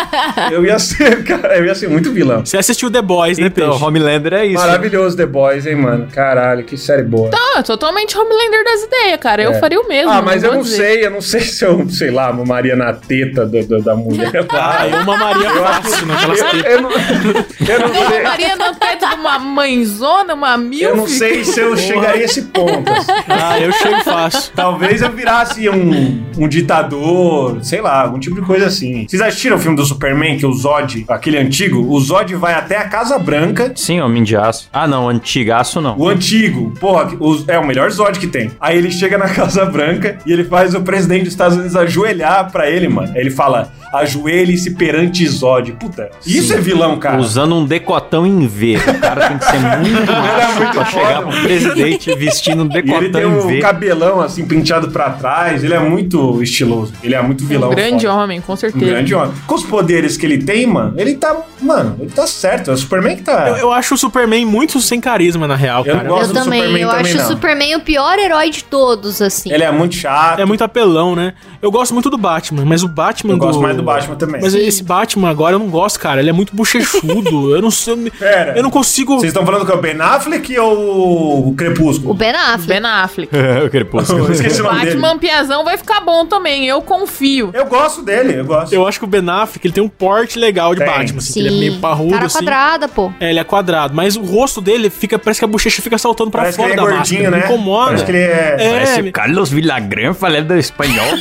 eu 0.51 0.65
ia 0.65 0.79
ser, 0.79 1.23
cara, 1.25 1.57
eu 1.59 1.65
ia 1.67 1.75
ser 1.75 1.89
muito 1.89 2.13
vilão. 2.13 2.45
Você 2.63 2.71
assistiu 2.73 2.91
The 2.91 3.03
Boys, 3.03 3.39
né, 3.39 3.47
Então, 3.47 3.71
Peixe? 3.71 3.85
Homelander 3.85 4.33
é 4.35 4.47
isso. 4.47 4.55
Maravilhoso 4.61 5.17
The 5.17 5.27
Boys, 5.27 5.67
hein, 5.67 5.77
mano. 5.77 6.07
Caralho, 6.13 6.65
que 6.65 6.77
série 6.77 7.03
boa. 7.03 7.31
É 7.57 7.63
totalmente 7.63 8.17
Homelander 8.19 8.65
das 8.65 8.83
ideias, 8.83 9.21
cara. 9.21 9.43
Eu 9.43 9.53
É. 9.53 9.59
faria 9.61 9.81
o 9.81 9.87
mesmo. 9.89 10.11
Ah, 10.11 10.21
mas 10.23 10.43
eu 10.43 10.53
não 10.53 10.63
dizer. 10.63 10.77
sei, 10.77 11.07
eu 11.07 11.11
não 11.11 11.21
sei 11.21 11.41
se 11.41 11.65
eu, 11.65 11.89
sei 11.89 12.11
lá, 12.11 12.33
mamaria 12.33 12.75
na 12.77 12.93
teta 12.93 13.47
do- 13.47 13.65
do- 13.65 13.83
da 13.83 13.95
mulher. 13.95 14.33
Ah, 14.51 14.89
eu 14.89 15.05
mamaria 15.05 15.51
fácil 15.51 16.07
naquelas 16.07 16.39
eu, 16.41 16.51
tetas. 16.51 16.73
eu 16.73 16.83
não, 16.83 16.91
eu 16.91 17.81
não 17.81 17.95
Eu 17.95 18.09
sei. 18.09 18.23
Maria 18.23 18.57
no 18.57 18.75
teto 18.77 19.09
de 19.09 19.15
uma 19.15 19.39
mãezona, 19.39 20.35
uma 20.35 20.57
milf. 20.57 20.83
Eu 20.83 20.97
não 20.97 21.07
sei 21.07 21.45
se 21.45 21.61
eu 21.61 21.77
chegaria 21.77 22.23
a 22.23 22.25
esse 22.25 22.43
ponto. 22.43 22.91
assim. 22.91 23.13
Ah, 23.29 23.61
eu 23.61 23.73
chego 23.73 24.01
fácil. 24.03 24.53
Talvez 24.55 25.03
eu 25.03 25.11
virasse 25.11 25.69
um, 25.69 26.25
um 26.39 26.49
ditador, 26.49 27.59
sei 27.65 27.81
lá, 27.81 28.03
algum 28.03 28.19
tipo 28.19 28.37
de 28.37 28.43
coisa 28.47 28.67
assim. 28.67 29.07
Vocês 29.09 29.21
assistiram 29.23 29.57
o 29.57 29.61
filme 29.61 29.77
do 29.77 29.85
Superman, 29.85 30.37
que 30.39 30.47
o 30.47 30.53
Zod, 30.53 31.05
aquele 31.09 31.39
antigo? 31.39 31.79
O 31.89 32.01
Zod 32.01 32.35
vai 32.45 32.53
até 32.55 32.77
a 32.77 32.87
Casa 32.89 33.19
Branca 33.19 33.73
Sim, 33.75 34.01
Homem 34.03 34.23
de 34.23 34.37
Aço. 34.37 34.69
Ah, 34.71 34.87
não, 34.87 35.09
antigaço 35.09 35.81
não. 35.81 35.97
O 35.99 36.09
antigo, 36.09 36.73
porra, 36.79 37.11
o- 37.19 37.43
é 37.49 37.59
o 37.59 37.67
melhor 37.67 37.91
Zod 37.91 38.19
que 38.19 38.27
tem. 38.27 38.51
Aí 38.61 38.77
ele 38.77 38.91
chega 38.91 39.17
na 39.17 39.29
Casa 39.33 39.65
Branca 39.65 40.19
e 40.27 40.33
ele 40.33 40.45
faz 40.45 40.75
o 40.75 40.83
presidente 40.83 41.25
dos 41.25 41.33
Estados 41.33 41.57
Unidos 41.57 41.75
ajoelhar 41.75 42.51
pra 42.53 42.69
ele, 42.71 42.87
mano. 42.89 43.11
Aí 43.15 43.21
ele 43.23 43.31
fala: 43.31 43.73
ajoelhe-se 43.93 44.73
perante 44.73 45.27
Zod. 45.27 45.73
Puta, 45.73 46.11
isso 46.27 46.53
é 46.53 46.59
vilão, 46.59 46.99
cara. 46.99 47.19
Usando 47.19 47.55
um 47.55 47.65
decotão 47.65 48.27
em 48.27 48.47
V. 48.47 48.77
O 48.77 49.01
cara 49.01 49.29
tem 49.29 49.39
que 49.39 49.45
ser 49.47 49.59
muito 49.81 50.13
macho 50.13 50.59
muito 50.59 50.73
pra 50.75 50.85
chegar 50.85 51.23
pro 51.23 51.43
presidente 51.43 52.15
vestindo 52.15 52.63
um 52.63 52.67
E 52.67 52.77
ele 52.79 52.83
decotão 52.83 53.11
tem 53.13 53.23
em 53.23 53.27
um 53.27 53.41
V. 53.47 53.59
cabelão 53.61 54.21
assim, 54.21 54.45
penteado 54.45 54.91
pra 54.91 55.11
trás. 55.11 55.65
Ele 55.65 55.73
é 55.75 55.79
muito 55.81 56.43
estiloso. 56.43 56.93
Ele 57.03 57.15
é 57.15 57.23
muito 57.23 57.45
vilão. 57.47 57.71
Um 57.71 57.75
grande 57.75 58.07
foda. 58.07 58.19
homem, 58.19 58.41
com 58.41 58.53
Um 58.53 58.57
certeza. 58.57 58.85
grande 58.85 59.15
homem. 59.15 59.33
Com 59.47 59.55
os 59.55 59.63
poderes 59.65 60.17
que 60.17 60.27
ele 60.27 60.39
tem, 60.39 60.67
mano, 60.67 60.95
ele 60.99 61.15
tá. 61.15 61.35
Mano, 61.61 61.97
ele 62.01 62.11
tá 62.11 62.27
certo. 62.35 62.71
É 62.71 62.75
o 62.75 62.77
Superman 62.77 63.17
que 63.17 63.23
tá. 63.23 63.49
Eu, 63.49 63.57
eu 63.57 63.73
acho 63.73 63.95
o 63.95 63.99
Superman 63.99 64.45
muito 64.47 64.81
sem 64.81 65.01
carisma, 65.01 65.47
na 65.47 65.57
real, 65.57 65.85
Eu 65.85 65.95
cara. 65.97 66.09
gosto 66.09 66.23
Eu 66.23 66.29
do 66.29 66.35
também, 66.45 66.61
Superman 66.61 66.83
eu 66.83 66.89
também, 66.89 67.05
acho 67.05 67.17
não. 67.17 67.25
o 67.25 67.29
Superman 67.29 67.77
o 67.77 67.81
pior 67.81 68.19
herói 68.19 68.51
de 68.51 68.65
todos, 68.65 69.21
assim. 69.23 69.53
Ele 69.53 69.65
é 69.65 69.71
muito 69.71 69.95
chato. 69.95 70.41
É 70.41 70.45
muito 70.45 70.63
apelão, 70.65 71.15
né? 71.17 71.35
Eu 71.63 71.71
gosto 71.71 71.93
muito 71.95 72.11
do 72.11 72.19
Batman, 72.19 72.65
mas 72.65 72.83
o 72.83 72.89
Batman 72.89 73.33
Eu 73.35 73.39
do... 73.39 73.47
gosto 73.47 73.61
mais 73.61 73.77
do 73.77 73.83
Batman 73.83 74.17
também. 74.17 74.41
Mas 74.41 74.55
esse 74.55 74.83
Batman 74.83 75.31
agora 75.31 75.55
eu 75.55 75.59
não 75.59 75.69
gosto, 75.69 75.99
cara. 75.99 76.21
Ele 76.21 76.31
é 76.31 76.33
muito 76.33 76.55
bochechudo. 76.55 77.55
eu 77.55 77.63
não 77.63 77.71
sei. 77.71 78.11
Pera. 78.19 78.55
Eu 78.57 78.63
não 78.63 78.71
consigo. 78.71 79.15
Vocês 79.15 79.31
estão 79.33 79.45
falando 79.45 79.65
que 79.65 79.73
é 79.73 79.75
o 79.75 79.81
Ben 79.81 80.01
Affleck 80.01 80.59
ou 80.59 81.49
o 81.49 81.55
Crepúsculo? 81.55 82.11
O 82.11 82.15
Ben 82.15 82.31
Affleck. 82.33 82.67
Ben 82.81 82.91
Affleck. 82.91 83.35
Eu 83.65 83.71
crepúsculo. 83.71 84.27
Eu 84.27 84.33
esqueci 84.33 84.61
o 84.61 84.65
nome 84.65 84.81
dele. 84.81 84.97
Batman 85.01 85.19
Piazão 85.19 85.65
vai 85.65 85.77
ficar 85.79 86.01
bom 86.01 86.27
também, 86.27 86.67
eu 86.67 86.83
confio. 86.83 87.51
Eu 87.53 87.67
gosto 87.67 88.03
dele, 88.03 88.41
eu 88.41 88.45
gosto. 88.45 88.73
Eu 88.73 88.87
acho 88.87 88.99
que 88.99 89.05
o 89.05 89.09
Ben 89.09 89.29
Affleck 89.29 89.67
ele 89.67 89.75
tem 89.75 89.83
um 89.83 89.89
porte 89.89 90.39
legal 90.39 90.75
de 90.75 90.81
Tem. 90.85 90.89
Batman, 90.89 91.19
assim, 91.19 91.33
Sim. 91.35 91.41
ele 91.41 91.49
é 91.49 91.59
meio 91.61 91.81
parrudo, 91.81 92.14
Cara 92.15 92.27
assim. 92.27 92.39
quadrada, 92.39 92.89
pô. 92.89 93.13
É, 93.21 93.31
ele 93.31 93.39
é 93.39 93.45
quadrado, 93.45 93.95
mas 93.95 94.17
o 94.17 94.23
rosto 94.23 94.61
dele 94.61 94.91
fica, 94.91 95.19
parece 95.19 95.41
que 95.41 95.45
a 95.45 95.49
bochecha 95.49 95.81
fica 95.83 95.99
saltando 95.99 96.31
pra 96.31 96.43
Parece 96.43 96.57
que 96.59 96.63
fora 96.63 96.75
ele 96.75 96.81
é 96.81 96.85
da 96.85 96.91
gordinho, 96.97 97.23
máscara. 97.23 97.43
né? 97.43 97.49
Me 97.49 97.55
incomoda. 97.55 97.87
Parece 97.87 98.05
que 98.05 98.11
ele 98.13 98.19
é. 98.19 98.57
É, 98.59 98.71
Parece 98.73 99.03
me- 99.03 99.09
o 99.09 99.13
Carlos 99.13 99.51
Villagrán 99.51 100.15
falando 100.15 100.53
espanhol. 100.57 101.05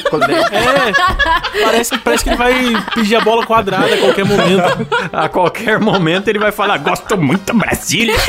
é. 0.52 1.64
Parece, 1.64 1.98
parece 2.00 2.24
que 2.24 2.30
ele 2.32 2.38
vai 2.38 2.54
pedir 2.94 3.16
a 3.16 3.22
bola 3.22 3.46
quadrada 3.46 3.94
a 3.94 3.98
qualquer 3.98 4.26
momento. 4.26 4.64
A 5.14 5.30
qualquer 5.30 5.80
momento 5.80 6.28
ele 6.28 6.40
vai 6.40 6.52
falar: 6.52 6.78
Gosto 6.80 7.18
muito 7.18 7.46
da 7.46 7.54
Brasília. 7.54 8.16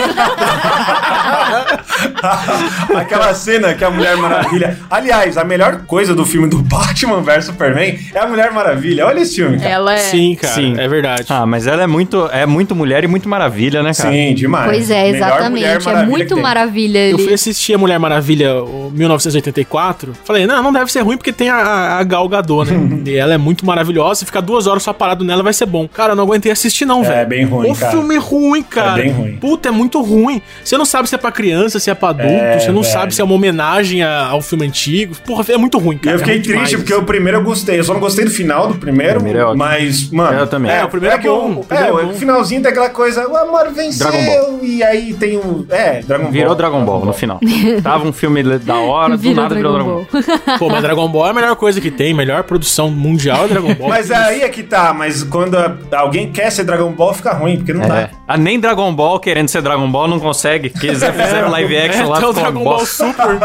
Aquela 2.96 3.34
cena 3.34 3.74
que 3.74 3.84
a 3.84 3.90
Mulher 3.90 4.16
Maravilha. 4.16 4.78
Aliás, 4.90 5.36
a 5.36 5.44
melhor 5.44 5.82
coisa 5.86 6.14
do 6.14 6.24
filme 6.24 6.48
do 6.48 6.62
Batman 6.62 7.20
vs 7.22 7.46
Superman 7.46 7.98
é 8.14 8.18
a 8.18 8.26
Mulher 8.26 8.52
Maravilha. 8.52 9.06
Olha 9.06 9.20
esse 9.20 9.36
filme, 9.36 9.58
cara. 9.58 9.70
Ela 9.70 9.94
é. 9.94 9.98
Sim, 9.98 10.34
cara, 10.34 10.54
Sim. 10.54 10.74
é 10.78 10.88
verdade. 10.88 11.26
Ah, 11.28 11.46
mas 11.46 11.66
ela 11.66 11.82
é 11.82 11.86
muito, 11.86 12.28
é 12.32 12.46
muito 12.54 12.74
mulher 12.74 13.04
e 13.04 13.06
muito 13.06 13.28
maravilha, 13.28 13.82
né, 13.82 13.92
cara? 13.92 14.10
Sim, 14.12 14.34
demais. 14.34 14.66
Pois 14.70 14.90
é, 14.90 15.08
exatamente. 15.10 15.64
É 15.66 16.06
muito 16.06 16.36
maravilha 16.36 17.10
Eu 17.10 17.18
fui 17.18 17.32
assistir 17.34 17.74
a 17.74 17.78
Mulher 17.78 17.98
Maravilha 17.98 18.62
o 18.62 18.90
1984. 19.38 20.12
Falei, 20.24 20.46
não, 20.46 20.62
não 20.62 20.72
deve 20.72 20.90
ser 20.90 21.00
ruim 21.00 21.16
porque 21.16 21.32
tem 21.32 21.48
a, 21.48 21.98
a, 21.98 22.04
Gal 22.04 22.28
Gadot, 22.28 22.70
né? 22.70 23.02
e 23.10 23.16
ela 23.16 23.34
é 23.34 23.38
muito 23.38 23.66
maravilhosa. 23.66 24.20
Se 24.20 24.24
ficar 24.26 24.40
duas 24.40 24.66
horas 24.66 24.82
só 24.82 24.92
parado 24.92 25.24
nela 25.24 25.42
vai 25.42 25.52
ser 25.52 25.66
bom. 25.66 25.88
Cara, 25.88 26.12
eu 26.12 26.16
não 26.16 26.24
aguentei 26.24 26.50
assistir, 26.52 26.84
não, 26.84 27.04
É, 27.04 27.08
velho. 27.08 27.28
bem 27.28 27.44
ruim, 27.44 27.70
O 27.70 27.74
cara. 27.74 27.92
filme 27.92 28.14
é 28.14 28.18
ruim, 28.18 28.62
cara. 28.62 28.92
bem 29.02 29.10
ruim. 29.12 29.36
Puta, 29.36 29.68
é 29.68 29.72
muito 29.72 30.00
ruim. 30.02 30.40
Você 30.62 30.76
não 30.78 30.84
sabe 30.84 31.08
se 31.08 31.14
é 31.14 31.18
pra 31.18 31.32
criança, 31.32 31.78
se 31.78 31.90
é 31.90 31.94
pra 31.94 32.10
adulto. 32.10 32.30
É, 32.32 32.58
você 32.58 32.70
não 32.70 32.82
velho. 32.82 32.92
sabe 32.92 33.14
se 33.14 33.20
é 33.20 33.24
uma 33.24 33.34
homenagem 33.34 34.02
a- 34.02 34.26
ao 34.28 34.40
filme 34.40 34.66
antigo. 34.66 35.14
Porra, 35.26 35.44
é 35.48 35.56
muito 35.56 35.78
ruim, 35.78 35.96
E 35.96 35.98
cara. 35.98 36.14
eu 36.16 36.18
fiquei 36.20 36.34
é 36.34 36.38
triste 36.38 36.52
demais. 36.52 36.74
porque 36.76 36.94
o 36.94 37.02
primeiro 37.02 37.38
eu 37.38 37.42
gostei. 37.42 37.78
Eu 37.78 37.84
só 37.84 37.92
não 37.94 38.00
gostei 38.00 38.24
do 38.24 38.30
final 38.30 38.68
do 38.68 38.74
primeiro. 38.76 39.20
Primeiro 39.20 39.50
é 39.50 39.54
mas, 39.54 40.10
mano. 40.10 40.38
Eu 40.38 40.46
também. 40.46 40.70
É, 40.70 40.78
É, 40.80 40.84
o 40.84 40.88
primeiro 40.88 41.16
é 41.16 41.18
que 41.18 41.28
bom, 41.28 41.34
o- 41.34 41.60
o 41.60 41.64
primeiro 41.64 41.98
é, 41.98 42.02
é 42.02 42.04
o 42.04 42.08
bom. 42.08 42.14
Finalzinho 42.44 42.62
tem 42.62 42.70
aquela 42.70 42.90
coisa, 42.90 43.26
o 43.28 43.36
amor 43.36 43.70
venceu. 43.72 44.10
Dragon 44.10 44.24
Ball. 44.26 44.58
E 44.62 44.82
aí 44.82 45.14
tem 45.14 45.36
o. 45.38 45.66
É, 45.70 46.00
Dragon 46.02 46.24
Ball. 46.24 46.32
Virou 46.32 46.54
Dragon 46.54 46.84
Ball 46.84 47.04
no 47.04 47.12
final. 47.12 47.40
Tava 47.82 48.06
um 48.06 48.12
filme 48.12 48.42
da 48.58 48.76
hora, 48.78 49.16
do 49.16 49.18
Virou 49.18 49.36
nada 49.42 49.54
virou 49.54 49.72
Dragon 49.72 49.90
Ball. 49.94 50.06
Pô, 50.58 50.68
mas 50.68 50.82
Dragon 50.82 51.08
Ball 51.08 51.26
é 51.26 51.30
a 51.30 51.32
melhor 51.32 51.56
coisa 51.56 51.80
que 51.80 51.90
tem. 51.90 52.14
Melhor 52.14 52.42
produção 52.44 52.90
mundial 52.90 53.44
é 53.44 53.48
Dragon 53.48 53.74
Ball. 53.74 53.88
Mas 53.88 54.10
aí 54.10 54.42
é 54.42 54.48
que 54.48 54.62
tá, 54.62 54.92
mas 54.94 55.22
quando 55.24 55.56
a- 55.56 55.74
alguém 55.96 56.30
quer 56.30 56.50
ser 56.50 56.64
Dragon 56.64 56.90
Ball, 56.92 57.14
fica 57.14 57.32
ruim, 57.32 57.56
porque 57.56 57.72
não 57.72 57.82
É. 57.82 57.88
dá. 57.88 58.10
Ah, 58.28 58.36
nem 58.36 58.58
Dragon 58.60 58.92
Ball, 58.94 59.18
querendo 59.18 59.48
ser 59.48 59.62
Dragon 59.62 59.90
Ball, 59.90 60.08
não 60.08 60.20
consegue. 60.20 60.70
Quiser 60.70 61.12
fizeram 61.14 61.50
live 61.50 61.76
action 61.76 62.08
lá, 62.08 62.16
é, 62.18 62.20
ficou 62.20 62.28
o 62.30 62.32
uma 62.32 62.40
Dragon 62.42 62.64
Ball 62.64 62.78
bosta. 62.78 63.06
Super. 63.06 63.38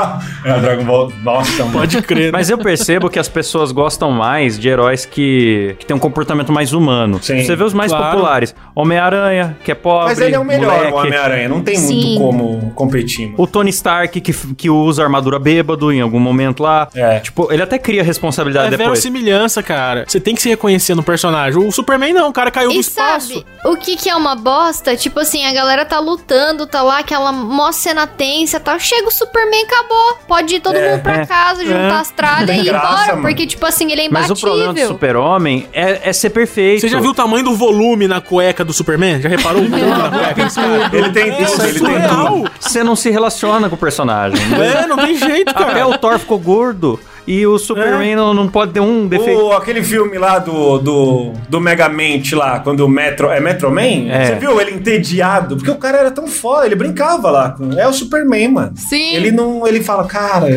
É, 0.45 0.59
Dragon 0.59 0.83
Ball. 0.83 1.11
Nossa, 1.23 1.63
mano. 1.65 1.79
Pode 1.79 2.01
crer. 2.01 2.25
né? 2.25 2.31
Mas 2.31 2.49
eu 2.49 2.57
percebo 2.57 3.09
que 3.09 3.19
as 3.19 3.27
pessoas 3.29 3.71
gostam 3.71 4.11
mais 4.11 4.57
de 4.59 4.67
heróis 4.69 5.05
que, 5.05 5.75
que 5.79 5.85
têm 5.85 5.95
um 5.95 5.99
comportamento 5.99 6.51
mais 6.51 6.73
humano. 6.73 7.19
Sim. 7.21 7.43
Você 7.43 7.55
vê 7.55 7.63
os 7.63 7.73
mais 7.73 7.91
Claro. 7.91 8.11
populares. 8.17 8.55
Homem-Aranha, 8.89 9.57
que 9.63 9.71
é 9.71 9.75
pobre, 9.75 10.07
Mas 10.09 10.19
ele 10.19 10.35
é 10.35 10.39
o 10.39 10.43
melhor, 10.43 10.73
moleque. 10.75 10.93
o 10.93 10.97
Homem-Aranha. 10.97 11.49
Não 11.49 11.61
tem 11.61 11.75
Sim. 11.75 12.17
muito 12.17 12.19
como 12.19 12.71
competir, 12.75 13.25
mano. 13.27 13.35
O 13.37 13.47
Tony 13.47 13.69
Stark, 13.69 14.19
que, 14.19 14.33
que 14.33 14.69
usa 14.69 15.03
armadura 15.03 15.37
bêbado 15.39 15.91
em 15.91 16.01
algum 16.01 16.19
momento 16.19 16.63
lá. 16.63 16.87
É. 16.95 17.19
Tipo, 17.19 17.51
ele 17.51 17.61
até 17.61 17.77
cria 17.77 18.03
responsabilidade 18.03 18.67
É 18.67 18.71
depois. 18.71 18.87
verossimilhança, 18.89 19.61
cara. 19.61 20.05
Você 20.07 20.19
tem 20.19 20.35
que 20.35 20.41
se 20.41 20.49
reconhecer 20.49 20.95
no 20.95 21.03
personagem. 21.03 21.61
O 21.61 21.71
Superman 21.71 22.13
não, 22.13 22.29
o 22.29 22.33
cara 22.33 22.49
caiu 22.51 22.69
do 22.69 22.75
E 22.75 22.79
espaço. 22.79 23.27
sabe, 23.29 23.45
o 23.65 23.75
que 23.75 23.95
que 23.95 24.09
é 24.09 24.15
uma 24.15 24.35
bosta? 24.35 24.95
Tipo 24.95 25.19
assim, 25.19 25.45
a 25.45 25.53
galera 25.53 25.85
tá 25.85 25.99
lutando, 25.99 26.65
tá 26.65 26.81
lá, 26.81 26.99
aquela 26.99 27.31
mó 27.31 27.71
cena 27.71 28.07
tensa, 28.07 28.59
tal. 28.59 28.79
Chega 28.79 29.07
o 29.07 29.11
Superman, 29.11 29.63
acabou. 29.65 30.17
Pode 30.27 30.55
ir 30.55 30.59
todo 30.59 30.75
É, 30.75 30.91
mundo 30.91 31.01
pra 31.03 31.21
é. 31.21 31.25
casa, 31.25 31.63
juntar 31.63 31.77
É. 31.97 31.99
as 32.01 32.11
tralhas 32.11 32.49
e 32.57 32.59
ir 32.61 32.65
graça, 32.65 32.87
embora. 32.87 33.07
mano. 33.15 33.21
Porque, 33.21 33.45
tipo 33.45 33.65
assim, 33.65 33.91
ele 33.91 34.01
é 34.01 34.09
Mas 34.09 34.25
imbatível. 34.25 34.35
o 34.35 34.39
problema 34.53 34.73
do 34.73 34.87
super-homem 34.87 35.67
é, 35.73 36.09
é 36.09 36.13
ser 36.13 36.29
perfeito. 36.29 36.81
Você 36.81 36.87
já 36.87 36.99
viu 36.99 37.11
o 37.11 37.13
tamanho 37.13 37.43
do 37.43 37.53
volume 37.55 38.07
na 38.07 38.21
cueca 38.21 38.63
do 38.63 38.73
Superman? 38.79 39.21
Já 39.21 39.29
reparou? 39.29 39.61
Ele 40.91 41.09
tem 41.11 41.31
tudo, 41.31 41.63
ele 41.63 41.79
tem 41.79 41.79
surreal. 41.79 42.27
tudo. 42.27 42.51
Você 42.59 42.83
não 42.83 42.95
se 42.95 43.09
relaciona 43.09 43.69
com 43.69 43.75
o 43.75 43.77
personagem. 43.77 44.39
É, 44.55 44.87
não 44.87 44.97
tem 44.97 45.15
jeito, 45.15 45.49
Até 45.49 45.63
cara. 45.65 45.87
o 45.87 45.97
Thor 45.97 46.17
ficou 46.17 46.39
gordo 46.39 46.99
e 47.29 47.45
o 47.45 47.59
Superman 47.59 48.15
não, 48.15 48.33
não 48.33 48.47
pode 48.47 48.71
ter 48.71 48.79
um 48.79 49.07
defeito. 49.07 49.39
O, 49.39 49.51
aquele 49.53 49.83
filme 49.83 50.17
lá 50.17 50.39
do, 50.39 50.79
do, 50.79 51.33
do 51.47 51.61
Megamente 51.61 52.33
lá, 52.33 52.59
quando 52.59 52.79
o 52.79 52.89
Metro. 52.89 53.29
É 53.29 53.39
Metro 53.39 53.69
Man? 53.69 54.09
É. 54.09 54.25
Você 54.25 54.35
viu 54.39 54.59
ele 54.59 54.71
entediado? 54.71 55.55
Porque 55.55 55.69
o 55.69 55.75
cara 55.75 55.99
era 55.99 56.09
tão 56.09 56.25
foda, 56.25 56.65
ele 56.65 56.73
brincava 56.73 57.29
lá. 57.29 57.55
É 57.77 57.87
o 57.87 57.93
Superman, 57.93 58.47
mano. 58.47 58.73
Sim. 58.75 59.13
Ele 59.13 59.29
não. 59.29 59.67
Ele 59.67 59.83
fala, 59.83 60.05
cara, 60.05 60.49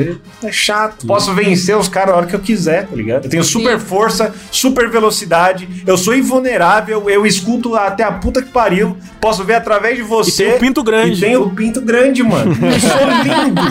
é 0.43 0.51
chato. 0.51 1.07
Posso 1.07 1.35
vencer 1.35 1.77
os 1.77 1.89
caras 1.89 2.15
a 2.15 2.17
hora 2.17 2.27
que 2.27 2.35
eu 2.35 2.41
quiser, 2.41 2.87
tá 2.87 2.97
ligado? 2.97 3.25
Eu 3.25 3.31
tenho 3.31 3.45
super 3.45 3.79
força, 3.79 4.33
super 4.51 4.89
velocidade, 4.89 5.69
eu 5.87 5.99
sou 5.99 6.17
invulnerável, 6.17 7.11
eu 7.11 7.27
escuto 7.27 7.75
até 7.75 8.03
a 8.03 8.13
puta 8.13 8.41
que 8.41 8.51
pariu, 8.51 8.97
posso 9.21 9.45
ver 9.45 9.57
através 9.57 9.97
de 9.97 10.03
você. 10.03 10.45
E 10.45 10.47
tem 10.47 10.57
o 10.57 10.61
pinto 10.61 10.83
grande. 10.83 11.19
E 11.19 11.21
tem 11.21 11.37
o 11.37 11.51
pinto 11.51 11.81
grande, 11.83 12.23
mano. 12.23 12.57
Eu 12.63 12.81
sou 12.81 13.01
lindo. 13.23 13.63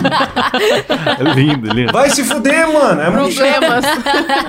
lindo, 1.34 1.74
lindo. 1.74 1.92
Vai 1.92 2.10
se 2.10 2.22
fuder, 2.22 2.72
mano. 2.72 2.91
Mano. 2.94 3.28
É. 3.28 3.32
Problemas. 3.34 3.84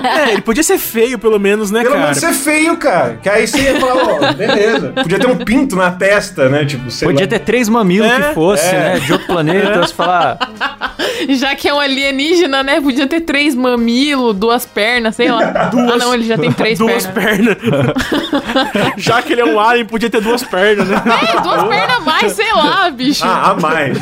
É, 0.04 0.32
ele 0.32 0.42
podia 0.42 0.62
ser 0.62 0.78
feio, 0.78 1.18
pelo 1.18 1.38
menos, 1.38 1.70
né, 1.70 1.80
Pelo 1.80 1.92
cara? 1.94 2.04
menos 2.06 2.18
ser 2.18 2.32
feio, 2.32 2.76
cara. 2.76 3.18
Que 3.22 3.28
aí 3.28 3.46
você 3.46 3.58
ia 3.60 3.80
falar, 3.80 4.02
ó, 4.04 4.32
beleza. 4.32 4.92
Podia 4.94 5.18
ter 5.18 5.26
um 5.26 5.36
pinto 5.36 5.74
na 5.76 5.90
testa, 5.90 6.48
né? 6.48 6.64
Tipo, 6.64 6.90
sei 6.90 7.08
Podia 7.08 7.24
lá. 7.24 7.30
ter 7.30 7.38
três 7.40 7.68
mamilos 7.68 8.10
É, 8.10 8.20
que 8.28 8.34
fosse, 8.34 8.66
é. 8.66 8.72
né? 8.72 8.98
De 9.00 9.12
outro 9.12 9.26
planeta. 9.26 9.80
Você 9.80 9.94
falar, 9.94 10.38
Já 11.30 11.54
que 11.54 11.68
é 11.68 11.74
um 11.74 11.80
alienígena, 11.80 12.62
né? 12.62 12.80
Podia 12.80 13.06
ter 13.06 13.20
três 13.22 13.54
mamilos, 13.54 14.34
duas 14.36 14.64
pernas, 14.66 15.16
sei 15.16 15.30
lá. 15.30 15.40
Ah, 15.72 15.96
não, 15.98 16.14
ele 16.14 16.24
já 16.24 16.36
tem 16.38 16.52
três 16.52 16.78
duas 16.78 17.06
pernas. 17.06 17.56
pernas. 17.56 17.94
Já 18.96 19.20
que 19.22 19.32
ele 19.32 19.40
é 19.40 19.44
um 19.44 19.58
alien, 19.58 19.84
podia 19.86 20.08
ter 20.10 20.20
duas 20.20 20.42
pernas, 20.42 20.88
né? 20.88 21.02
É, 21.36 21.40
duas 21.40 21.62
pernas 21.64 21.96
a 21.96 22.00
mais, 22.00 22.32
sei 22.32 22.52
lá, 22.52 22.90
bicho. 22.90 23.24
Ah, 23.24 23.50
a 23.50 23.54
mais. 23.60 23.98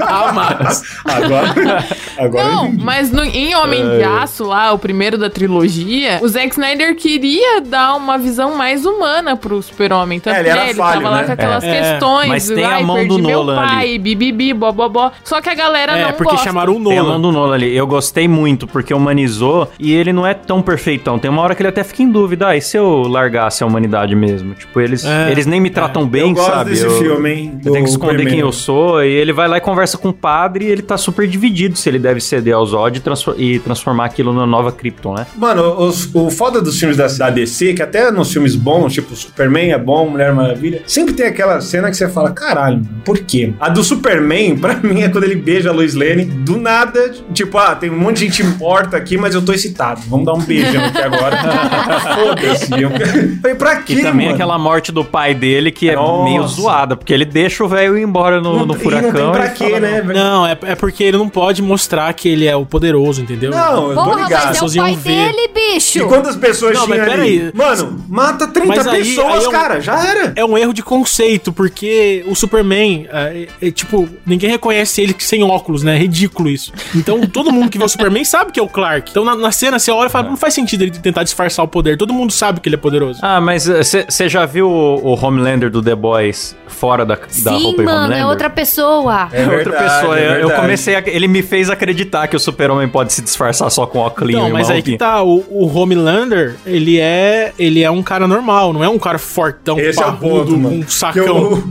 Ah, 0.00 0.32
mas... 0.34 0.82
agora. 1.04 1.84
Agora 2.18 2.44
Não, 2.44 2.72
mas 2.72 3.10
no- 3.10 3.24
em 3.24 3.49
Homem 3.54 3.82
de 3.96 4.02
Aço, 4.02 4.44
lá, 4.44 4.72
o 4.72 4.78
primeiro 4.78 5.16
da 5.18 5.28
trilogia, 5.30 6.18
o 6.22 6.28
Zack 6.28 6.50
Snyder 6.50 6.94
queria 6.96 7.60
dar 7.60 7.94
uma 7.94 8.16
visão 8.18 8.54
mais 8.56 8.84
humana 8.84 9.36
pro 9.36 9.60
super-homem. 9.62 10.20
Tanto 10.20 10.36
É, 10.36 10.40
ele 10.40 10.44
que 10.44 10.50
era 10.50 10.64
ele 10.66 10.74
falho, 10.74 11.02
tava 11.02 11.10
lá 11.14 11.20
né? 11.22 11.26
com 11.26 11.32
aquelas 11.32 11.64
É. 11.64 11.80
questões. 11.80 12.28
Mas 12.28 12.48
tem 12.48 12.64
a 12.64 12.80
mão 12.82 12.96
perdi 12.96 13.08
do 13.08 13.18
meu 13.18 13.38
Nolan 13.44 13.56
pai, 13.56 13.84
ali. 13.90 13.98
bibibi, 13.98 14.52
bobobó. 14.54 15.10
Só 15.24 15.40
que 15.40 15.48
a 15.48 15.54
galera 15.54 15.96
É, 15.96 16.04
não 16.04 16.12
porque 16.12 16.32
gosta. 16.32 16.44
chamaram 16.46 16.76
o 16.76 16.84
Tem 16.84 16.98
a 16.98 17.02
mão 17.02 17.12
Nolan. 17.18 17.20
do 17.22 17.32
Nolan 17.32 17.54
ali. 17.54 17.76
Eu 17.76 17.86
gostei 17.86 18.26
muito, 18.28 18.66
porque 18.66 18.92
humanizou 18.94 19.70
e 19.78 19.92
ele 19.92 20.12
não 20.12 20.26
é 20.26 20.34
tão 20.34 20.62
perfeitão. 20.62 21.18
Tem 21.18 21.30
uma 21.30 21.42
hora 21.42 21.54
que 21.54 21.62
ele 21.62 21.68
até 21.68 21.82
fica 21.84 22.02
em 22.02 22.10
dúvida. 22.10 22.48
Ah, 22.48 22.56
e 22.56 22.60
se 22.60 22.76
eu 22.76 23.02
largasse 23.02 23.62
a 23.62 23.66
humanidade 23.66 24.14
mesmo? 24.14 24.54
Tipo, 24.54 24.80
eles, 24.80 25.04
É, 25.04 25.30
eles 25.30 25.46
nem 25.46 25.60
me 25.60 25.70
tratam 25.70 26.06
bem, 26.06 26.28
eu 26.30 26.34
gosto 26.34 26.50
sabe? 26.50 26.70
desse 26.70 26.84
eu, 26.84 26.90
filme, 26.98 27.30
hein? 27.32 27.60
Eu 27.64 27.72
tenho 27.72 27.84
que 27.84 27.90
esconder 27.90 28.26
quem 28.26 28.38
eu 28.38 28.52
sou. 28.52 29.02
E 29.02 29.08
ele 29.08 29.32
vai 29.32 29.48
lá 29.48 29.56
e 29.58 29.60
conversa 29.60 29.98
com 29.98 30.08
o 30.08 30.12
padre 30.12 30.64
e 30.66 30.68
ele 30.68 30.82
tá 30.82 30.96
super 30.96 31.26
dividido 31.26 31.76
se 31.76 31.88
ele 31.88 31.98
deve 31.98 32.20
ceder 32.20 32.54
ao 32.54 32.64
Zod 32.66 32.96
e, 32.96 33.00
transfor- 33.00 33.29
e 33.38 33.58
transformar 33.58 34.06
aquilo 34.06 34.32
na 34.32 34.46
nova 34.46 34.72
Krypton, 34.72 35.14
né? 35.14 35.26
Mano, 35.36 35.62
os- 35.78 36.08
o 36.14 36.30
foda 36.30 36.60
dos 36.60 36.78
filmes 36.78 36.96
da, 36.96 37.06
da 37.06 37.30
DC, 37.30 37.74
que 37.74 37.82
até 37.82 38.10
nos 38.10 38.32
filmes 38.32 38.54
bons, 38.56 38.92
tipo 38.92 39.14
Superman 39.14 39.72
é 39.72 39.78
bom, 39.78 40.08
Mulher 40.08 40.32
Maravilha, 40.32 40.82
sempre 40.86 41.14
tem 41.14 41.26
aquela 41.26 41.60
cena 41.60 41.90
que 41.90 41.96
você 41.96 42.08
fala, 42.08 42.30
caralho, 42.30 42.82
por 43.04 43.18
quê? 43.18 43.52
A 43.60 43.68
do 43.68 43.82
Superman, 43.84 44.56
pra 44.58 44.74
mim, 44.76 45.02
é 45.02 45.08
quando 45.08 45.24
ele 45.24 45.36
beija 45.36 45.70
a 45.70 45.72
Lois 45.72 45.94
Lane, 45.94 46.24
do 46.24 46.56
nada, 46.58 47.12
tipo, 47.32 47.56
ah, 47.58 47.74
tem 47.74 47.90
um 47.90 47.98
monte 47.98 48.18
de 48.18 48.26
gente 48.26 48.42
morta 48.44 48.96
aqui, 48.96 49.16
mas 49.16 49.34
eu 49.34 49.42
tô 49.42 49.52
excitado, 49.52 50.00
vamos 50.08 50.26
dar 50.26 50.34
um 50.34 50.40
beijão 50.42 50.84
aqui 50.84 50.98
agora. 51.02 51.36
Foda-se. 52.14 52.80
Eu 52.82 52.90
falei, 53.40 53.56
pra 53.56 53.76
quê, 53.76 53.94
E 53.94 54.02
também 54.02 54.26
mano? 54.26 54.34
aquela 54.34 54.58
morte 54.58 54.92
do 54.92 55.04
pai 55.04 55.34
dele 55.34 55.70
que 55.70 55.88
é 55.90 55.94
Nossa. 55.94 56.24
meio 56.24 56.46
zoada, 56.46 56.96
porque 56.96 57.12
ele 57.12 57.24
deixa 57.24 57.64
o 57.64 57.68
velho 57.68 57.96
ir 57.98 58.02
embora 58.02 58.40
no, 58.40 58.58
Não- 58.58 58.66
no 58.66 58.74
e 58.76 58.78
furacão. 58.78 59.10
não 59.12 59.32
tem 59.32 59.32
pra 59.32 59.48
quê, 59.50 59.64
fala, 59.64 59.80
né? 59.80 60.02
Não, 60.02 60.46
é, 60.46 60.56
é 60.62 60.74
porque 60.74 61.04
ele 61.04 61.16
não 61.16 61.28
pode 61.28 61.62
mostrar 61.62 62.12
que 62.14 62.28
ele 62.28 62.46
é 62.46 62.56
o 62.56 62.64
poderoso, 62.64 63.19
entendeu? 63.20 63.50
Não, 63.50 63.90
eu 63.90 63.94
tô 63.96 64.04
Porra, 64.04 64.22
ligado. 64.24 64.46
mas 64.60 64.76
é 64.76 64.80
o 64.80 64.82
pai 64.84 64.96
ver. 64.96 65.32
dele, 65.32 65.48
bicho. 65.54 65.98
E 65.98 66.02
quantas 66.04 66.36
pessoas 66.36 66.74
Não, 66.74 66.86
mas 66.86 67.00
tinham 67.02 67.12
ali? 67.14 67.50
Mano, 67.54 68.04
mata 68.08 68.46
30 68.48 68.68
Mas 68.68 68.86
aí- 68.86 69.04
pessoas, 69.04 69.34
aí 69.38 69.44
é 69.44 69.48
um- 69.48 69.52
cara, 69.52 69.80
já 69.80 70.06
era. 70.08 70.32
É 70.36 70.44
um 70.44 70.56
erro 70.58 70.72
de 70.72 70.82
conceito, 70.82 71.52
porque 71.52 72.24
o 72.26 72.34
Superman, 72.34 73.06
é, 73.12 73.48
é, 73.60 73.70
tipo, 73.70 74.08
ninguém 74.26 74.50
reconhece 74.50 75.00
ele 75.02 75.14
sem 75.18 75.42
óculos, 75.42 75.82
né? 75.82 75.94
É 75.96 75.98
ridículo 75.98 76.48
isso. 76.48 76.72
Então, 76.94 77.20
todo 77.26 77.52
mundo 77.52 77.70
que 77.70 77.78
vê 77.78 77.84
o 77.84 77.88
Superman 77.88 78.24
sabe 78.24 78.52
que 78.52 78.60
é 78.60 78.62
o 78.62 78.68
Clark. 78.68 79.10
Então, 79.10 79.24
na, 79.24 79.34
na 79.36 79.52
cena, 79.52 79.78
você 79.78 79.90
olha 79.90 80.06
e 80.08 80.10
fala, 80.10 80.28
não 80.28 80.36
faz 80.36 80.54
sentido 80.54 80.82
ele 80.82 80.90
tentar 80.92 81.22
disfarçar 81.22 81.64
o 81.64 81.68
poder. 81.68 81.96
Todo 81.96 82.12
mundo 82.12 82.32
sabe 82.32 82.60
que 82.60 82.68
ele 82.68 82.76
é 82.76 82.78
poderoso. 82.78 83.20
Ah, 83.22 83.40
mas 83.40 83.66
você 83.66 84.28
já 84.28 84.46
viu 84.46 84.68
o, 84.68 84.96
o 85.14 85.14
Homelander 85.26 85.70
do 85.70 85.82
The 85.82 85.94
Boys 85.94 86.56
fora 86.66 87.04
da, 87.04 87.14
da 87.16 87.20
Sim, 87.28 87.62
roupa 87.62 87.82
e 87.82 87.84
mano, 87.84 87.98
Homelander? 87.98 88.18
é 88.18 88.26
outra 88.26 88.48
pessoa. 88.50 89.28
É 89.32 89.42
outra 89.44 89.56
verdade, 89.56 89.84
pessoa. 90.00 90.18
é 90.18 90.26
Eu- 90.42 90.48
eu 90.48 90.50
comecei 90.52 90.94
a, 90.94 91.02
Ele 91.06 91.28
me 91.28 91.42
fez 91.42 91.68
acreditar 91.68 92.26
que 92.28 92.36
o 92.36 92.40
super-homem 92.40 92.88
pode 92.88 93.09
se 93.12 93.22
disfarçar 93.22 93.70
só 93.70 93.86
com 93.86 93.98
óculos 93.98 94.32
Não, 94.34 94.48
e 94.48 94.52
mas 94.52 94.70
aí 94.70 94.82
que 94.82 94.96
tá, 94.96 95.22
o, 95.22 95.44
o 95.50 95.66
Homelander, 95.76 96.56
ele 96.64 96.98
é, 97.00 97.52
ele 97.58 97.82
é 97.82 97.90
um 97.90 98.02
cara 98.02 98.26
normal, 98.26 98.72
não 98.72 98.82
é 98.84 98.88
um 98.88 98.98
cara 98.98 99.18
fortão, 99.18 99.78
Esse 99.78 100.00
é 100.02 100.06
o 100.06 100.12
parrudo, 100.12 100.28
ponto, 100.44 100.50
mano. 100.58 100.68
com 100.70 100.76
um 100.76 100.82
Que 100.82 100.92
sacão. 100.92 101.52
o- 101.54 101.64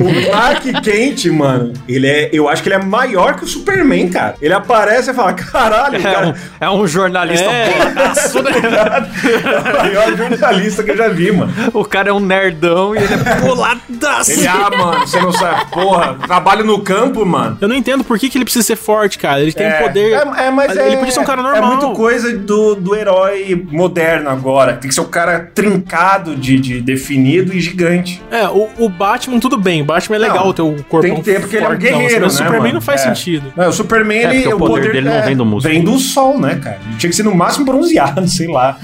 O 0.00 0.24
Clark 0.30 0.72
Kent, 0.82 1.26
mano, 1.26 1.72
ele 1.88 2.06
é. 2.06 2.30
Eu 2.32 2.48
acho 2.48 2.62
que 2.62 2.68
ele 2.68 2.76
é 2.76 2.84
maior 2.84 3.34
que 3.36 3.44
o 3.44 3.46
Superman, 3.46 4.08
cara. 4.08 4.34
Ele 4.40 4.52
aparece 4.54 5.10
e 5.10 5.14
fala: 5.14 5.32
caralho, 5.32 5.96
É 5.96 6.00
cara. 6.00 6.28
um, 6.28 6.34
é 6.64 6.70
um 6.70 6.86
jornalista 6.86 7.44
É. 7.46 7.68
né? 7.68 7.94
É 8.04 9.70
o 9.70 9.76
maior 9.82 10.16
jornalista 10.16 10.82
que 10.82 10.90
eu 10.90 10.96
já 10.96 11.08
vi, 11.08 11.32
mano. 11.32 11.52
O 11.72 11.84
cara 11.84 12.10
é 12.10 12.12
um 12.12 12.20
nerdão 12.20 12.94
e 12.94 12.98
ele 12.98 13.14
é 13.14 13.40
boladaço. 13.40 14.30
Ele, 14.32 14.46
ah, 14.46 14.70
mano, 14.70 15.00
você 15.06 15.20
não 15.20 15.32
sabe. 15.32 15.70
Porra, 15.70 16.16
trabalho 16.26 16.64
no 16.64 16.80
campo, 16.80 17.24
mano. 17.26 17.58
Eu 17.60 17.68
não 17.68 17.76
entendo 17.76 18.04
por 18.04 18.18
que, 18.18 18.28
que 18.28 18.38
ele 18.38 18.44
precisa 18.44 18.64
ser 18.66 18.76
forte, 18.76 19.18
cara. 19.18 19.40
Ele 19.42 19.49
tem 19.54 19.66
é, 19.66 19.82
poder. 19.82 20.12
É, 20.12 20.46
é, 20.46 20.50
mas 20.50 20.70
ele 20.76 20.94
é, 20.94 20.96
podia 20.96 21.12
ser 21.12 21.20
um 21.20 21.24
cara 21.24 21.40
É 21.40 21.44
normal. 21.44 21.76
muito 21.76 21.92
coisa 21.96 22.36
do, 22.36 22.74
do 22.74 22.94
herói 22.94 23.66
moderno 23.70 24.28
agora. 24.30 24.74
Tem 24.74 24.88
que 24.88 24.94
ser 24.94 25.00
um 25.00 25.04
cara 25.06 25.50
trincado, 25.54 26.34
de, 26.36 26.58
de 26.58 26.80
definido 26.80 27.52
e 27.54 27.60
gigante. 27.60 28.22
É, 28.30 28.48
o, 28.48 28.68
o 28.78 28.88
Batman, 28.88 29.38
tudo 29.40 29.56
bem. 29.58 29.82
O 29.82 29.84
Batman 29.84 30.16
é 30.16 30.18
legal 30.18 30.46
Não, 30.46 30.52
ter 30.52 30.62
o 30.62 30.74
corpo 30.84 31.00
tem 31.06 31.14
que 31.16 31.22
ter, 31.22 31.40
porque 31.40 31.56
ele 31.56 31.64
é 31.64 31.68
um 31.68 31.76
guerreiro, 31.76 32.22
Mas 32.24 32.34
o 32.34 32.38
né, 32.38 32.44
Superman 32.44 32.60
mano? 32.60 32.74
não 32.74 32.80
faz 32.80 33.00
É. 33.00 33.04
sentido. 33.14 33.52
Não, 33.56 33.68
o 33.68 33.72
Superman, 33.72 34.18
É, 34.24 34.34
ele. 34.36 34.52
o 34.52 34.58
poder 34.58 34.92
dele 34.92 35.08
não 35.08 35.22
vem 35.22 35.36
do 35.36 35.44
músculo. 35.44 35.74
Vem 35.74 35.82
do 35.84 35.98
sol, 35.98 36.38
né, 36.38 36.56
cara? 36.62 36.78
Ele 36.86 36.96
tinha 36.96 37.10
que 37.10 37.16
ser 37.16 37.22
no 37.22 37.34
máximo 37.34 37.64
bronzeado, 37.64 38.26
sei 38.28 38.48
lá. 38.48 38.76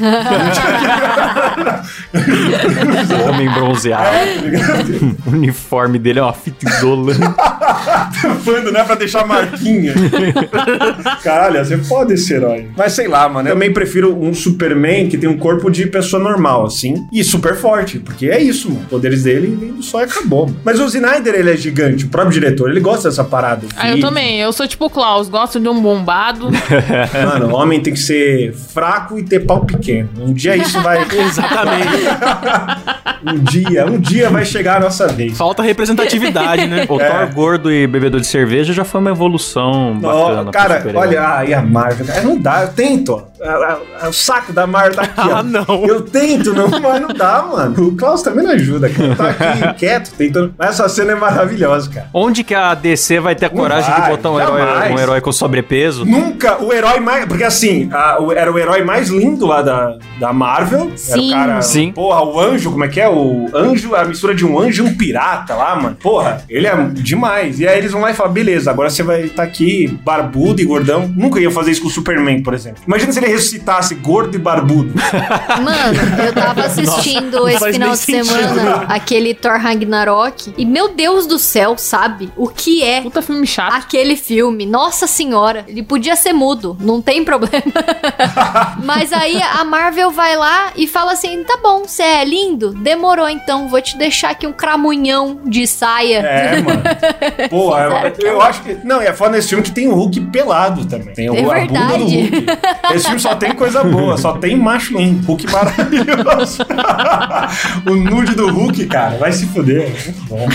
Também 3.26 3.50
bronzeado. 3.50 4.06
o 5.26 5.30
uniforme 5.30 5.98
dele 5.98 6.18
é 6.18 6.22
uma 6.22 6.32
fita 6.32 6.68
isolante. 6.68 7.20
Tampando, 8.22 8.72
né? 8.72 8.84
Pra 8.84 8.94
deixar 8.94 9.22
a 9.22 9.26
marquinha. 9.26 9.94
Caralho, 11.22 11.64
você 11.64 11.76
pode 11.78 12.14
esse 12.14 12.32
herói. 12.32 12.68
Mas 12.76 12.92
sei 12.92 13.08
lá, 13.08 13.28
mano. 13.28 13.48
Eu 13.48 13.54
também 13.54 13.72
prefiro 13.72 14.16
um 14.18 14.32
Superman 14.34 15.08
que 15.08 15.16
tem 15.18 15.28
um 15.28 15.36
corpo 15.38 15.70
de 15.70 15.86
pessoa 15.86 16.22
normal, 16.22 16.66
assim. 16.66 17.06
E 17.12 17.22
super 17.24 17.56
forte. 17.56 17.98
Porque 17.98 18.26
é 18.26 18.40
isso, 18.40 18.68
mano. 18.68 18.82
Os 18.82 18.88
poderes 18.88 19.22
dele 19.24 19.56
vem 19.58 19.72
do 19.72 19.82
sol 19.82 20.00
e 20.00 20.04
acabou. 20.04 20.46
mano. 20.46 20.60
Mas 20.64 20.80
o 20.80 20.84
Snyder, 20.86 21.34
ele 21.34 21.50
é 21.50 21.56
gigante. 21.56 22.04
O 22.04 22.08
próprio 22.08 22.32
diretor, 22.32 22.70
ele 22.70 22.80
gosta 22.80 23.08
dessa 23.08 23.24
parada. 23.24 23.66
Ah, 23.76 23.90
eu 23.90 24.00
também. 24.00 24.40
Eu 24.40 24.52
sou 24.52 24.66
tipo 24.66 24.86
o 24.86 24.90
Klaus, 24.90 25.28
gosto 25.28 25.58
de 25.60 25.68
um 25.68 25.80
bombado. 25.80 26.48
Mano, 27.24 27.48
o 27.48 27.54
homem 27.56 27.80
tem 27.80 27.92
que 27.92 27.98
ser 27.98 28.52
fraco 28.54 29.18
e 29.18 29.22
ter 29.22 29.40
pau 29.40 29.64
pequeno. 29.64 30.08
Um 30.20 30.32
dia 30.32 30.56
isso 30.56 30.80
vai. 30.80 30.96
Exatamente. 31.16 32.06
um 33.26 33.38
dia, 33.38 33.86
um 33.86 33.98
dia 33.98 34.30
vai 34.30 34.44
chegar 34.44 34.76
a 34.76 34.80
nossa 34.80 35.08
vez. 35.08 35.36
Falta 35.36 35.62
representatividade, 35.62 36.66
né? 36.66 36.86
O 36.88 37.00
É. 37.00 37.10
Thor 37.10 37.34
gordo 37.34 37.72
e 37.72 37.86
bebedor 37.86 38.20
de 38.20 38.26
cerveja 38.26 38.72
já 38.72 38.84
foi 38.84 39.00
uma 39.00 39.10
evolução 39.10 39.98
bacana. 39.98 40.45
Cara, 40.52 40.82
olha, 40.94 41.22
ai, 41.22 41.54
a 41.54 41.62
Marvel. 41.62 42.06
cara, 42.06 42.22
Não 42.22 42.38
dá, 42.38 42.62
eu 42.62 42.68
tento, 42.68 43.12
ó. 43.12 43.22
O 44.08 44.12
saco 44.12 44.52
da 44.52 44.66
Marvel 44.66 44.94
tá 44.94 45.02
aqui, 45.02 45.20
ó. 45.30 45.36
Ah, 45.36 45.42
não. 45.42 45.84
Eu 45.86 46.02
tento, 46.02 46.52
não, 46.54 46.68
mas 46.68 47.00
não 47.00 47.08
dá, 47.08 47.42
mano. 47.42 47.88
O 47.88 47.96
Klaus 47.96 48.22
também 48.22 48.44
não 48.44 48.52
ajuda, 48.52 48.88
cara. 48.88 49.14
Tá 49.14 49.28
aqui 49.30 49.74
quieto, 49.78 50.10
tentando. 50.16 50.54
Mas 50.58 50.70
essa 50.70 50.88
cena 50.88 51.12
é 51.12 51.14
maravilhosa, 51.14 51.90
cara. 51.90 52.08
Onde 52.12 52.42
que 52.44 52.54
a 52.54 52.74
DC 52.74 53.20
vai 53.20 53.34
ter 53.34 53.46
a 53.46 53.50
coragem 53.50 53.90
vai, 53.90 54.02
de 54.02 54.08
botar 54.10 54.30
um 54.30 54.40
herói, 54.40 54.62
um 54.92 54.98
herói 54.98 55.20
com 55.20 55.32
sobrepeso? 55.32 56.04
Nunca 56.04 56.62
o 56.62 56.72
herói 56.72 57.00
mais. 57.00 57.26
Porque 57.26 57.44
assim, 57.44 57.88
a- 57.92 58.20
o- 58.20 58.32
era 58.32 58.50
o 58.52 58.58
herói 58.58 58.82
mais 58.82 59.08
lindo 59.08 59.46
lá 59.46 59.62
da, 59.62 59.96
da 60.18 60.32
Marvel. 60.32 60.80
Era 60.86 60.94
o 60.94 60.98
Sim. 61.22 61.30
cara. 61.30 61.62
Sim. 61.62 61.92
Porra, 61.92 62.22
o 62.22 62.40
anjo, 62.40 62.70
como 62.70 62.84
é 62.84 62.88
que 62.88 63.00
é? 63.00 63.08
O 63.08 63.46
anjo, 63.54 63.94
a 63.94 64.04
mistura 64.04 64.34
de 64.34 64.44
um 64.46 64.58
anjo 64.58 64.84
e 64.84 64.88
um 64.88 64.94
pirata 64.94 65.54
lá, 65.54 65.76
mano. 65.76 65.96
Porra, 66.02 66.42
ele 66.48 66.66
é 66.66 66.74
demais. 66.92 67.60
E 67.60 67.66
aí 67.68 67.78
eles 67.78 67.92
vão 67.92 68.00
lá 68.00 68.10
e 68.10 68.14
falam: 68.14 68.32
beleza, 68.32 68.70
agora 68.70 68.88
você 68.90 69.02
vai 69.02 69.22
estar 69.22 69.42
aqui 69.42 69.86
barbudo 70.04 70.60
e 70.60 70.64
gordão. 70.64 71.10
Nunca 71.16 71.40
ia 71.40 71.50
fazer 71.50 71.70
isso 71.72 71.82
com 71.82 71.88
o 71.88 71.90
Superman, 71.90 72.42
por 72.42 72.54
exemplo. 72.54 72.82
Imagina 72.86 73.12
se 73.12 73.18
ele 73.18 73.25
ressuscitasse 73.28 73.94
gordo 73.96 74.36
e 74.36 74.38
barbudo. 74.38 74.92
Mano, 75.62 76.22
eu 76.26 76.32
tava 76.32 76.62
assistindo 76.66 77.38
não 77.38 77.48
esse 77.48 77.72
final 77.72 77.90
de 77.90 77.96
sentido. 77.98 78.24
semana 78.26 78.86
aquele 78.88 79.34
Thor 79.34 79.58
Ragnarok. 79.58 80.54
E 80.56 80.64
meu 80.64 80.88
Deus 80.94 81.26
do 81.26 81.38
céu, 81.38 81.76
sabe? 81.78 82.30
O 82.36 82.48
que 82.48 82.82
é 82.82 83.00
Puta 83.02 83.22
filme 83.22 83.46
chato. 83.46 83.74
aquele 83.74 84.16
filme? 84.16 84.66
Nossa 84.66 85.06
senhora, 85.06 85.64
ele 85.68 85.82
podia 85.82 86.16
ser 86.16 86.32
mudo, 86.32 86.76
não 86.80 87.00
tem 87.02 87.24
problema. 87.24 87.62
Mas 88.82 89.12
aí 89.12 89.40
a 89.42 89.64
Marvel 89.64 90.10
vai 90.10 90.36
lá 90.36 90.72
e 90.76 90.86
fala 90.86 91.12
assim: 91.12 91.42
tá 91.44 91.58
bom, 91.62 91.84
você 91.86 92.02
é 92.02 92.24
lindo? 92.24 92.72
Demorou 92.72 93.28
então, 93.28 93.68
vou 93.68 93.80
te 93.80 93.96
deixar 93.96 94.30
aqui 94.30 94.46
um 94.46 94.52
cramunhão 94.52 95.40
de 95.44 95.66
saia. 95.66 96.18
É, 96.18 96.62
mano. 96.62 96.82
Porra, 97.50 97.82
eu, 97.82 98.14
Fizeram 98.14 98.34
eu 98.34 98.40
acho 98.42 98.62
que. 98.62 98.78
Não, 98.84 99.02
e 99.02 99.06
é 99.06 99.12
foda 99.12 99.32
nesse 99.32 99.48
filme 99.48 99.62
que 99.62 99.70
tem 99.72 99.88
o 99.88 99.94
Hulk 99.94 100.20
pelado 100.26 100.84
também. 100.86 101.14
Tem 101.14 101.30
o, 101.30 101.34
É 101.34 101.40
a 101.40 101.66
bunda 101.66 101.82
do 101.98 102.06
verdade. 102.06 102.20
Hulk. 102.20 102.46
Esse 102.94 103.10
filme 103.16 103.16
filme 103.16 103.20
só 103.20 103.34
tem 103.34 103.52
coisa 103.52 103.82
boa, 103.84 104.16
só 104.16 104.32
tem 104.34 104.56
macho 104.56 104.96
lindo. 104.96 105.26
Hulk 105.26 105.50
maravilhoso. 105.50 106.62
o 107.86 107.94
nude 107.94 108.34
do 108.34 108.48
Hulk, 108.50 108.86
cara, 108.86 109.16
vai 109.16 109.32
se 109.32 109.46
fuder. 109.46 109.90
Muito 110.04 110.24
bom. 110.26 110.48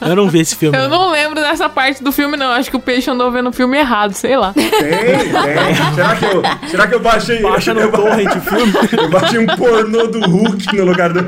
Eu 0.00 0.16
não 0.16 0.28
vi 0.28 0.40
esse 0.40 0.56
filme. 0.56 0.76
Eu 0.76 0.88
não 0.88 1.10
lembro 1.10 1.40
dessa 1.40 1.68
parte 1.68 2.02
do 2.02 2.12
filme, 2.12 2.36
não. 2.36 2.50
Acho 2.50 2.70
que 2.70 2.76
o 2.76 2.80
peixe 2.80 3.10
andou 3.10 3.30
vendo 3.30 3.48
o 3.48 3.52
filme 3.52 3.78
errado, 3.78 4.12
sei 4.12 4.36
lá. 4.36 4.52
Tem, 4.52 4.70
tem. 4.70 5.94
Será 5.94 6.16
que 6.16 6.24
eu, 6.24 6.42
será 6.68 6.86
que 6.86 6.94
eu 6.94 7.00
baixei... 7.00 7.42
Baixa 7.42 7.74
no 7.74 7.80
eu, 7.80 7.92
torrent 7.92 8.34
o 8.34 8.40
filme. 8.40 8.72
eu 8.92 9.10
baixei 9.10 9.38
um 9.38 9.46
pornô 9.46 10.06
do 10.06 10.20
Hulk 10.20 10.76
no 10.76 10.84
lugar 10.84 11.12
do... 11.12 11.18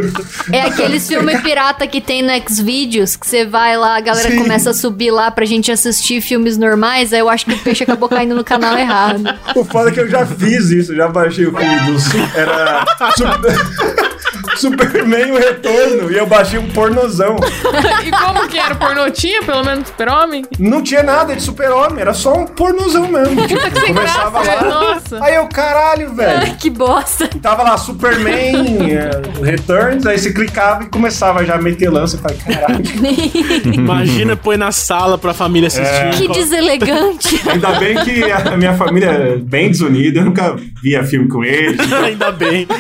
É 0.53 0.63
aqueles 0.63 1.07
filmes 1.07 1.41
pirata 1.41 1.87
que 1.87 2.01
tem 2.01 2.23
no 2.23 2.31
Xvideos, 2.49 3.17
que 3.17 3.27
você 3.27 3.45
vai 3.45 3.77
lá, 3.77 3.97
a 3.97 4.01
galera 4.01 4.31
Sim. 4.31 4.39
começa 4.39 4.71
a 4.71 4.75
subir 4.75 5.11
lá 5.11 5.31
pra 5.31 5.45
gente 5.45 5.71
assistir 5.71 6.21
filmes 6.21 6.57
normais, 6.57 7.13
aí 7.13 7.21
eu 7.21 7.29
acho 7.29 7.45
que 7.45 7.55
o 7.55 7.59
peixe 7.59 7.85
acabou 7.85 8.09
caindo 8.09 8.35
no 8.35 8.45
canal 8.45 8.77
errado. 8.77 9.23
O 9.55 9.65
foda 9.65 9.91
é 9.91 9.93
que 9.93 10.01
eu 10.01 10.09
já 10.09 10.25
fiz 10.41 10.71
isso, 10.71 10.95
já 10.95 11.09
baixei 11.09 11.47
o 11.47 11.55
filme 11.57 11.81
do... 11.81 12.39
Era... 12.39 12.85
Su- 13.17 14.01
Superman 14.57 15.33
o 15.33 15.39
Retorno, 15.39 16.11
e 16.11 16.17
eu 16.17 16.27
baixei 16.27 16.59
um 16.59 16.69
pornozão. 16.69 17.37
e 18.05 18.11
como 18.11 18.47
que 18.49 18.59
era 18.59 18.75
o 18.75 18.77
pornô? 18.77 19.11
Tinha 19.11 19.43
pelo 19.43 19.65
menos 19.65 19.89
super-homem? 19.89 20.45
Não 20.59 20.83
tinha 20.83 21.03
nada 21.03 21.35
de 21.35 21.43
super-homem, 21.43 22.01
era 22.01 22.13
só 22.13 22.35
um 22.35 22.47
pornozão 22.47 23.09
mesmo. 23.09 23.41
Tipo, 23.51 23.87
começava 23.87 24.43
graça, 24.43 24.65
lá... 24.65 24.95
nossa. 24.95 25.25
Aí 25.25 25.35
eu, 25.35 25.47
caralho, 25.47 26.15
velho. 26.15 26.39
Ai, 26.41 26.57
que 26.59 26.69
bosta. 26.71 27.29
Tava 27.41 27.63
lá 27.63 27.77
Superman, 27.77 28.93
eh, 28.93 29.11
Returns, 29.43 30.07
aí 30.07 30.19
você 30.19 30.33
clicava 30.33 30.85
e 30.85 30.87
começava 30.87 31.45
já 31.45 31.55
a 31.55 31.59
meter 31.59 31.91
lança. 31.91 32.17
Eu 32.17 32.21
falei, 32.21 32.37
caralho. 32.39 32.85
Imagina 33.73 34.37
põe 34.37 34.57
na 34.57 34.71
sala 34.73 35.17
pra 35.19 35.33
família 35.33 35.69
assistir. 35.69 36.11
Que 36.17 36.29
deselegante. 36.29 37.41
Ainda 37.49 37.73
bem 37.73 37.97
que 38.05 38.31
a 38.31 38.57
minha 38.57 38.75
família 38.75 39.09
é 39.09 39.37
bem 39.37 39.71
desunida, 39.71 40.30
nunca 40.31 40.57
via 40.83 41.05
filme 41.05 41.29
com 41.29 41.45
eles. 41.45 41.81
Ainda 41.93 42.31
bem. 42.33 42.67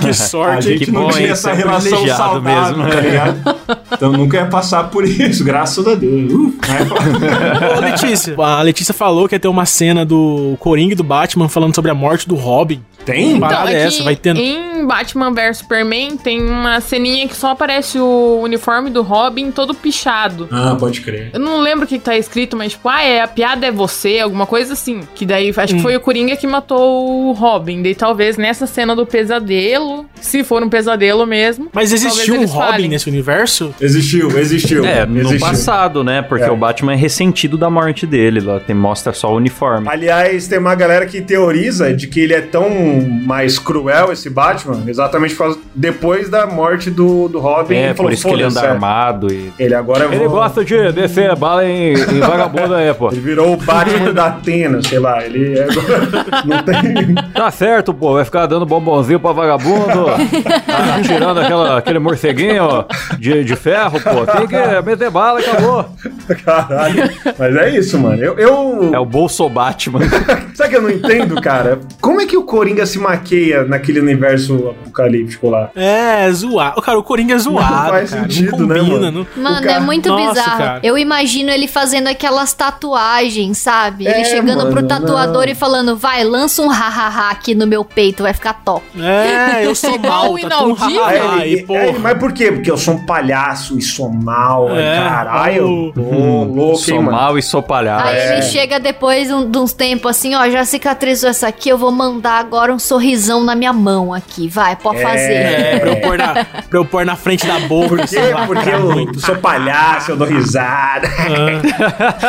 Que 0.00 0.08
A 0.10 0.14
sorte. 0.14 0.68
gente 0.68 0.84
que 0.86 0.90
não 0.90 1.04
bom, 1.04 1.10
tinha 1.10 1.30
essa 1.30 1.52
relação 1.52 2.06
saudável, 2.06 2.76
mesmo. 2.78 2.90
tá 2.90 3.00
ligado? 3.00 3.56
Então 3.92 4.12
nunca 4.12 4.36
ia 4.36 4.46
passar 4.46 4.84
por 4.90 5.04
isso, 5.04 5.42
graças 5.44 5.86
a 5.86 5.94
Deus. 5.94 6.32
Uh, 6.32 6.54
Ô, 7.76 7.80
Letícia. 7.80 8.34
A 8.38 8.62
Letícia 8.62 8.94
falou 8.94 9.28
que 9.28 9.34
ia 9.34 9.40
ter 9.40 9.48
uma 9.48 9.66
cena 9.66 10.04
do 10.04 10.56
Coringa 10.58 10.92
e 10.92 10.96
do 10.96 11.04
Batman 11.04 11.48
falando 11.48 11.74
sobre 11.74 11.90
a 11.90 11.94
morte 11.94 12.28
do 12.28 12.34
Robin. 12.34 12.80
Tem? 13.12 13.40
Parada 13.40 13.72
é 13.72 13.82
essa, 13.82 14.02
vai 14.02 14.14
tendo. 14.16 14.38
Em 14.40 14.86
Batman 14.86 15.32
vs 15.32 15.58
Superman 15.58 16.16
tem 16.16 16.42
uma 16.42 16.80
ceninha 16.80 17.26
que 17.26 17.34
só 17.36 17.50
aparece 17.50 17.98
o 17.98 18.40
uniforme 18.42 18.90
do 18.90 19.02
Robin 19.02 19.50
todo 19.50 19.74
pichado. 19.74 20.48
Ah, 20.50 20.76
pode 20.78 21.00
crer. 21.00 21.30
Eu 21.32 21.40
não 21.40 21.60
lembro 21.60 21.84
o 21.84 21.88
que 21.88 21.98
tá 21.98 22.16
escrito, 22.16 22.56
mas 22.56 22.72
tipo, 22.72 22.88
ah, 22.88 23.02
é, 23.02 23.20
a 23.20 23.28
piada 23.28 23.66
é 23.66 23.70
você, 23.72 24.18
alguma 24.20 24.46
coisa 24.46 24.72
assim. 24.74 25.00
Que 25.14 25.24
daí 25.26 25.52
acho 25.56 25.74
que 25.76 25.82
foi 25.82 25.96
o 25.96 26.00
Coringa 26.00 26.36
que 26.36 26.46
matou 26.46 27.28
o 27.28 27.32
Robin. 27.32 27.82
Daí 27.82 27.94
talvez 27.94 28.36
nessa 28.36 28.66
cena 28.66 28.94
do 28.94 29.06
pesadelo, 29.06 30.06
se 30.20 30.44
for 30.44 30.62
um 30.62 30.68
pesadelo 30.68 31.26
mesmo. 31.26 31.68
Mas 31.72 31.92
existiu 31.92 32.34
um 32.34 32.44
Robin 32.46 32.70
falem. 32.72 32.88
nesse 32.88 33.08
universo? 33.08 33.74
Existiu, 33.80 34.38
existiu. 34.38 34.84
É, 34.84 35.04
no 35.06 35.18
existiu. 35.20 35.40
passado, 35.40 36.04
né? 36.04 36.22
Porque 36.22 36.44
É. 36.44 36.50
o 36.50 36.56
Batman 36.56 36.92
é 36.92 36.96
ressentido 36.96 37.56
da 37.56 37.70
morte 37.70 38.06
dele. 38.06 38.40
Lá 38.40 38.60
tem, 38.60 38.74
mostra 38.76 39.12
só 39.12 39.32
o 39.32 39.36
uniforme. 39.36 39.88
Aliás, 39.88 40.46
tem 40.48 40.58
uma 40.58 40.74
galera 40.74 41.06
que 41.06 41.20
teoriza 41.20 41.92
de 41.94 42.06
que 42.06 42.20
ele 42.20 42.34
é 42.34 42.40
tão 42.40 42.97
mais 43.00 43.58
cruel, 43.58 44.12
esse 44.12 44.28
Batman, 44.30 44.82
exatamente 44.86 45.34
por 45.34 45.44
causa- 45.44 45.58
depois 45.74 46.28
da 46.28 46.46
morte 46.46 46.90
do, 46.90 47.28
do 47.28 47.38
Robin. 47.38 47.74
É, 47.74 47.84
ele 47.86 47.94
falou, 47.94 48.10
por 48.10 48.12
isso 48.14 48.26
que 48.28 48.34
ele 48.34 48.42
anda 48.42 48.54
"Foda-se, 48.54 48.66
é." 48.66 48.70
armado 48.70 49.32
e. 49.32 49.52
Ele 49.58 49.74
agora 49.74 50.04
Ele 50.06 50.18
vou- 50.28 50.30
gosta 50.30 50.64
de 50.64 50.92
descer 50.92 51.34
bala 51.36 51.64
em, 51.66 51.92
em 51.94 52.20
vagabundo 52.20 52.74
aí, 52.74 52.92
pô. 52.94 53.08
Ele 53.10 53.20
virou 53.20 53.52
o 53.52 53.56
Batman 53.56 54.12
da 54.12 54.26
Atena, 54.26 54.80
sei 54.82 54.98
lá. 54.98 55.24
Ele 55.24 55.58
é 55.58 55.62
agora 55.64 56.08
não 56.44 56.62
tem. 56.62 57.14
Tá 57.34 57.50
certo, 57.50 57.92
pô. 57.94 58.14
Vai 58.14 58.24
ficar 58.24 58.46
dando 58.46 58.64
bombonzinho 58.66 59.20
pra 59.20 59.32
vagabundo. 59.32 60.06
Tá 60.66 61.00
tirando 61.02 61.40
aquela, 61.40 61.78
aquele 61.78 61.98
morceguinho 61.98 62.84
de, 63.18 63.44
de 63.44 63.56
ferro, 63.56 64.00
pô. 64.00 64.26
Tem 64.26 64.46
que 64.46 64.82
meter 64.82 65.10
bala 65.10 65.40
e 65.40 65.44
acabou. 65.44 65.86
Caralho. 66.44 67.10
Mas 67.38 67.56
é 67.56 67.70
isso, 67.78 67.98
mano. 67.98 68.22
Eu. 68.22 68.38
eu... 68.38 68.90
É 68.94 68.98
o 68.98 69.04
Bolso 69.04 69.48
Batman. 69.48 70.00
Sabe 70.54 70.70
que 70.70 70.76
eu 70.76 70.82
não 70.82 70.90
entendo, 70.90 71.40
cara? 71.40 71.78
Como 72.00 72.20
é 72.20 72.26
que 72.26 72.36
o 72.36 72.42
Coringa 72.78 72.86
se 72.86 72.98
maqueia 72.98 73.64
naquele 73.64 73.98
universo 74.00 74.68
apocalíptico 74.82 75.48
lá? 75.50 75.70
É, 75.74 76.30
zoado. 76.30 76.80
Cara, 76.80 76.98
o 76.98 77.02
Coringa 77.02 77.34
é 77.34 77.38
zoado. 77.38 77.88
faz 77.90 78.10
cara. 78.10 78.22
sentido, 78.22 78.56
não 78.56 78.66
né, 78.68 78.78
combina, 78.78 78.98
mano? 79.00 79.26
não- 79.34 79.42
Mano, 79.42 79.60
cara- 79.66 79.72
é 79.72 79.80
muito 79.80 80.08
Nossa, 80.08 80.28
bizarro. 80.30 80.58
cara. 80.58 80.80
Eu 80.82 80.96
imagino 80.96 81.50
ele 81.50 81.66
fazendo 81.66 82.06
aquelas 82.08 82.52
tatuagens, 82.52 83.58
sabe? 83.58 84.06
É, 84.06 84.14
ele 84.16 84.24
chegando 84.26 84.66
pro 84.66 84.76
mano, 84.76 84.88
tatuador 84.88 85.44
não. 85.46 85.52
e 85.52 85.54
falando: 85.54 85.96
vai, 85.96 86.22
lança 86.24 86.62
um 86.62 86.68
hahaha 86.68 87.30
aqui 87.30 87.54
no 87.54 87.66
meu 87.66 87.84
peito, 87.84 88.22
vai 88.22 88.32
ficar 88.32 88.54
top. 88.64 88.84
É, 89.00 89.64
eu 89.66 89.74
sou 89.74 89.98
mal. 89.98 90.34
Tá 90.34 90.40
inaudível. 90.40 91.46
E, 91.46 91.62
porra. 91.64 91.80
aí, 91.80 91.98
mas 91.98 92.18
por 92.18 92.32
quê? 92.32 92.52
Porque 92.52 92.70
eu 92.70 92.76
sou 92.76 92.94
um 92.94 93.04
palhaço 93.06 93.76
e 93.78 93.82
sou 93.82 94.08
mal. 94.10 94.70
É, 94.76 94.96
caralho. 94.98 95.68
o- 95.68 95.92
Tô 95.92 96.44
louco, 96.44 96.76
Sou 96.78 96.94
hein, 96.94 97.00
mano. 97.02 97.16
mal 97.16 97.38
e 97.38 97.42
sou 97.42 97.62
palhaço. 97.62 98.06
Aí 98.06 98.16
é. 98.16 98.32
ele 98.34 98.42
chega 98.42 98.78
depois 98.78 99.30
um- 99.30 99.48
de 99.50 99.58
uns 99.58 99.72
tempos 99.72 100.10
assim, 100.10 100.34
ó, 100.34 100.48
já 100.48 100.64
cicatrizou 100.64 101.30
essa 101.30 101.48
aqui, 101.48 101.68
eu 101.68 101.78
vou 101.78 101.90
mandar 101.90 102.38
agora 102.38 102.67
um 102.72 102.78
sorrisão 102.78 103.44
na 103.44 103.54
minha 103.54 103.72
mão 103.72 104.12
aqui, 104.12 104.48
vai, 104.48 104.76
pode 104.76 105.02
fazer. 105.02 105.32
É, 105.32 105.78
pra 105.78 105.90
eu, 105.90 105.96
pôr 106.00 106.18
na, 106.18 106.44
pra 106.44 106.78
eu 106.78 106.84
pôr 106.84 107.04
na 107.04 107.16
frente 107.16 107.46
da 107.46 107.58
boca. 107.60 107.88
Por 107.88 108.06
quê? 108.06 108.16
Porque 108.46 108.70
eu 108.70 108.80
muito. 108.92 109.20
sou 109.20 109.36
palhaço, 109.36 110.12
eu 110.12 110.16
dou 110.16 110.26
risada. 110.26 111.08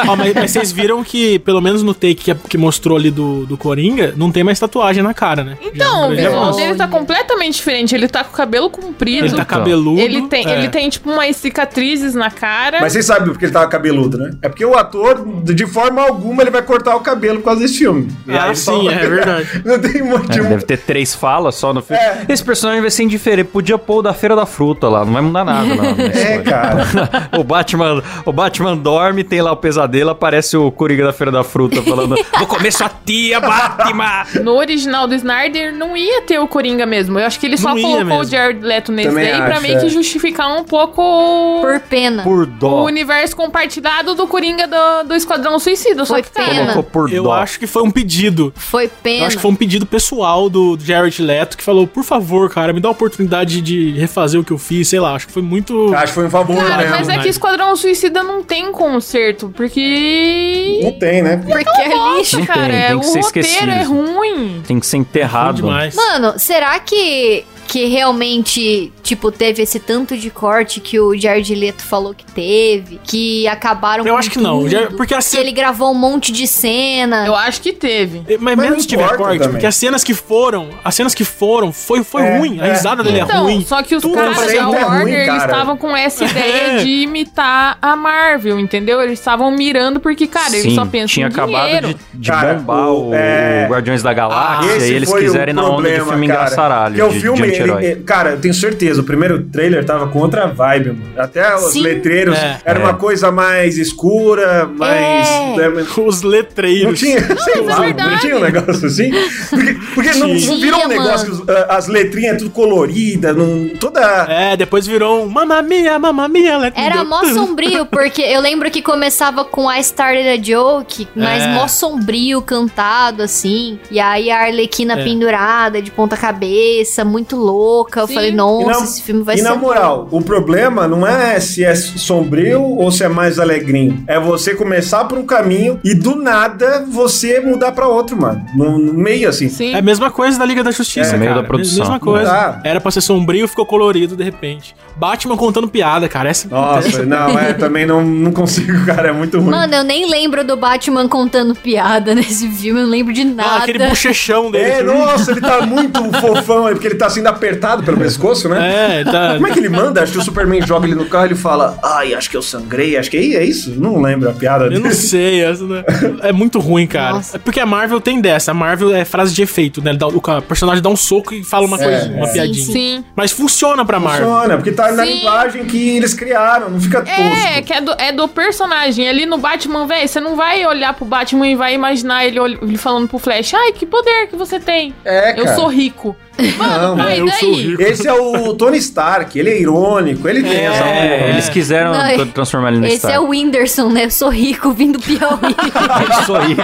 Ó, 0.07 0.15
mas, 0.15 0.33
mas 0.33 0.51
vocês 0.51 0.71
viram 0.71 1.03
que, 1.03 1.39
pelo 1.39 1.61
menos 1.61 1.83
no 1.83 1.93
take 1.93 2.15
que, 2.15 2.35
que 2.35 2.57
mostrou 2.57 2.97
ali 2.97 3.11
do, 3.11 3.45
do 3.45 3.57
Coringa, 3.57 4.13
não 4.15 4.31
tem 4.31 4.43
mais 4.43 4.59
tatuagem 4.59 5.03
na 5.03 5.13
cara, 5.13 5.43
né? 5.43 5.57
Então, 5.61 6.11
o 6.11 6.15
visual 6.15 6.55
dele 6.55 6.75
tá 6.75 6.87
completamente 6.87 7.55
diferente. 7.55 7.95
Ele 7.95 8.07
tá 8.07 8.23
com 8.23 8.33
o 8.33 8.35
cabelo 8.35 8.69
comprido. 8.69 9.25
Ele 9.25 9.35
tá 9.35 9.45
cabeludo. 9.45 9.99
Ele 9.99 10.27
tem, 10.27 10.47
é. 10.47 10.57
ele 10.57 10.69
tem, 10.69 10.89
tipo, 10.89 11.09
umas 11.09 11.35
cicatrizes 11.35 12.15
na 12.15 12.29
cara. 12.29 12.79
Mas 12.81 12.93
vocês 12.93 13.05
sabem 13.05 13.29
porque 13.29 13.45
ele 13.45 13.53
tava 13.53 13.67
cabeludo, 13.67 14.17
né? 14.17 14.31
É 14.41 14.49
porque 14.49 14.65
o 14.65 14.75
ator, 14.75 15.25
de 15.43 15.65
forma 15.65 16.01
alguma, 16.01 16.43
ele 16.43 16.51
vai 16.51 16.61
cortar 16.61 16.95
o 16.95 16.99
cabelo 17.01 17.39
por 17.39 17.45
causa 17.45 17.61
desse 17.61 17.79
filme. 17.79 18.09
Ah, 18.27 18.53
sim, 18.53 18.63
só- 18.63 18.91
é 18.91 19.07
verdade. 19.07 19.61
Não 19.65 19.79
tem 19.79 20.01
É, 20.01 20.03
motivo. 20.29 20.49
deve 20.49 20.63
ter 20.65 20.77
três 20.77 21.13
falas 21.15 21.55
só 21.55 21.73
no 21.73 21.81
filme. 21.81 22.01
É. 22.01 22.25
Esse 22.29 22.43
personagem 22.43 22.81
vai 22.81 22.91
ser 22.91 23.03
indiferente. 23.03 23.49
Podia 23.49 23.77
pôr 23.77 23.97
o 23.97 24.01
da 24.01 24.13
Feira 24.13 24.35
da 24.35 24.45
Fruta 24.45 24.87
lá, 24.87 25.03
não 25.05 25.13
vai 25.13 25.21
mudar 25.21 25.43
nada. 25.45 25.65
Não, 25.75 25.95
na 25.95 26.03
É, 26.03 26.07
história. 26.07 26.43
cara. 26.43 27.29
o, 27.37 27.43
Batman, 27.43 28.03
o 28.25 28.31
Batman 28.31 28.77
dorme, 28.77 29.23
tem 29.23 29.41
lá 29.41 29.51
o 29.51 29.57
pesadelo, 29.57 30.09
aparece 30.11 30.55
o 30.57 30.71
Coringa 30.71 31.03
da 31.05 31.13
Feira 31.13 31.31
da 31.31 31.43
Fruta 31.43 31.81
falando: 31.81 32.15
Vou 32.37 32.47
comer 32.47 32.71
sua 32.71 32.89
tia, 33.05 33.39
Batman! 33.39 34.25
No 34.43 34.55
original 34.55 35.07
do 35.07 35.15
Snyder 35.15 35.73
não 35.73 35.95
ia 35.97 36.21
ter 36.21 36.39
o 36.39 36.47
Coringa 36.47 36.85
mesmo. 36.85 37.19
Eu 37.19 37.25
acho 37.25 37.39
que 37.39 37.45
ele 37.45 37.57
só 37.57 37.73
Não 37.73 37.81
colocou 37.81 38.05
mesmo. 38.05 38.21
o 38.21 38.23
Jared 38.25 38.59
Leto 38.65 38.91
nesse 38.91 39.09
Também 39.09 39.31
daí 39.31 39.41
pra 39.41 39.53
acho, 39.53 39.61
meio 39.61 39.77
é. 39.77 39.79
que 39.81 39.89
justificar 39.89 40.47
um 40.55 40.63
pouco 40.63 41.01
o- 41.01 41.61
Por 41.61 41.79
pena. 41.81 42.23
Por 42.23 42.43
o 42.43 42.45
dó. 42.45 42.83
universo 42.83 43.35
compartilhado 43.35 44.15
do 44.15 44.27
Coringa 44.27 44.67
do, 44.67 45.07
do 45.07 45.15
Esquadrão 45.15 45.57
Suicida. 45.59 46.05
Só 46.05 46.13
Foi 46.15 46.23
que, 46.23 46.31
cara, 46.31 46.49
pena. 46.49 46.61
Colocou 46.73 46.83
por 46.83 47.11
Eu 47.13 47.23
dó. 47.23 47.33
acho 47.33 47.59
que 47.59 47.67
foi 47.67 47.83
um 47.83 47.91
pedido. 47.91 48.53
Foi 48.55 48.87
pena. 48.87 49.23
Eu 49.23 49.27
acho 49.27 49.35
que 49.37 49.41
foi 49.41 49.51
um 49.51 49.55
pedido 49.55 49.85
pessoal 49.85 50.18
do 50.49 50.77
Jared 50.79 51.21
Leto 51.21 51.57
que 51.57 51.63
falou, 51.63 51.87
por 51.87 52.03
favor, 52.03 52.49
cara, 52.49 52.73
me 52.73 52.79
dá 52.79 52.87
a 52.89 52.91
oportunidade 52.91 53.61
de 53.61 53.91
refazer 53.91 54.39
o 54.39 54.43
que 54.43 54.51
eu 54.51 54.57
fiz, 54.57 54.87
sei 54.87 54.99
lá, 54.99 55.13
acho 55.15 55.27
que 55.27 55.33
foi 55.33 55.41
muito... 55.41 55.93
Acho 55.93 56.07
que 56.07 56.13
foi 56.13 56.25
um 56.27 56.29
favor, 56.29 56.55
Cara, 56.55 56.83
né? 56.83 56.89
mas 56.89 57.09
é 57.09 57.17
que 57.19 57.29
Esquadrão 57.29 57.75
Suicida 57.75 58.23
não 58.23 58.43
tem 58.43 58.71
conserto, 58.71 59.51
porque. 59.55 60.79
Não 60.83 60.91
tem, 60.93 61.21
né? 61.21 61.37
Porque 61.37 61.81
é 61.81 62.17
lixo. 62.17 62.45
Cara, 62.45 62.67
tem, 62.67 62.75
é, 62.75 62.87
tem 62.87 62.95
o 62.95 62.99
roteiro 62.99 63.19
esquecido. 63.19 63.71
é 63.71 63.83
ruim. 63.83 64.63
Tem 64.67 64.79
que 64.79 64.85
ser 64.85 64.97
enterrado. 64.97 65.63
Mano, 65.65 66.33
será 66.37 66.79
que 66.79 67.45
que 67.69 67.85
realmente, 67.85 68.91
tipo, 69.03 69.31
teve 69.31 69.61
esse 69.61 69.79
tanto 69.79 70.17
de 70.17 70.31
corte 70.31 70.79
que 70.79 70.99
o 70.99 71.15
Jared 71.15 71.53
Leto 71.53 71.83
falou 71.83 72.15
que 72.15 72.25
teve, 72.25 72.99
que 73.03 73.47
acabaram 73.47 74.03
Eu 74.05 74.13
com 74.13 74.19
acho 74.19 74.31
que 74.31 74.39
não, 74.39 74.59
tudo, 74.61 74.69
já- 74.71 74.87
porque 74.87 75.13
a 75.13 75.17
que 75.17 75.23
cena- 75.23 75.43
ele 75.43 75.51
gravou 75.51 75.91
um 75.91 75.95
monte 75.95 76.31
de 76.31 76.47
cena. 76.47 77.27
Eu 77.27 77.35
acho 77.35 77.61
que 77.61 77.71
teve. 77.71 78.23
Mas, 78.27 78.39
Mas 78.41 78.57
mesmo 78.57 78.73
não 78.73 78.79
se 78.81 78.87
tiver 78.87 79.07
corte, 79.15 79.37
também. 79.37 79.49
porque 79.51 79.67
as 79.67 79.75
cenas 79.75 80.03
que 80.03 80.15
foram, 80.15 80.69
as 80.83 80.95
cenas 80.95 81.13
que 81.13 81.23
foram, 81.23 81.71
foi, 81.71 82.03
foi 82.03 82.23
É, 82.23 82.37
ruim. 82.39 82.59
A 82.59 82.65
é. 82.67 82.71
risada 82.73 83.03
dele 83.03 83.19
é 83.19 83.23
Então, 83.23 83.43
ruim. 83.43 83.63
só 83.63 83.83
que 83.83 83.95
os 83.95 84.01
Tudo 84.01 84.15
caras 84.15 84.35
da 84.35 84.51
é 84.51 84.59
ruim, 84.61 84.75
Warner, 84.75 85.13
eles 85.15 85.27
cara. 85.27 85.51
estavam 85.51 85.77
com 85.77 85.95
essa 85.95 86.25
ideia 86.25 86.71
É. 86.71 86.77
de 86.77 86.89
imitar 87.03 87.77
a 87.81 87.95
Marvel, 87.95 88.59
entendeu? 88.59 88.99
Eles 88.99 89.19
estavam 89.19 89.51
mirando 89.51 89.99
porque, 89.99 90.25
cara, 90.25 90.49
eles 90.49 90.63
Sim, 90.63 90.75
só 90.75 90.85
pensam 90.87 91.07
tinha 91.07 91.27
em 91.27 91.29
acabado 91.29 91.65
dinheiro. 91.67 91.87
de, 91.89 91.97
de 92.15 92.31
Cara, 92.31 92.55
bombar 92.55 92.89
o- 92.93 93.13
é- 93.13 93.65
o 93.67 93.71
Guardiões 93.71 94.01
da 94.01 94.11
Galáxia 94.11 94.75
Esse 94.77 94.91
e 94.91 94.95
eles 94.95 95.13
quiserem 95.13 95.53
na 95.53 95.63
onda 95.69 95.87
de 95.87 95.95
filme 95.95 96.09
cara. 96.09 96.39
engraçaralho, 96.41 96.95
Que 96.95 97.01
o 97.03 97.11
filme, 97.11 97.58
anti-herói. 97.63 97.95
cara, 98.05 98.31
eu 98.31 98.39
tenho 98.39 98.53
certeza, 98.53 99.01
o 99.01 99.03
primeiro 99.03 99.43
trailer 99.43 99.83
tava 99.85 100.07
com 100.07 100.19
outra 100.19 100.47
vibe, 100.47 100.89
mano. 100.91 101.03
Até 101.17 101.55
os 101.55 101.71
Sim. 101.73 101.81
letreiros 101.81 102.37
É. 102.37 102.59
era 102.65 102.79
É. 102.79 102.83
uma 102.83 102.93
coisa 102.93 103.31
mais 103.31 103.77
escura, 103.77 104.65
mais. 104.65 105.27
É. 105.29 105.69
né, 105.69 105.85
Os 105.97 106.21
letreiros. 106.21 106.83
Não 106.85 106.93
tinha, 106.93 107.19
sei 107.37 107.61
lá, 107.61 107.79
não 107.93 108.17
tinha 108.19 108.37
um 108.37 108.39
negócio 108.41 108.87
assim? 108.87 109.11
Porque, 109.49 109.77
porque 109.93 110.13
não, 110.13 110.27
não 110.27 110.59
virou 110.59 110.85
um 110.85 110.87
negócio 110.87 111.25
que 111.25 111.31
os- 111.33 111.49
as 111.69 111.87
letrinhas 111.87 112.37
tudo 112.37 112.49
coloridas, 112.51 113.35
não, 113.35 113.69
toda. 113.79 113.99
É, 114.29 114.55
depois 114.57 114.87
virou 114.87 115.23
um 115.25 115.29
Mamma 115.29 115.61
Mia, 115.61 115.99
Mamma 115.99 116.27
Mia, 116.27 116.57
let 116.57 116.75
me 116.75 116.83
Era 116.83 117.03
mó 117.03 117.23
sombrio, 117.25 117.85
porque 117.91 118.21
eu 118.21 118.41
lembro 118.41 118.69
que 118.71 118.81
começava 118.81 119.43
com 119.45 119.71
I 119.71 119.79
Started 119.81 120.27
a 120.27 120.41
Joke, 120.41 121.07
mas 121.15 121.43
É. 121.43 121.47
mó 121.53 121.67
sombrio, 121.67 122.41
cantado, 122.41 123.23
assim. 123.23 123.79
E 123.91 123.99
aí 123.99 124.31
a 124.31 124.41
Arlequina 124.43 124.99
É. 124.99 125.03
pendurada, 125.03 125.81
de 125.81 125.91
ponta 125.91 126.15
cabeça, 126.17 127.03
muito 127.03 127.35
louca. 127.49 128.01
Eu 128.01 128.07
Sim. 128.07 128.13
falei, 128.15 128.29
E 128.31 128.35
nossa, 128.35 128.79
na- 128.79 128.83
esse 128.85 129.01
filme 129.01 129.23
vai 129.23 129.35
e 129.35 129.37
ser... 129.39 129.43
na 129.43 129.55
moral, 129.55 130.07
o 130.11 130.21
problema 130.21 130.87
não 130.87 131.05
é 131.05 131.39
se 131.39 131.63
é 131.63 131.75
sombrio 131.75 132.61
ou 132.61 132.91
se 132.91 133.03
é 133.03 133.09
mais 133.09 133.39
alegrinho. 133.39 134.03
É 134.07 134.19
você 134.19 134.55
começar 134.55 135.05
por 135.05 135.17
um 135.17 135.25
caminho 135.25 135.79
e 135.83 135.93
do 135.93 136.15
nada 136.15 136.85
você 136.89 137.39
mudar 137.39 137.71
pra 137.71 137.87
outro, 137.87 138.19
mano. 138.19 138.43
No, 138.55 138.77
no 138.77 138.93
meio 138.93 139.29
assim. 139.29 139.49
Sim. 139.49 139.73
É 139.73 139.79
a 139.79 139.81
mesma 139.81 140.09
coisa 140.11 140.37
da 140.39 140.45
Liga 140.45 140.63
da 140.63 140.71
Justiça, 140.71 141.09
É, 141.09 141.11
cara. 141.11 141.17
meio 141.19 141.35
da 141.35 141.43
produção. 141.43 141.79
Mesma 141.79 141.99
coisa. 141.99 142.61
Era 142.63 142.79
pra 142.81 142.91
ser 142.91 143.01
sombrio, 143.01 143.47
ficou 143.47 143.65
colorido 143.65 144.15
de 144.15 144.23
repente. 144.23 144.75
Batman 144.95 145.37
contando 145.37 145.67
piada, 145.67 146.09
cara. 146.09 146.29
Essa 146.29 146.47
Nossa, 146.49 147.05
não, 147.05 147.37
é, 147.39 147.53
também 147.53 147.85
não, 147.85 148.03
não 148.03 148.31
consigo, 148.31 148.85
cara, 148.85 149.09
é 149.09 149.11
muito 149.11 149.39
ruim. 149.39 149.49
Mano, 149.51 149.73
eu 149.73 149.83
nem 149.83 150.09
lembro 150.09 150.43
do 150.43 150.57
Batman 150.57 151.07
contando 151.07 151.55
piada 151.55 152.13
nesse 152.15 152.47
filme, 152.49 152.81
eu 152.81 152.83
não 152.83 152.91
lembro 152.91 153.13
de 153.13 153.21
Ah, 153.21 153.25
nada. 153.25 153.57
aquele 153.63 153.79
bochechão 153.87 154.51
dele. 154.51 154.65
É, 154.65 154.83
nossa, 154.83 155.31
ele 155.31 155.41
tá 155.41 155.61
muito 155.65 156.03
fofão, 156.19 156.67
é 156.67 156.71
porque 156.71 156.87
ele 156.87 156.95
tá 156.95 157.09
sendo 157.09 157.27
apertado 157.39 157.83
pelo 157.83 157.97
pescoço, 157.97 158.49
né? 158.49 158.99
É, 158.99 159.03
tá. 159.03 159.33
Como 159.35 159.47
é 159.47 159.51
que 159.51 159.59
ele 159.59 159.69
manda? 159.69 160.03
Acho 160.03 160.11
que 160.13 160.17
o 160.19 160.21
Superman 160.21 160.61
joga 160.61 160.85
ele 160.85 160.95
no 160.95 161.05
carro 161.05 161.25
e 161.25 161.27
ele 161.29 161.35
fala, 161.35 161.79
ai, 161.81 162.13
acho 162.13 162.29
que 162.29 162.35
eu 162.37 162.41
sangrei, 162.41 162.97
acho 162.97 163.09
que 163.09 163.17
é 163.17 163.29
é 163.39 163.43
isso. 163.43 163.71
Não 163.79 164.01
lembro 164.01 164.29
a 164.29 164.33
piada 164.33 164.65
Eu 164.65 164.71
não 164.71 164.81
dele. 164.83 164.93
sei, 164.95 165.43
não- 165.45 166.19
é 166.23 166.31
muito 166.31 166.59
ruim, 166.59 166.85
cara. 166.87 167.13
Nossa. 167.13 167.37
É 167.37 167.39
porque 167.39 167.59
a 167.59 167.65
Marvel 167.65 168.01
tem 168.01 168.19
dessa. 168.19 168.51
A 168.51 168.53
Marvel 168.53 168.93
é 168.93 169.05
frase 169.05 169.33
de 169.33 169.41
efeito, 169.41 169.81
né? 169.81 169.91
O 170.01 170.41
personagem 170.41 170.81
dá 170.81 170.89
um 170.89 170.95
soco 170.95 171.33
e 171.33 171.43
fala 171.43 171.65
uma 171.65 171.77
coisa, 171.77 172.09
uma 172.09 172.27
é. 172.27 172.33
piadinha. 172.33 172.65
Sim, 172.65 172.71
Sim. 172.73 173.05
Mas 173.15 173.31
funciona 173.31 173.85
pra 173.85 173.99
Marvel. 173.99 174.27
Funciona, 174.29 174.55
porque 174.57 174.71
tá 174.71 174.91
na 174.91 175.05
Sim. 175.05 175.13
linguagem 175.13 175.65
que 175.65 175.97
eles 175.97 176.13
criaram, 176.13 176.69
não 176.69 176.79
fica 176.81 177.01
tosco. 177.01 177.21
É, 177.21 177.61
que 177.61 177.73
é 177.73 177.81
do, 177.81 177.91
é 177.97 178.11
do 178.11 178.27
personagem. 178.27 179.07
Ali 179.07 179.25
no 179.25 179.37
Batman, 179.37 179.85
velho, 179.85 180.07
você 180.07 180.19
não 180.19 180.35
vai 180.35 180.65
olhar 180.65 180.93
pro 180.93 181.05
Batman 181.05 181.47
e 181.47 181.55
vai 181.55 181.73
imaginar 181.73 182.25
ele, 182.25 182.39
ele 182.39 182.77
falando 182.77 183.07
pro 183.07 183.19
Flash, 183.19 183.53
ai, 183.53 183.71
que 183.73 183.85
poder 183.85 184.27
que 184.27 184.35
você 184.35 184.59
tem. 184.59 184.93
É, 185.05 185.31
Eu 185.39 185.43
cara. 185.45 185.55
sou 185.55 185.67
rico. 185.67 186.15
Mano, 186.57 186.95
Não, 186.95 187.07
é, 187.07 187.19
eu 187.19 187.27
sou 187.29 187.53
rico. 187.53 187.81
Esse 187.81 188.07
é 188.07 188.13
o 188.13 188.53
Tony 188.55 188.77
Stark, 188.77 189.37
ele 189.37 189.49
é 189.49 189.61
irônico, 189.61 190.27
ele 190.27 190.41
tem 190.43 190.65
essa 190.65 190.83
É, 190.83 191.17
porra. 191.17 191.29
eles 191.31 191.49
quiseram 191.49 191.91
Não, 191.93 192.15
tra- 192.15 192.25
transformar 192.27 192.69
ele 192.69 192.79
no 192.79 192.85
Esse 192.85 192.95
Stark. 192.97 193.15
é 193.15 193.19
o 193.19 193.27
Whindersson, 193.29 193.89
né? 193.89 194.05
Eu 194.05 194.11
sou 194.11 194.29
rico, 194.29 194.71
vim 194.71 194.91
do 194.91 194.99
Piauí. 194.99 195.39
Eu 196.19 196.23
sou 196.25 196.39
rico. 196.39 196.61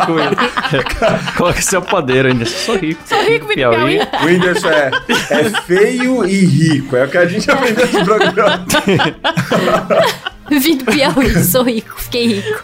Coloca 1.37 1.61
seu 1.61 1.81
poder 1.81 2.25
ainda. 2.27 2.45
Sou 2.45 2.75
rico. 2.77 3.01
Sou 3.05 3.21
rico, 3.23 3.45
vim 3.47 3.53
do 3.53 3.55
Piauí. 3.55 3.99
O 4.21 4.25
Whindersson 4.25 4.69
é, 4.69 4.91
é 5.31 5.43
feio 5.65 6.25
e 6.25 6.45
rico, 6.45 6.95
é 6.95 7.05
o 7.05 7.07
que 7.09 7.17
a 7.17 7.25
gente 7.25 7.49
aprendeu 7.51 7.85
nesse 7.85 8.03
programa. 8.03 8.65
vim 10.49 10.77
do 10.77 10.85
Piauí, 10.85 11.31
sou 11.43 11.63
rico, 11.63 11.99
fiquei 12.01 12.27
rico. 12.39 12.59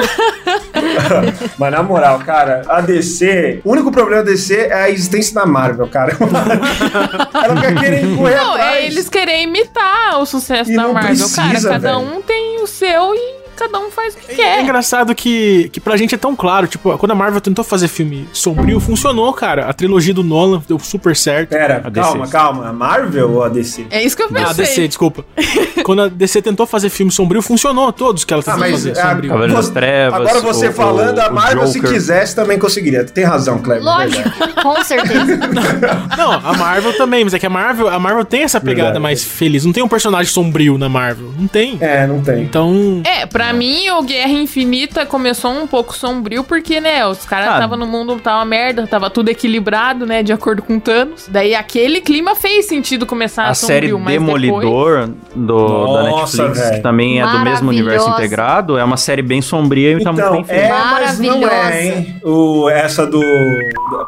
Mas 1.57 1.71
na 1.71 1.83
moral, 1.83 2.19
cara, 2.19 2.61
a 2.67 2.81
DC, 2.81 3.61
o 3.63 3.71
único 3.71 3.91
problema 3.91 4.23
da 4.23 4.31
DC 4.31 4.55
é 4.55 4.73
a 4.73 4.89
existência 4.89 5.33
da 5.35 5.45
Marvel, 5.45 5.87
cara. 5.87 6.15
Ela 7.33 7.55
fica 7.55 7.75
querendo 7.79 8.17
correr 8.17 8.35
Não, 8.35 8.53
atrás. 8.53 8.75
é 8.75 8.85
eles 8.85 9.09
querem 9.09 9.43
imitar 9.43 10.19
o 10.19 10.25
sucesso 10.25 10.71
E 10.71 10.75
da 10.75 10.83
não 10.83 10.93
Marvel. 10.93 11.27
cara, 11.35 11.49
precisa, 11.49 11.69
cada 11.69 11.79
velho. 11.97 11.99
um 12.17 12.21
tem 12.21 12.61
o 12.61 12.67
seu 12.67 13.13
e 13.15 13.40
cada 13.61 13.79
um 13.79 13.91
faz 13.91 14.15
o 14.15 14.17
que 14.17 14.31
É, 14.31 14.35
quer. 14.35 14.61
engraçado 14.63 15.13
que, 15.13 15.69
que 15.71 15.79
pra 15.79 15.95
gente 15.97 16.15
é 16.15 16.17
tão 16.17 16.35
claro, 16.35 16.67
tipo, 16.67 16.97
quando 16.97 17.11
a 17.11 17.15
Marvel 17.15 17.39
tentou 17.41 17.63
fazer 17.63 17.87
filme 17.87 18.27
sombrio, 18.33 18.79
funcionou, 18.79 19.31
cara. 19.33 19.65
A 19.65 19.73
trilogia 19.73 20.13
do 20.13 20.23
Nolan 20.23 20.61
deu 20.67 20.79
super 20.79 21.15
certo. 21.15 21.49
Pera, 21.49 21.81
A 21.83 21.89
DC. 21.89 22.07
calma, 22.09 22.27
calma. 22.27 22.67
A 22.69 22.73
Marvel 22.73 23.31
ou 23.31 23.43
a 23.43 23.49
DC? 23.49 23.85
É 23.89 24.01
isso 24.03 24.15
que 24.17 24.23
eu 24.23 24.29
pensei. 24.29 24.45
Ah, 24.45 24.53
DC, 24.53 24.87
desculpa. 24.87 25.25
quando 25.83 26.03
a 26.03 26.07
DC 26.07 26.41
tentou 26.41 26.65
fazer 26.65 26.89
filme 26.89 27.11
sombrio, 27.11 27.41
funcionou 27.41 27.91
todos 27.91 28.23
que 28.23 28.33
ela 28.33 28.41
tentou 28.43 28.59
fazer 28.59 28.97
ah, 28.97 29.09
sombrio. 29.09 29.29
Cavaleiro 29.29 29.53
das 29.55 29.69
Trevas, 29.69 30.19
Agora 30.21 30.39
você 30.41 30.67
o- 30.69 30.73
falando, 30.73 31.17
o- 31.17 31.21
a 31.21 31.29
Marvel, 31.29 31.67
se 31.67 31.79
quisesse, 31.81 32.35
também 32.35 32.57
conseguiria. 32.57 33.03
Tem 33.03 33.23
razão, 33.23 33.59
Kleber. 33.59 33.83
Lógico, 33.83 34.29
com 34.61 34.83
certeza. 34.83 35.37
Não, 36.17 36.31
a 36.33 36.53
Marvel 36.57 36.93
também, 36.97 37.23
mas 37.23 37.33
é 37.33 37.39
que 37.39 37.45
a 37.45 37.49
Marvel, 37.49 37.87
a 37.89 37.99
Marvel 37.99 38.25
tem 38.25 38.43
essa 38.43 38.59
pegada 38.59 38.83
Verdade. 38.83 39.03
mais 39.03 39.23
feliz. 39.23 39.65
Não 39.65 39.73
tem 39.73 39.83
um 39.83 39.87
personagem 39.87 40.31
sombrio 40.31 40.77
na 40.77 40.89
Marvel. 40.89 41.31
Não 41.37 41.47
tem. 41.47 41.77
É, 41.81 42.05
não 42.07 42.21
tem. 42.21 42.43
Então. 42.43 43.01
É, 43.03 43.25
pra 43.25 43.50
mim, 43.53 43.89
o 43.91 44.01
Guerra 44.03 44.29
Infinita 44.31 45.05
começou 45.05 45.51
um 45.51 45.67
pouco 45.67 45.95
sombrio, 45.95 46.43
porque, 46.43 46.79
né, 46.81 47.05
os 47.07 47.25
caras 47.25 47.53
estavam 47.53 47.77
no 47.77 47.85
mundo, 47.85 48.19
tava 48.19 48.43
merda, 48.45 48.85
tava 48.87 49.09
tudo 49.09 49.29
equilibrado, 49.29 50.05
né, 50.05 50.23
de 50.23 50.31
acordo 50.33 50.61
com 50.61 50.79
Thanos. 50.79 51.27
Daí 51.27 51.53
aquele 51.55 52.01
clima 52.01 52.35
fez 52.35 52.65
sentido 52.67 53.05
começar 53.05 53.47
A 53.47 53.53
série 53.53 53.89
sombrio, 53.89 53.99
mas 53.99 54.13
Demolidor 54.13 55.09
do, 55.35 55.93
da 55.95 56.03
Nossa, 56.03 56.37
Netflix, 56.43 56.59
velho. 56.59 56.75
que 56.77 56.83
também 56.83 57.21
é 57.21 57.25
do 57.27 57.39
mesmo 57.39 57.69
universo 57.69 58.09
integrado, 58.09 58.77
é 58.77 58.83
uma 58.83 58.97
série 58.97 59.21
bem 59.21 59.41
sombria 59.41 59.93
e 59.97 60.03
tá 60.03 60.11
muito 60.11 60.21
Então, 60.21 60.33
bem 60.33 60.43
feita. 60.43 60.63
é, 60.63 60.69
mas 60.69 61.19
não 61.19 61.37
é, 61.37 61.39
Maravilhosa. 61.39 61.81
hein? 61.81 62.15
O, 62.23 62.69
essa 62.69 63.05
do... 63.07 63.21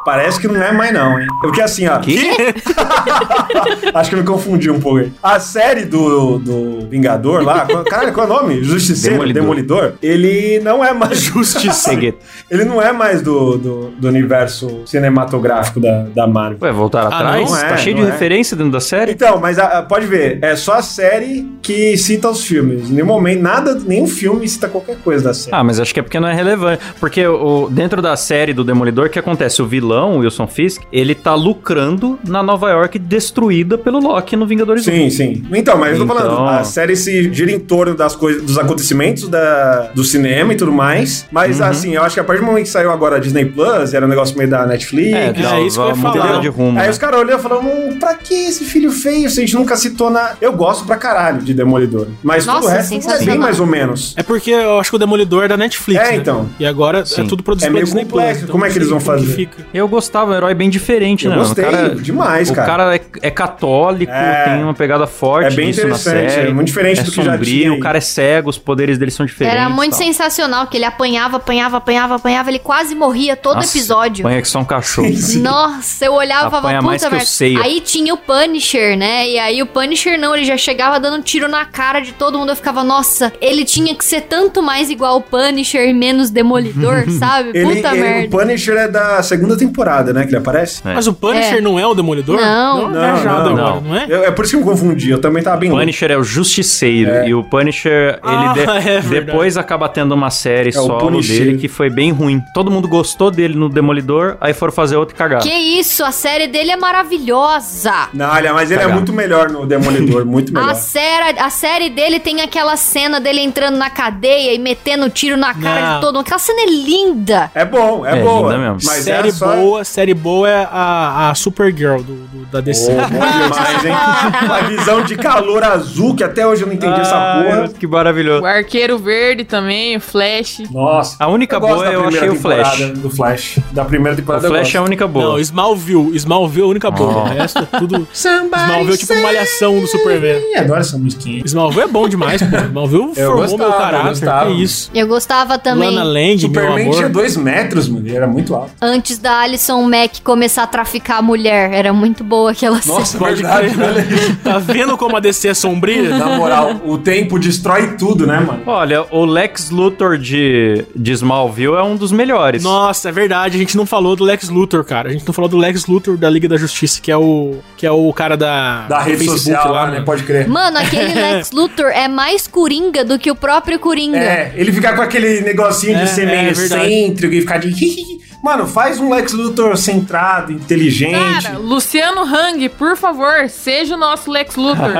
Parece 0.05 0.39
que 0.39 0.47
não 0.47 0.61
é 0.61 0.71
mais 0.71 0.93
não, 0.93 1.19
hein? 1.19 1.27
Porque 1.41 1.61
assim, 1.61 1.87
ó... 1.87 1.97
Que? 1.99 2.19
Acho 3.93 4.09
que 4.09 4.15
eu 4.15 4.19
me 4.19 4.25
confundi 4.25 4.69
um 4.69 4.79
pouco 4.79 4.99
aí. 4.99 5.11
A 5.21 5.39
série 5.39 5.85
do, 5.85 6.39
do 6.39 6.87
Vingador 6.89 7.43
lá... 7.43 7.65
Cara, 7.89 8.11
qual 8.11 8.27
é 8.27 8.29
o 8.29 8.33
nome? 8.33 8.63
Justiceiro, 8.73 9.15
Demolidor. 9.15 9.32
Demolidor. 9.33 9.93
Ele 10.01 10.59
não 10.59 10.83
é 10.83 10.93
mais... 10.93 11.19
Justiceiro. 11.33 12.17
Ele 12.49 12.63
não 12.65 12.81
é 12.81 12.91
mais 12.91 13.21
do, 13.21 13.57
do, 13.57 13.89
do 13.97 14.07
universo 14.07 14.81
cinematográfico 14.85 15.79
da, 15.79 16.05
da 16.13 16.27
Marvel. 16.27 16.57
Ué, 16.61 16.71
voltar 16.71 17.07
atrás? 17.07 17.49
não 17.49 17.57
é, 17.57 17.69
tá 17.69 17.77
cheio 17.77 17.95
de 17.95 18.01
é. 18.01 18.05
referência 18.05 18.55
dentro 18.55 18.71
da 18.71 18.79
série? 18.79 19.11
Então, 19.11 19.39
mas 19.39 19.57
a- 19.59 19.79
a- 19.79 19.83
pode 19.83 20.05
ver, 20.05 20.39
é 20.41 20.55
só 20.55 20.73
a 20.73 20.81
série 20.81 21.47
que 21.61 21.95
cita 21.97 22.29
os 22.29 22.43
filmes. 22.43 22.89
Em 22.89 22.93
nenhum 22.93 23.05
momento, 23.07 23.41
nada, 23.41 23.75
nenhum 23.75 24.07
filme 24.07 24.47
cita 24.47 24.67
qualquer 24.67 24.97
coisa 24.97 25.23
da 25.25 25.33
série. 25.33 25.55
Ah, 25.55 25.63
mas 25.63 25.79
acho 25.79 25.93
que 25.93 25.99
é 25.99 26.03
porque 26.03 26.19
não 26.19 26.27
é 26.27 26.33
relevante. 26.33 26.81
Porque 26.99 27.25
o, 27.27 27.69
dentro 27.69 28.01
da 28.01 28.15
série 28.15 28.53
do 28.53 28.63
Demolidor, 28.63 29.07
o 29.07 29.09
que 29.09 29.19
acontece? 29.19 29.61
O 29.61 29.65
vilão, 29.67 30.17
o 30.17 30.19
Wilson 30.19 30.47
Fisk, 30.47 30.81
ele 30.91 31.13
tá 31.15 31.35
lucrando 31.35 32.19
na 32.27 32.41
Nova 32.41 32.69
York 32.69 32.97
destruída 32.99 33.77
pelo 33.77 33.99
Loki 33.99 34.35
no 34.35 34.45
Vingadores 34.45 34.87
1. 34.87 34.91
Sim, 34.91 35.09
sim. 35.09 35.43
Então, 35.53 35.77
mas 35.77 35.91
eu 35.91 36.05
tô 36.05 36.13
Então- 36.13 36.17
falando, 36.17 36.49
a 36.49 36.63
série 36.63 36.95
se 36.95 37.31
gira 37.33 37.51
em 37.51 37.59
torno 37.59 37.95
das 37.95 38.15
coisas, 38.15 38.41
dos 38.43 38.57
acontecimentos 38.57 39.12
da, 39.29 39.91
do 39.93 40.03
cinema 40.03 40.53
e 40.53 40.55
tudo 40.55 40.71
mais. 40.71 41.25
Mas 41.31 41.59
Uhum. 41.59 41.65
assim, 41.65 41.95
eu 41.95 42.03
acho 42.03 42.13
que 42.15 42.19
a 42.19 42.23
partir 42.23 42.41
do 42.41 42.45
momento 42.47 42.63
que 42.65 42.69
saiu 42.71 42.91
agora 42.91 43.15
a 43.17 43.19
Disney 43.19 43.45
Plus, 43.45 43.93
era 43.93 44.05
um 44.05 44.09
negócio 44.09 44.37
meio 44.37 44.49
da 44.49 44.65
Netflix. 44.65 45.13
É, 45.13 45.25
É, 45.27 45.61
isso 45.65 45.77
que 45.79 45.85
eu 45.85 45.89
ia 45.89 45.95
falar. 45.95 46.39
de 46.41 46.47
rumo. 46.47 46.77
Aí 46.79 46.85
né? 46.85 46.89
os 46.89 46.97
caras 46.97 47.19
olham 47.19 47.37
e 47.37 47.41
falaram, 47.41 47.63
hum, 47.65 47.97
pra 47.99 48.15
que 48.15 48.33
esse 48.33 48.63
filho 48.65 48.91
feio 48.91 49.29
se 49.29 49.39
a 49.39 49.41
gente 49.45 49.55
nunca 49.55 49.75
citou 49.75 50.09
na... 50.09 50.33
Eu 50.41 50.53
gosto 50.53 50.85
pra 50.85 50.95
caralho 50.97 51.39
de 51.41 51.53
Demolidor. 51.53 52.07
Mas 52.23 52.45
todo 52.45 52.57
o 52.57 52.61
Nossa, 52.61 52.73
resto 52.73 53.09
é 53.11 53.25
bem 53.25 53.37
mais 53.37 53.59
ou 53.59 53.65
menos. 53.67 54.13
É 54.17 54.23
porque 54.23 54.51
eu 54.51 54.79
acho 54.79 54.89
que 54.89 54.95
o 54.95 54.99
Demolidor 54.99 55.43
é 55.45 55.47
da 55.47 55.57
Netflix. 55.57 56.01
É, 56.01 56.11
né? 56.11 56.15
então. 56.17 56.49
E 56.59 56.65
agora 56.65 57.05
Sim. 57.05 57.23
é 57.23 57.27
tudo 57.27 57.43
produzido 57.43 57.67
É 57.67 57.69
pela 57.71 57.73
meio 57.75 57.85
Disney 57.85 58.03
complexo. 58.05 58.31
Plus, 58.31 58.43
então 58.43 58.51
Como 58.53 58.65
é 58.65 58.69
que 58.69 58.77
eles 58.77 58.89
vão 58.89 58.99
fazer? 58.99 59.49
Eu 59.73 59.87
gostava, 59.87 60.31
um 60.31 60.35
herói 60.35 60.53
bem 60.53 60.69
diferente, 60.69 61.25
Eu 61.25 61.31
né? 61.31 61.37
gostei 61.37 61.63
o 61.65 61.71
cara, 61.71 61.95
demais, 61.95 62.49
o 62.49 62.53
cara. 62.53 62.67
cara 62.67 62.95
é, 62.95 63.01
é 63.21 63.31
católico, 63.31 64.11
É. 64.11 64.43
tem 64.45 64.63
uma 64.63 64.73
pegada 64.73 65.05
forte 65.07 65.53
É 65.53 65.55
bem 65.55 65.67
nisso 65.67 65.81
na 65.81 65.87
interessante, 65.95 66.31
série. 66.31 66.49
é 66.49 66.53
muito 66.53 66.67
diferente 66.67 67.01
é 67.01 67.03
do 67.03 67.11
que 67.11 67.17
já 67.21 67.31
sombrio, 67.33 67.45
tinha 67.45 67.71
aí. 67.71 67.77
o 67.77 67.79
cara 67.79 67.97
é 67.97 68.01
cego, 68.01 68.49
os 68.49 68.57
poderes 68.57 68.97
dele 69.03 69.11
são 69.11 69.25
diferentes. 69.25 69.59
Era 69.59 69.69
muito 69.69 69.91
tal. 69.91 69.99
sensacional, 69.99 70.67
que 70.67 70.77
ele 70.77 70.85
apanhava, 70.85 71.37
apanhava, 71.37 71.77
apanhava, 71.77 72.15
apanhava, 72.15 72.49
ele 72.49 72.59
quase 72.59 72.95
morria 72.95 73.35
todo 73.35 73.55
Nossa, 73.55 73.77
episódio. 73.77 74.25
Apanha 74.25 74.41
que 74.41 74.47
só 74.47 74.59
um 74.59 74.65
cachorro. 74.65 75.09
Nossa, 75.41 76.05
eu 76.05 76.13
olhava 76.13 76.57
Apanha 76.59 76.81
mais 76.81 77.01
puta 77.01 77.09
que 77.09 77.15
o 77.15 77.17
merda. 77.17 77.25
Seiya. 77.31 77.61
Aí 77.63 77.81
tinha 77.81 78.13
o 78.13 78.17
Punisher, 78.17 78.97
né? 78.97 79.27
E 79.29 79.37
aí 79.39 79.61
o 79.61 79.65
Punisher 79.65 80.19
não, 80.19 80.35
ele 80.35 80.45
já 80.45 80.57
chegava 80.57 80.99
dando 80.99 81.17
um 81.17 81.21
tiro 81.21 81.47
na 81.47 81.65
cara 81.65 81.99
de 81.99 82.13
todo 82.13 82.37
mundo. 82.39 82.49
Eu 82.49 82.55
ficava, 82.55 82.83
nossa, 82.83 83.31
ele 83.41 83.65
tinha 83.65 83.93
que 83.95 84.03
ser 84.05 84.21
tanto 84.21 84.61
mais 84.61 84.89
igual 84.89 85.17
o 85.17 85.21
Punisher 85.21 85.87
e 85.89 85.93
menos 85.93 86.29
Demolidor, 86.29 87.09
sabe? 87.19 87.49
Ele, 87.53 87.75
Puta 87.75 87.89
ele- 87.89 87.97
o 87.97 88.01
merda. 88.01 88.37
Punisher 88.37 88.77
é 88.77 88.87
da 88.87 89.21
segunda 89.23 89.57
temporada, 89.57 90.13
né? 90.13 90.23
Que 90.23 90.29
ele 90.29 90.37
aparece. 90.37 90.81
É. 90.85 90.93
Mas 90.93 91.07
o 91.07 91.13
Punisher 91.13 91.57
É. 91.57 91.61
não 91.61 91.79
é 91.79 91.85
o 91.85 91.93
Demolidor? 91.93 92.39
Não. 92.39 92.89
não, 92.89 93.03
é 93.03 93.13
o 93.13 93.15
Não, 93.15 93.43
Demolidor, 93.43 93.55
não. 93.55 93.81
não 93.81 93.95
é? 93.97 94.05
Eu- 94.09 94.23
é 94.23 94.31
por 94.31 94.45
isso 94.45 94.51
que 94.57 94.61
eu 94.61 94.65
me 94.65 94.71
confundi. 94.71 95.09
Eu 95.11 95.19
também 95.21 95.43
tava 95.43 95.57
bem 95.57 95.69
O 95.69 95.73
louco. 95.73 95.81
Punisher 95.83 96.11
é 96.11 96.17
o 96.17 96.23
justiceiro. 96.23 97.25
E 97.25 97.33
o 97.33 97.43
Punisher, 97.43 97.91
ele, 97.91 98.19
Ah, 98.23 98.53
de- 98.53 98.59
é, 98.89 98.92
É. 98.97 99.01
Depois 99.01 99.57
acaba 99.57 99.87
tendo 99.89 100.13
uma 100.13 100.29
série 100.29 100.69
É 100.69 100.71
solo 100.73 101.21
dele 101.21 101.57
que 101.57 101.67
foi 101.67 101.89
bem 101.89 102.11
ruim. 102.11 102.41
Todo 102.53 102.69
mundo 102.71 102.87
gostou 102.87 103.29
dele 103.31 103.55
no 103.55 103.69
Demolidor, 103.69 104.37
aí 104.41 104.53
foram 104.53 104.73
fazer 104.73 104.95
outro 104.97 105.15
e 105.15 105.17
cagaram. 105.17 105.41
Que 105.43 105.53
isso, 105.53 106.03
a 106.03 106.11
série 106.11 106.47
dele 106.47 106.71
é 106.71 106.77
maravilhosa. 106.77 108.09
Não, 108.13 108.29
olha, 108.29 108.53
mas 108.53 108.69
ele 108.71 108.79
é 108.79 108.83
Cagado. 108.83 108.97
muito 108.99 109.13
melhor 109.13 109.49
no 109.49 109.65
Demolidor, 109.65 110.25
muito 110.25 110.53
melhor. 110.53 110.69
A 110.71 110.75
série, 110.75 111.39
a 111.39 111.49
série 111.49 111.89
dele 111.89 112.19
tem 112.19 112.41
aquela 112.41 112.75
cena 112.75 113.19
dele 113.19 113.41
entrando 113.41 113.77
na 113.77 113.89
cadeia 113.89 114.53
e 114.53 114.59
metendo 114.59 115.09
tiro 115.09 115.37
na 115.37 115.53
cara 115.53 115.81
Não. 115.81 115.95
de 115.95 116.01
todo 116.01 116.15
mundo. 116.15 116.23
Aquela 116.25 116.39
cena 116.39 116.61
é 116.61 116.65
linda. 116.65 117.51
É 117.55 117.65
bom, 117.65 118.05
é, 118.05 118.19
É, 118.19 118.21
boa. 118.21 118.53
linda 118.53 118.57
mesmo. 118.73 118.89
Mas 118.89 119.03
série 119.03 119.29
é 119.29 119.31
só... 119.31 119.55
boa, 119.55 119.83
série 119.83 120.13
boa 120.13 120.49
é 120.49 120.67
a, 120.71 121.29
a 121.31 121.35
Supergirl 121.35 121.97
do, 121.97 122.13
do- 122.27 122.45
da 122.51 122.61
DC. 122.61 122.91
Pô, 122.93 123.01
bom 123.01 123.07
demais, 123.07 123.85
hein? 123.85 123.93
Uma 124.45 124.61
visão 124.63 125.01
de 125.03 125.15
calor 125.15 125.63
azul, 125.63 126.15
que 126.15 126.23
até 126.23 126.45
hoje 126.45 126.61
eu 126.63 126.67
não 126.67 126.73
entendi 126.73 126.99
essa 126.99 127.15
Ai, 127.15 127.43
porra. 127.43 127.67
Que 127.69 127.87
maravilhoso. 127.87 128.43
O 128.43 128.47
Arqueiro 128.83 128.97
Verde 128.97 129.43
também, 129.45 129.95
o 129.95 130.01
Flash. 130.01 130.61
Nossa. 130.69 131.15
A 131.17 131.27
única 131.29 131.57
gosto 131.57 131.73
boa 131.75 131.85
da 131.85 131.93
eu 131.93 132.01
primeira 132.01 132.25
achei 132.25 132.37
o 132.37 132.41
Flash. 132.41 132.71
temporada 132.77 132.93
Do 132.99 133.09
Flash. 133.09 133.59
Da 133.71 133.85
primeira 133.85 134.13
O 134.13 134.15
temporada 134.17 134.47
Flash 134.49 134.75
é 134.75 134.77
a 134.77 134.81
eu 134.81 134.85
única 134.85 135.07
boa. 135.07 135.25
Não, 135.25 135.39
Smallville. 135.39 136.15
Smallville 136.17 136.61
é 136.63 136.65
a 136.65 136.69
única 136.69 136.91
boa. 136.91 137.13
Oh. 137.13 137.21
O 137.21 137.23
resto 137.23 137.59
é 137.59 137.79
tudo. 137.79 138.05
Smallville 138.13 138.93
é 138.93 138.97
tipo 138.97 139.15
malhação 139.21 139.79
do 139.79 139.87
Superman. 139.87 140.41
Ih, 140.51 140.57
adoro 140.57 140.79
essa 140.81 140.97
musiquinha. 140.97 141.41
Smallville 141.45 141.83
é 141.83 141.87
bom 141.87 142.09
demais, 142.09 142.41
pô. 142.41 142.47
Smallville 142.67 143.11
Eu 143.15 143.27
formou 143.37 143.37
gostava, 143.37 143.57
meu 143.57 143.67
eu 143.67 143.79
caráter. 143.81 144.09
gostava. 144.09 144.51
Que 144.51 144.63
isso. 144.63 144.91
Eu 144.93 145.07
gostava 145.07 145.57
também. 145.57 145.89
Lana 145.89 146.03
Lang, 146.03 146.27
meu 146.27 146.39
Superman 146.39 146.81
amor. 146.81 146.95
tinha 146.95 147.09
dois 147.09 147.37
metros, 147.37 147.87
mano. 147.87 148.05
Ele 148.05 148.15
era 148.17 148.27
muito 148.27 148.53
alto. 148.53 148.71
Antes 148.81 149.17
da 149.17 149.39
Alison 149.39 149.81
Mack 149.83 150.21
começar 150.21 150.63
a 150.63 150.67
traficar 150.67 151.19
a 151.19 151.21
mulher. 151.21 151.71
Era 151.73 151.93
muito 151.93 152.21
boa 152.23 152.51
aquela 152.51 152.81
cena. 152.81 152.99
Nossa, 152.99 153.17
Pode 153.17 153.35
verdade, 153.41 153.73
crer. 153.73 153.87
olha 153.87 153.99
isso. 154.01 154.35
Tá 154.43 154.57
vendo 154.59 154.97
como 154.97 155.15
a 155.15 155.19
DC 155.21 155.47
é 155.47 155.53
sombria? 155.53 156.17
Na 156.17 156.35
moral, 156.37 156.81
o 156.85 156.97
tempo 156.97 157.39
destrói 157.39 157.95
tudo, 157.95 158.27
né, 158.27 158.39
mano? 158.39 158.61
Olha, 158.73 159.05
o 159.11 159.23
Lex 159.25 159.69
Luthor 159.69 160.17
de, 160.17 160.83
de 160.95 161.11
Smallville 161.13 161.75
é 161.75 161.83
um 161.83 161.95
dos 161.95 162.11
melhores. 162.11 162.63
Nossa, 162.63 163.09
é 163.09 163.11
verdade. 163.11 163.55
A 163.55 163.59
gente 163.59 163.77
não 163.77 163.85
falou 163.85 164.15
do 164.15 164.23
Lex 164.23 164.49
Luthor, 164.49 164.83
cara. 164.83 165.09
A 165.09 165.11
gente 165.11 165.25
não 165.25 165.33
falou 165.33 165.49
do 165.49 165.57
Lex 165.57 165.85
Luthor 165.85 166.17
da 166.17 166.29
Liga 166.29 166.47
da 166.47 166.57
Justiça, 166.57 166.99
que 167.01 167.11
é 167.11 167.17
o 167.17 167.55
que 167.77 167.85
é 167.85 167.91
o 167.91 168.11
cara 168.13 168.35
da 168.35 168.87
Da 168.87 168.99
rede 168.99 169.17
Facebook 169.19 169.39
social 169.41 169.71
lá, 169.71 169.85
né? 169.87 169.91
mano. 169.93 170.05
Pode 170.05 170.23
crer. 170.23 170.47
Mano, 170.47 170.77
aquele 170.77 171.13
Lex 171.19 171.51
Luthor 171.51 171.87
é 171.87 172.07
mais 172.07 172.47
coringa 172.47 173.03
do 173.05 173.17
que 173.19 173.29
o 173.31 173.35
próprio 173.35 173.79
Coringa. 173.79 174.17
É, 174.17 174.53
ele 174.55 174.71
ficar 174.71 174.95
com 174.95 175.01
aquele 175.01 175.41
negocinho 175.41 175.97
É, 175.97 176.03
de 176.03 176.09
ser 176.09 176.27
é 176.27 176.41
meio 176.43 176.55
verdade. 176.55 176.85
excêntrico 176.91 177.33
e 177.33 177.41
ficar 177.41 177.57
de. 177.59 178.23
Mano, 178.43 178.67
faz 178.67 178.99
um 178.99 179.09
Lex 179.09 179.31
Luthor 179.31 179.77
centrado, 179.77 180.51
inteligente. 180.51 181.13
Cara, 181.43 181.57
Luciano 181.57 182.23
Hang, 182.23 182.67
por 182.67 182.97
favor, 182.97 183.47
seja 183.47 183.95
o 183.95 183.97
nosso 183.97 184.29
Lex 184.29 184.57
Luthor. 184.57 184.91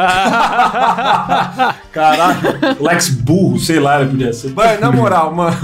Caraca, 1.91 2.77
Lex 2.79 3.09
burro, 3.09 3.59
sei 3.59 3.79
lá, 3.79 3.99
ele 4.01 4.11
podia 4.11 4.33
ser. 4.33 4.51
Mas, 4.55 4.79
na 4.79 4.91
moral, 4.91 5.33
mano, 5.33 5.55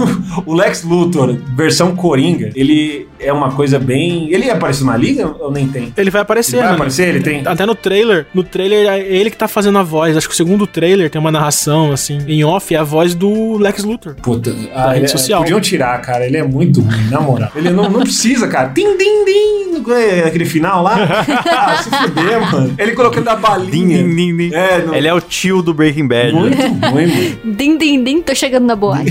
o 0.46 0.54
Lex 0.54 0.82
Luthor, 0.84 1.36
versão 1.56 1.96
Coringa, 1.96 2.50
ele 2.54 3.08
é 3.18 3.32
uma 3.32 3.50
coisa 3.52 3.78
bem. 3.78 4.30
Ele 4.32 4.46
ia 4.46 4.52
aparecer 4.54 4.84
na 4.84 4.96
liga 4.96 5.26
ou 5.40 5.50
nem 5.50 5.66
tem? 5.68 5.92
Ele 5.96 6.10
vai 6.10 6.22
aparecer, 6.22 6.56
Ele 6.56 6.60
vai 6.62 6.66
mano. 6.72 6.76
aparecer? 6.82 7.08
Ele 7.08 7.20
tem? 7.20 7.42
Até 7.46 7.64
no 7.66 7.74
trailer. 7.74 8.26
No 8.34 8.42
trailer 8.44 8.88
é 8.88 9.00
ele 9.00 9.30
que 9.30 9.36
tá 9.36 9.48
fazendo 9.48 9.78
a 9.78 9.82
voz. 9.82 10.16
Acho 10.16 10.28
que 10.28 10.34
o 10.34 10.36
segundo 10.36 10.66
trailer 10.66 11.10
tem 11.10 11.20
uma 11.20 11.30
narração, 11.32 11.92
assim, 11.92 12.18
em 12.28 12.44
off, 12.44 12.74
é 12.74 12.78
a 12.78 12.84
voz 12.84 13.14
do 13.14 13.56
Lex 13.58 13.82
Luthor. 13.84 14.14
Puta, 14.16 14.52
Da 14.52 14.88
rede 14.90 15.00
ele- 15.00 15.08
social. 15.08 15.40
Podiam 15.40 15.60
tirar, 15.60 15.98
cara. 16.02 16.26
Ele 16.26 16.36
é 16.36 16.42
muito 16.42 16.80
ruim, 16.80 17.08
na 17.10 17.20
moral. 17.20 17.50
Ele 17.56 17.69
não, 17.72 17.88
não 17.90 18.00
precisa, 18.00 18.46
cara. 18.48 18.70
Tim, 18.74 18.96
tim, 18.96 19.24
tim. 19.24 19.92
é, 19.92 20.24
Aquele 20.26 20.44
final 20.44 20.82
lá. 20.82 20.96
ah, 21.50 21.82
se 21.82 21.90
fuder, 21.90 22.40
mano. 22.52 22.74
Ele 22.78 22.92
colocando 22.92 23.28
a 23.28 23.36
balinha. 23.36 23.98
Din, 23.98 24.14
din, 24.14 24.36
din, 24.36 24.36
din. 24.50 24.54
É, 24.54 24.78
não- 24.84 24.94
Ele 24.94 25.08
é 25.08 25.14
o 25.14 25.20
tio 25.20 25.62
do 25.62 25.72
Breaking 25.74 26.06
Bad. 26.06 26.32
Muito 26.32 26.56
ruim, 26.62 27.06
mano. 27.06 27.36
Din, 27.56 27.78
din, 27.78 28.04
din, 28.04 28.22
tô 28.22 28.34
chegando 28.34 28.66
na 28.66 28.76
boate. 28.76 29.10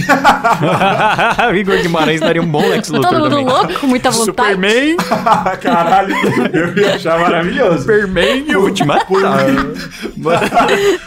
o 1.51 1.55
Igor 1.55 1.77
Guimarães 1.81 2.19
daria 2.19 2.41
um 2.41 2.45
bom 2.47 2.65
Lex 2.67 2.89
Luthor 2.89 3.09
Todo 3.11 3.19
mundo 3.21 3.29
também. 3.31 3.45
louco, 3.45 3.87
muita 3.87 4.11
vontade. 4.11 4.49
Superman, 4.55 4.95
Caralho, 5.61 6.15
eu 6.53 6.77
ia 6.77 6.95
achar 6.95 7.19
maravilhoso. 7.19 7.79
Superman, 7.79 8.45
eu 8.47 8.61
vou 8.61 8.71
te 8.71 8.83
matar. 8.85 9.09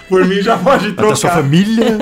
Por 0.09 0.25
mim 0.27 0.43
já 0.43 0.57
pode 0.57 0.89
Até 0.89 1.03
sua 1.03 1.15
trocar. 1.17 1.37
família. 1.37 1.99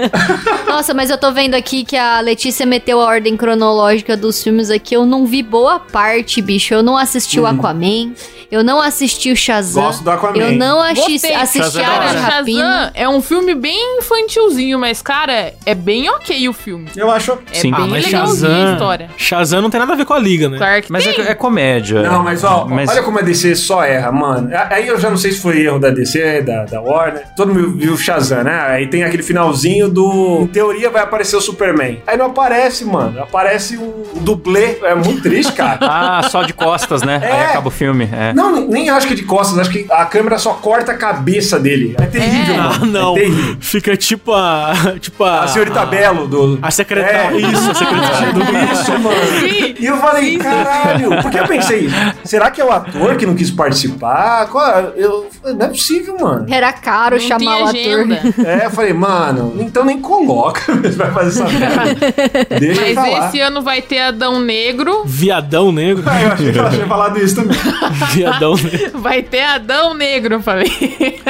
Nossa, 0.66 0.94
mas 0.94 1.10
eu 1.10 1.18
tô 1.18 1.32
vendo 1.32 1.54
aqui 1.54 1.84
que 1.84 1.96
a 1.96 2.20
Letícia 2.20 2.64
meteu 2.66 3.00
a 3.00 3.04
ordem 3.04 3.36
cronológica 3.36 4.16
dos 4.16 4.42
filmes 4.42 4.70
aqui. 4.70 4.94
Eu 4.94 5.04
não 5.04 5.26
vi 5.26 5.39
boa 5.42 5.78
parte, 5.78 6.40
bicho. 6.42 6.74
Eu 6.74 6.82
não 6.82 6.96
assisti 6.96 7.40
o 7.40 7.46
Aquaman. 7.46 8.12
Eu 8.50 8.64
não 8.64 8.80
assisti 8.80 9.30
o 9.30 9.36
Shazam. 9.36 9.82
Gosto 9.84 10.02
do 10.02 10.10
Aquaman. 10.10 10.38
Eu 10.38 10.52
não 10.52 10.82
assisti, 10.82 11.12
Gostei. 11.12 11.34
assisti 11.34 11.58
Shazam 11.78 11.82
é 11.82 11.86
a. 11.86 12.20
Rapina. 12.20 12.60
Shazam 12.60 12.90
é 12.94 13.08
um 13.08 13.22
filme 13.22 13.54
bem 13.54 13.98
infantilzinho, 13.98 14.78
mas, 14.78 15.00
cara, 15.00 15.54
é 15.64 15.74
bem 15.74 16.08
ok 16.10 16.48
o 16.48 16.52
filme. 16.52 16.88
Eu 16.96 17.10
acho. 17.10 17.38
É 17.52 17.54
Sim. 17.54 17.70
bem 17.70 17.80
Ah, 17.84 17.86
mas 17.86 18.04
legalzinho 18.06 18.50
a 18.50 18.54
Shazam, 18.56 18.72
história. 18.72 19.10
Shazam 19.16 19.62
não 19.62 19.70
tem 19.70 19.78
nada 19.78 19.92
a 19.92 19.96
ver 19.96 20.04
com 20.04 20.14
a 20.14 20.18
Liga, 20.18 20.48
né? 20.48 20.58
Clark 20.58 20.90
Mas 20.90 21.04
tem. 21.04 21.20
é, 21.24 21.30
é 21.30 21.34
comédia. 21.34 22.02
Não, 22.02 22.22
mas 22.24 22.42
ó, 22.42 22.66
Mas- 22.68 22.90
olha 22.90 23.02
como 23.02 23.18
a 23.18 23.22
DC 23.22 23.54
só 23.54 23.84
erra, 23.84 24.10
mano. 24.10 24.50
Aí 24.70 24.88
eu 24.88 24.98
já 24.98 25.08
não 25.10 25.16
sei 25.16 25.32
se 25.32 25.40
foi 25.40 25.60
erro 25.60 25.78
da 25.78 25.90
DC, 25.90 26.42
da, 26.42 26.64
da 26.64 26.80
Warner. 26.80 27.22
Todo 27.36 27.54
mundo 27.54 27.76
viu 27.76 27.92
o 27.94 27.96
Shazam, 27.98 28.42
né? 28.44 28.60
Aí 28.66 28.86
tem 28.88 29.04
aquele 29.04 29.22
finalzinho 29.22 29.88
do. 29.88 30.40
Em 30.42 30.46
teoria 30.48 30.90
vai 30.90 31.02
aparecer 31.02 31.36
o 31.36 31.40
Superman. 31.40 32.02
Aí 32.06 32.16
não 32.16 32.26
aparece, 32.26 32.84
mano. 32.84 33.22
Aparece 33.22 33.76
um, 33.78 34.02
um 34.16 34.22
dublê. 34.22 34.78
É 34.82 34.94
muito 34.94 35.22
triste, 35.22 35.52
cara. 35.52 35.78
Ah, 36.02 36.22
só 36.30 36.42
de 36.42 36.52
costas, 36.52 37.02
né? 37.02 37.20
É. 37.22 37.30
Aí 37.32 37.40
acaba 37.46 37.68
o 37.68 37.70
filme. 37.70 38.08
É. 38.12 38.32
Não, 38.40 38.68
nem- 38.68 38.88
acho 38.90 39.06
que 39.06 39.12
é 39.12 39.16
de 39.16 39.22
costas, 39.24 39.58
acho 39.58 39.70
que 39.70 39.86
a 39.90 40.04
câmera 40.04 40.38
só 40.38 40.54
corta 40.54 40.92
a 40.92 40.96
cabeça 40.96 41.58
dele. 41.58 41.94
É 41.98 42.06
terrível, 42.06 42.54
É. 42.54 42.58
Ah, 42.58 42.68
mano. 42.80 42.86
não. 42.86 43.16
É 43.16 43.20
terrível. 43.20 43.56
Fica 43.60 43.96
tipo 43.96 44.32
a. 44.32 44.72
Tipo 45.00 45.24
a. 45.24 45.44
A 45.44 45.48
senhorita 45.48 45.84
Belo 45.86 46.26
do. 46.26 46.58
A 46.62 46.70
secretária. 46.70 47.36
É. 47.36 47.40
Isso, 47.40 47.70
a 47.70 47.74
secretária 47.74 48.32
do. 48.32 48.40
Isso, 48.72 48.92
mano. 48.98 49.16
Sim. 49.40 49.74
E 49.78 49.86
eu 49.86 49.96
falei, 49.98 50.36
caralho, 50.38 51.22
porque 51.22 51.38
eu 51.38 51.46
pensei, 51.46 51.88
será 52.24 52.50
que 52.50 52.60
é 52.60 52.64
o 52.64 52.70
ator 52.70 53.16
que 53.16 53.24
não 53.26 53.34
quis 53.34 53.50
participar? 53.50 54.46
Qual- 54.48 54.92
Eu, 54.96 55.28
não 55.44 55.66
é 55.66 55.68
possível, 55.68 56.16
mano. 56.18 56.46
Era 56.48 56.72
caro 56.72 57.16
Não 57.16 57.20
chamar 57.22 57.38
tinha 57.38 57.50
o 57.64 57.68
ator. 57.68 58.16
agenda. 58.16 58.34
É, 58.46 58.66
eu 58.66 58.70
falei, 58.70 58.92
mano, 58.92 59.56
então 59.60 59.84
nem 59.84 60.00
coloca. 60.00 60.60
Vai 60.96 61.10
fazer 61.12 61.28
essa 61.42 61.44
merda. 61.58 61.94
Deixa 62.58 62.80
eu 62.82 62.94
Mas 62.94 63.10
falar. 63.10 63.28
esse 63.28 63.40
ano 63.40 63.62
vai 63.62 63.80
ter 63.82 63.98
Adão 64.00 64.40
Negro. 64.40 65.02
Viadão 65.06 65.72
negro. 65.72 66.02
Ah, 66.06 66.22
eu 66.22 66.32
achei 66.32 66.52
que 66.52 66.58
ela 66.58 66.70
tinha 66.70 66.86
falado 66.86 67.18
isso 67.18 67.36
também. 67.36 67.56
Viadão 68.12 68.29
negro. 68.38 69.00
Vai 69.00 69.22
ter 69.22 69.42
Adão 69.42 69.94
Negro, 69.94 70.34
eu 70.36 70.42
falei. 70.42 70.70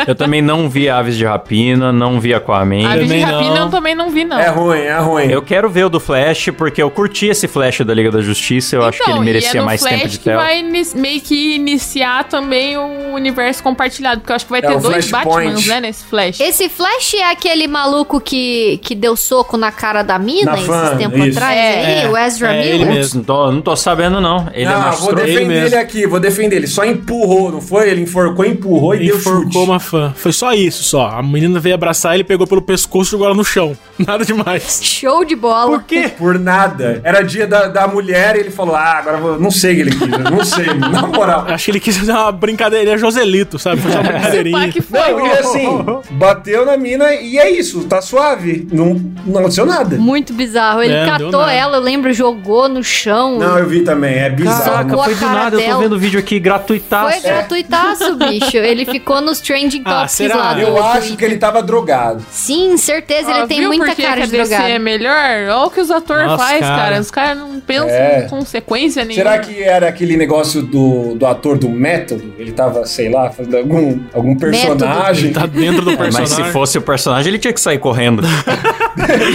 Eu 0.06 0.14
também 0.14 0.42
não 0.42 0.68
vi 0.68 0.88
Aves 0.88 1.16
de 1.16 1.24
Rapina, 1.24 1.92
não 1.92 2.20
vi 2.20 2.34
Aquaman. 2.34 2.86
Aves 2.90 3.08
de 3.08 3.20
Rapina 3.20 3.54
não. 3.54 3.64
eu 3.66 3.70
também 3.70 3.94
não 3.94 4.10
vi, 4.10 4.24
não. 4.24 4.38
É 4.38 4.48
ruim, 4.48 4.78
é 4.80 4.98
ruim. 4.98 5.24
Eu 5.30 5.42
quero 5.42 5.68
ver 5.70 5.84
o 5.86 5.88
do 5.88 6.00
Flash, 6.00 6.50
porque 6.56 6.82
eu 6.82 6.90
curti 6.90 7.26
esse 7.26 7.46
Flash 7.48 7.80
da 7.80 7.94
Liga 7.94 8.10
da 8.10 8.20
Justiça. 8.20 8.76
Eu 8.76 8.84
acho 8.84 8.98
que 8.98 9.04
ele 9.04 9.12
Então, 9.12 9.24
merecia 9.24 9.60
é 9.60 9.62
mais 9.64 9.80
Flash 9.80 9.92
tempo 9.94 10.08
de 10.08 10.18
que 10.18 10.24
tela. 10.24 10.42
vai 10.42 10.62
meio 10.62 11.20
que 11.20 11.54
iniciar 11.54 12.24
também 12.24 12.76
o 12.76 13.14
universo 13.14 13.62
compartilhado, 13.62 14.20
porque 14.20 14.32
eu 14.32 14.36
acho 14.36 14.44
que 14.46 14.50
vai 14.50 14.60
É 14.60 14.66
ter 14.66 14.78
dois. 14.80 15.10
Batmans, 15.10 15.66
né, 15.66 15.80
nesse 15.80 16.04
Flash. 16.04 16.40
Esse 16.40 16.68
Flash 16.68 17.14
é 17.14 17.30
aquele 17.30 17.66
maluco 17.66 18.20
que, 18.20 18.78
que 18.82 18.94
deu 18.94 19.16
soco 19.16 19.56
na 19.56 19.70
cara 19.72 20.02
da 20.02 20.18
mina 20.18 20.52
Na 20.52 20.56
esses 20.56 20.66
fã, 20.66 20.96
tempos 20.96 21.18
isso. 21.26 21.38
atrás 21.38 21.56
É, 21.56 21.84
aí? 21.84 22.02
é. 22.04 22.08
o 22.08 22.16
Ezra 22.16 22.54
É, 22.54 22.60
ele 22.66 22.78
Miller? 22.78 22.86
mesmo. 22.94 23.00
Putz, 23.00 23.14
não 23.14 23.22
tô, 23.24 23.52
não 23.52 23.60
tô 23.62 23.76
sabendo, 23.76 24.20
não. 24.20 24.48
Ele 24.52 24.64
é 24.66 24.68
não, 24.72 24.80
mais 24.80 25.00
vou 25.00 25.10
ele 25.12 25.20
defender 25.22 25.38
ele, 25.40 25.60
mesmo. 25.62 25.78
aqui, 25.78 26.06
vou 26.06 26.20
defender 26.20 26.56
ele. 26.56 26.66
Só 26.66 26.84
empurrou, 26.90 27.52
não 27.52 27.60
foi? 27.60 27.90
Ele 27.90 28.02
enforcou, 28.02 28.44
empurrou 28.44 28.94
e 28.94 29.06
deu 29.06 29.18
chute. 29.18 29.28
Enforcou 29.28 29.64
uma 29.64 29.80
fã. 29.80 30.12
Foi 30.16 30.32
só 30.32 30.52
isso, 30.52 30.82
só. 30.82 31.06
A 31.08 31.22
menina 31.22 31.58
veio 31.60 31.74
abraçar 31.74 32.14
ele, 32.14 32.24
pegou 32.24 32.46
pelo 32.46 32.62
pescoço 32.62 33.10
e 33.10 33.12
jogou 33.12 33.26
ela 33.26 33.36
no 33.36 33.44
chão. 33.44 33.76
Nada 34.06 34.24
demais. 34.24 34.80
Show 34.82 35.24
de 35.24 35.36
bola. 35.36 35.70
Por 35.78 35.82
quê? 35.84 36.10
Por 36.16 36.38
nada. 36.38 37.00
Era 37.04 37.22
dia 37.22 37.46
da, 37.46 37.66
da 37.68 37.86
mulher 37.86 38.36
e 38.36 38.40
ele 38.40 38.50
falou: 38.50 38.74
Ah, 38.74 38.98
agora 38.98 39.16
vou. 39.18 39.38
Não 39.40 39.50
sei 39.50 39.72
o 39.72 39.74
que 39.76 39.80
ele 39.82 39.90
quis, 39.90 40.08
não 40.30 40.44
sei, 40.44 40.66
na 40.74 41.06
moral. 41.06 41.44
Acho 41.48 41.64
que 41.66 41.70
ele 41.72 41.80
quis 41.80 41.96
fazer 41.96 42.12
uma 42.12 42.32
brincadeira. 42.32 42.84
Ele 42.84 42.90
é 42.92 42.98
Joselito, 42.98 43.58
sabe? 43.58 43.80
Fazer 43.82 43.96
uma 43.98 44.02
brincadeirinha. 44.12 44.68
que 44.72 44.80
foi. 44.80 44.98
Não, 45.00 45.26
e 45.26 45.30
assim, 45.32 45.68
bateu 46.12 46.64
na 46.64 46.76
mina 46.76 47.12
e 47.14 47.38
é 47.38 47.50
isso, 47.50 47.84
tá 47.84 48.00
suave. 48.00 48.66
Não, 48.72 48.94
não 49.26 49.38
aconteceu 49.40 49.66
nada. 49.66 49.96
Muito 49.96 50.32
bizarro. 50.32 50.82
Ele 50.82 50.92
É, 50.94 51.06
catou 51.06 51.46
ela, 51.46 51.76
eu 51.76 51.80
lembro, 51.80 52.12
jogou 52.12 52.68
no 52.68 52.82
chão. 52.82 53.38
Não, 53.38 53.58
eu 53.58 53.68
vi 53.68 53.82
também, 53.82 54.14
é 54.18 54.30
bizarro. 54.30 54.88
Caraca, 54.88 54.96
foi 55.04 55.14
do 55.14 55.26
nada. 55.26 55.56
Eu 55.56 55.60
tô 55.60 55.66
dela. 55.66 55.82
vendo 55.82 55.92
o 55.96 55.98
vídeo 55.98 56.18
aqui 56.20 56.38
gratuitaço. 56.40 57.12
Foi 57.12 57.30
gratuitaço, 57.30 58.16
bicho. 58.16 58.56
Ele 58.56 58.84
ficou 58.84 59.20
nos 59.20 59.40
trending 59.40 59.82
Ah, 59.84 59.90
topics 59.90 60.12
será? 60.12 60.36
lá 60.36 60.58
Eu 60.60 60.82
acho 60.82 60.98
Twitter. 61.00 61.16
que 61.16 61.24
ele 61.24 61.36
tava 61.38 61.62
drogado. 61.62 62.24
Sim, 62.30 62.76
certeza. 62.76 63.30
Ó, 63.30 63.38
ele 63.38 63.46
tem 63.46 63.66
muita 63.66 63.89
por 63.90 63.96
que 63.96 64.02
cara 64.02 64.22
a 64.22 64.26
DC 64.26 64.36
drogado. 64.36 64.68
é 64.68 64.78
melhor? 64.78 65.14
Olha 65.50 65.56
o 65.66 65.70
que 65.70 65.80
os 65.80 65.90
atores 65.90 66.26
Nossa, 66.26 66.44
fazem, 66.44 66.60
cara. 66.60 66.76
cara. 66.82 67.00
Os 67.00 67.10
caras 67.10 67.38
não 67.38 67.60
pensam 67.60 67.88
É. 67.88 68.24
em 68.24 68.28
consequência 68.28 69.04
nenhuma. 69.04 69.30
Será 69.30 69.38
que 69.38 69.62
era 69.62 69.88
aquele 69.88 70.16
negócio 70.16 70.62
do, 70.62 71.14
do 71.14 71.26
ator 71.26 71.58
do 71.58 71.68
método? 71.68 72.34
Ele 72.38 72.52
tava, 72.52 72.84
sei 72.86 73.10
lá, 73.10 73.30
fazendo 73.30 73.56
algum, 73.56 74.00
algum 74.12 74.36
personagem. 74.36 75.32
Tá 75.32 75.46
dentro 75.46 75.82
do 75.82 75.90
É, 75.92 75.96
personagem. 75.96 76.36
mas 76.38 76.46
se 76.46 76.52
fosse 76.52 76.78
o 76.78 76.82
personagem, 76.82 77.30
ele 77.30 77.38
tinha 77.38 77.52
que 77.52 77.60
sair 77.60 77.78
correndo. 77.78 78.22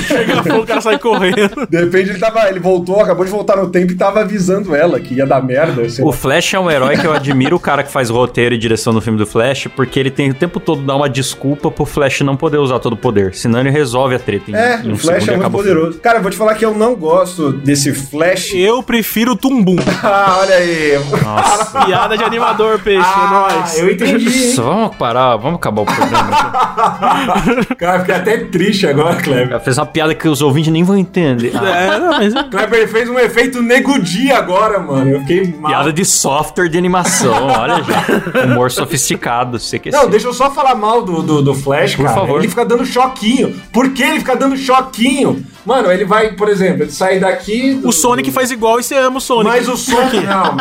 Pega 0.08 0.44
fogo, 0.44 0.62
o 0.62 0.66
cara 0.66 0.82
sai 0.82 0.98
correndo. 1.00 1.68
De 1.70 1.80
repente 1.80 2.10
ele 2.12 2.20
tava. 2.20 2.48
Ele 2.50 2.60
voltou, 2.60 3.02
acabou 3.02 3.26
de 3.26 3.32
voltar 3.32 3.58
no 3.58 3.70
tempo 3.70 3.92
e 3.92 3.96
tava 3.96 4.22
avisando 4.22 4.76
ela 4.76 5.00
que 5.00 5.16
ia 5.16 5.26
dar 5.26 5.42
merda. 5.42 5.82
assim. 5.84 6.04
O 6.04 6.12
Flash 6.12 6.54
é 6.54 6.60
um 6.60 6.70
herói 6.70 6.98
que 6.98 7.06
eu 7.06 7.14
admiro 7.14 7.56
o 7.56 7.60
cara 7.60 7.84
que 7.84 7.92
faz 7.92 8.10
roteiro 8.10 8.56
e 8.56 8.58
direção 8.58 8.94
no 8.94 9.02
filme 9.02 9.18
do 9.18 9.26
Flash, 9.26 9.68
porque 9.76 10.00
ele 10.00 10.12
tem 10.12 10.30
o 10.30 10.34
tempo 10.34 10.60
todo 10.60 10.82
dar 10.82 10.96
uma 10.96 11.10
desculpa 11.10 11.70
pro 11.72 11.86
Flash 11.86 12.22
não 12.22 12.36
poder 12.36 12.58
usar 12.58 12.80
todo 12.80 12.94
o 12.94 12.98
poder. 12.98 13.34
Senão 13.34 13.60
ele 13.60 13.70
resolve 13.70 14.16
a 14.16 14.20
treta 14.20 14.52
em, 14.52 14.56
É, 14.56 14.82
em 14.84 14.92
um 14.92 14.94
o 14.94 14.98
Flash 14.98 15.24
segundo 15.24 15.34
é 15.34 15.38
muito 15.50 15.52
poderoso. 15.52 16.00
Cara, 16.00 16.18
eu 16.20 16.22
vou 16.22 16.32
te 16.32 16.38
falar 16.38 16.56
que 16.56 16.66
eu 16.66 16.74
não 16.74 16.96
gosto 16.96 17.52
desse 17.52 17.94
Flash. 17.94 18.54
Eu 18.54 18.82
prefiro 18.84 19.32
o 19.34 19.36
Tumbum. 19.36 19.76
Ah, 20.04 20.38
olha 20.40 20.56
aí. 20.56 21.00
Nossa. 21.24 21.82
Piada 21.86 22.18
de 22.18 22.24
animador, 22.24 22.80
peixe, 22.80 23.00
é 23.00 23.04
Ah, 23.04 23.50
nóis. 23.58 23.80
eu 23.80 23.90
entendi. 23.92 24.26
Nossa, 24.48 24.62
vamos 24.62 24.96
parar, 24.98 25.36
vamos 25.38 25.56
acabar 25.58 25.82
o 25.82 25.86
programa. 25.86 27.66
Cara, 27.78 28.00
fiquei 28.02 28.16
até 28.16 28.38
triste 28.46 28.86
agora, 28.88 29.16
Kleber. 29.16 29.45
Fez 29.64 29.78
uma 29.78 29.86
piada 29.86 30.14
que 30.16 30.28
os 30.28 30.42
ouvintes 30.42 30.72
nem 30.72 30.84
vão 30.84 30.98
entender. 30.98 31.52
Ah, 31.56 31.66
É, 31.96 32.00
não, 32.00 32.10
mas... 32.12 32.34
Kleber 32.50 32.80
ele 32.80 32.88
fez 32.88 33.10
um 33.10 33.20
efeito 33.20 33.62
nego 33.62 34.00
dia 34.00 34.38
agora, 34.38 34.80
mano. 34.80 35.10
Eu 35.12 35.20
fiquei 35.22 35.54
mal. 35.60 35.72
piada 35.72 35.94
de 35.94 36.04
software 36.06 36.68
de 36.70 36.78
animação, 36.78 37.48
olha 37.48 37.84
já. 37.84 38.46
Humor 38.46 38.72
sofisticado, 38.72 39.60
sei 39.60 39.80
que 39.80 39.92
Não, 39.92 40.10
deixa 40.10 40.28
eu 40.28 40.34
só 40.34 40.50
falar 40.52 40.76
mal 40.76 41.02
do, 41.04 41.22
do, 41.22 41.42
do 41.42 41.54
Flash, 41.54 41.96
Por 41.96 42.06
cara. 42.06 42.16
favor. 42.16 42.40
Ele 42.40 42.48
fica 42.50 42.66
dando 42.66 42.86
choquinho. 42.86 43.56
Por 43.72 43.90
que 43.92 44.04
ele 44.04 44.20
fica 44.20 44.36
dando 44.36 44.56
choquinho? 44.58 45.46
Mano, 45.66 45.92
ele 45.92 46.06
vai, 46.06 46.34
por 46.34 46.48
exemplo, 46.48 46.84
ele 46.84 46.92
sai 46.92 47.20
daqui. 47.20 47.74
do- 47.74 47.88
O 47.90 47.92
Sonic 47.92 48.32
faz 48.32 48.52
igual 48.52 48.80
e 48.80 48.84
você 48.84 48.96
ama 48.96 49.18
o 49.18 49.22
Sonic. 49.22 49.46
Mas 49.50 49.68
o 49.68 49.76
Sonic, 49.76 50.20
não, 50.22 50.56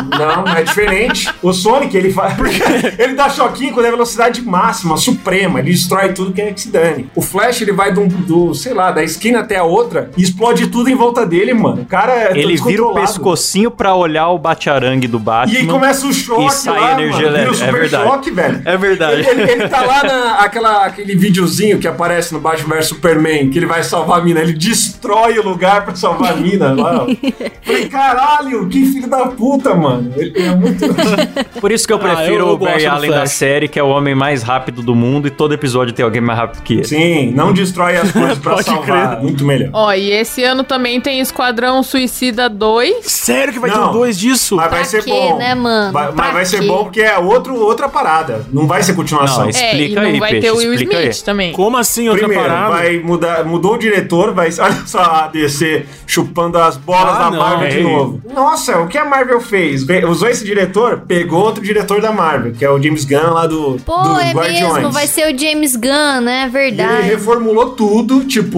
não, 0.45 0.53
é 0.53 0.63
diferente. 0.63 1.31
O 1.43 1.53
Sonic, 1.53 1.95
ele 1.95 2.11
faz. 2.11 2.33
ele 2.97 3.13
dá 3.13 3.29
choquinho 3.29 3.73
quando 3.73 3.85
é 3.85 3.91
velocidade 3.91 4.41
máxima, 4.41 4.97
suprema. 4.97 5.59
Ele 5.59 5.71
destrói 5.71 6.11
tudo 6.13 6.33
que 6.33 6.41
é 6.41 6.51
que 6.51 6.61
se 6.61 6.69
dane. 6.69 7.09
O 7.15 7.21
Flash, 7.21 7.61
ele 7.61 7.71
vai 7.71 7.93
do, 7.93 8.07
do, 8.07 8.53
sei 8.55 8.73
lá, 8.75 8.91
da 8.91 9.03
esquina 9.03 9.39
até 9.39 9.57
a 9.57 9.63
outra 9.63 10.09
e 10.17 10.21
explode 10.21 10.67
tudo 10.67 10.89
em 10.89 10.95
volta 10.95 11.25
dele, 11.25 11.53
mano. 11.53 11.81
O 11.81 11.85
cara 11.85 12.13
é 12.13 12.37
Ele 12.37 12.55
vira 12.57 12.83
o 12.85 12.93
pescocinho 12.93 13.71
pra 13.71 13.95
olhar 13.95 14.29
o 14.29 14.37
bate-arangue 14.37 15.07
do 15.07 15.17
Batman. 15.19 15.53
E 15.53 15.57
aí 15.61 15.67
começa 15.67 16.05
o 16.05 16.13
choque 16.13 16.45
E 16.45 16.49
sai 16.51 16.79
lá, 16.79 16.91
energia 16.93 17.31
mano. 17.31 17.37
Vira. 17.37 17.49
É 17.49 17.53
super 17.53 17.71
verdade. 17.81 18.03
choque, 18.09 18.31
velho. 18.31 18.61
É 18.65 18.77
verdade. 18.77 19.21
Ele, 19.21 19.41
ele- 19.41 19.51
ele 19.51 19.67
tá 19.69 19.81
lá 19.81 20.03
na, 20.03 20.35
aquela, 20.39 20.85
aquele 20.85 21.15
videozinho 21.15 21.79
que 21.79 21.87
aparece 21.87 22.33
no 22.33 22.39
Batman 22.39 22.75
vs 22.75 22.87
Superman, 22.87 23.49
que 23.49 23.57
ele 23.59 23.65
vai 23.65 23.81
salvar 23.83 24.19
a 24.19 24.23
mina. 24.23 24.41
Ele 24.41 24.53
destrói 24.53 25.39
o 25.39 25.43
lugar 25.43 25.85
pra 25.85 25.95
salvar 25.95 26.33
a 26.33 26.35
mina 26.35 26.73
lá. 26.73 27.05
Falei, 27.63 27.87
caralho, 27.89 28.67
que 28.67 28.85
filho 28.85 29.07
da 29.09 29.25
puta, 29.27 29.73
mano. 29.73 30.11
Ele 30.15 30.33
é 30.39 30.55
muito... 30.55 30.85
Por 31.59 31.71
isso 31.71 31.87
que 31.87 31.93
eu 31.93 31.97
Ah, 31.97 31.99
prefiro 31.99 32.35
eu- 32.43 32.47
eu 32.49 32.53
o 32.53 32.57
Barry 32.57 32.85
Allen 32.85 33.11
da 33.11 33.25
série, 33.25 33.67
que 33.67 33.79
é 33.79 33.83
o 33.83 33.87
homem 33.87 34.13
mais 34.13 34.43
rápido 34.43 34.81
do 34.81 34.93
mundo, 34.93 35.27
e 35.27 35.31
todo 35.31 35.53
episódio 35.53 35.93
tem 35.93 36.03
alguém 36.03 36.21
mais 36.21 36.37
rápido 36.39 36.61
que 36.61 36.73
ele. 36.75 36.83
Sim, 36.83 37.31
não 37.31 37.53
destrói 37.53 37.95
as 37.97 38.11
coisas 38.11 38.37
pra 38.37 38.55
salvar. 38.65 39.21
Muito 39.21 39.43
melhor. 39.45 39.69
Ó, 39.73 39.93
e 39.93 40.11
esse 40.11 40.43
ano 40.43 40.63
também 40.63 40.99
tem 40.99 41.19
Esquadrão 41.19 41.81
Suicida 41.83 42.49
2. 42.49 43.05
Sério 43.05 43.53
que 43.53 43.59
vai 43.59 43.69
ter 43.71 43.77
Não. 43.77 43.89
um 43.89 43.93
dois 43.93 44.17
disso? 44.17 44.55
Mas 44.55 44.69
vai 44.69 44.79
Pra 44.79 44.85
ser 44.89 45.03
quê, 45.03 45.09
bom. 45.11 45.37
né, 45.37 45.55
mano? 45.55 45.91
Vai- 45.93 46.05
Pra 46.07 46.15
mas 46.15 46.33
vai 46.33 46.45
ser 46.45 46.59
quê? 46.61 46.67
bom 46.67 46.83
porque 46.83 47.01
é 47.01 47.17
outro, 47.17 47.55
outra 47.55 47.87
parada. 47.89 48.45
Não 48.51 48.67
vai 48.67 48.81
ser 48.83 48.93
continuação. 48.93 49.41
Não, 49.43 49.49
esse- 49.49 49.63
É, 49.63 49.71
Explica 49.71 49.91
e 49.91 49.95
não 49.95 50.01
aí, 50.03 50.19
vai 50.19 50.31
Peixe, 50.31 50.47
ter 50.47 50.51
o 50.53 50.57
Will 50.57 50.73
explica 50.73 50.99
Smith 51.01 51.15
aí. 51.19 51.23
também. 51.25 51.51
Como 51.53 51.77
assim, 51.77 52.09
outra 52.09 52.27
Primeiro, 52.27 52.49
parada? 52.49 52.69
vai 52.75 52.99
mudar, 52.99 53.43
mudou 53.45 53.73
o 53.75 53.77
diretor, 53.77 54.33
vai. 54.33 54.49
Olha 54.59 54.83
só 54.85 54.99
a 55.01 55.27
DC 55.27 55.85
chupando 56.07 56.57
as 56.57 56.77
bolas 56.77 57.15
Ah, 57.15 57.19
da 57.19 57.31
não, 57.31 57.39
Marvel 57.39 57.69
de 57.69 57.79
é 57.79 57.83
novo. 57.83 58.21
Nossa, 58.33 58.79
o 58.79 58.87
que 58.87 58.97
a 58.97 59.05
Marvel 59.05 59.39
fez? 59.41 59.83
Ve- 59.83 60.05
Usou 60.05 60.27
esse 60.29 60.43
diretor, 60.45 61.01
pegou 61.07 61.43
outro 61.43 61.63
diretor 61.63 62.01
da 62.01 62.11
Marvel, 62.11 62.53
que 62.53 62.63
é 62.63 62.69
o 62.69 62.81
James 62.81 63.05
Gunn 63.05 63.31
lá 63.33 63.47
do, 63.47 63.77
Pô, 63.85 63.97
do 64.01 64.19
é 64.19 64.31
Guardiões. 64.31 64.73
mesmo, 64.75 64.91
vai 64.91 65.07
ser 65.07 65.33
o 65.33 65.37
James 65.37 65.75
Gunn, 65.75 66.21
né? 66.21 66.41
E 66.41 66.43
ele 66.45 66.49
Verdade. 66.75 67.07
reformulou 67.07 67.71
tudo, 67.71 68.23
tipo, 68.25 68.54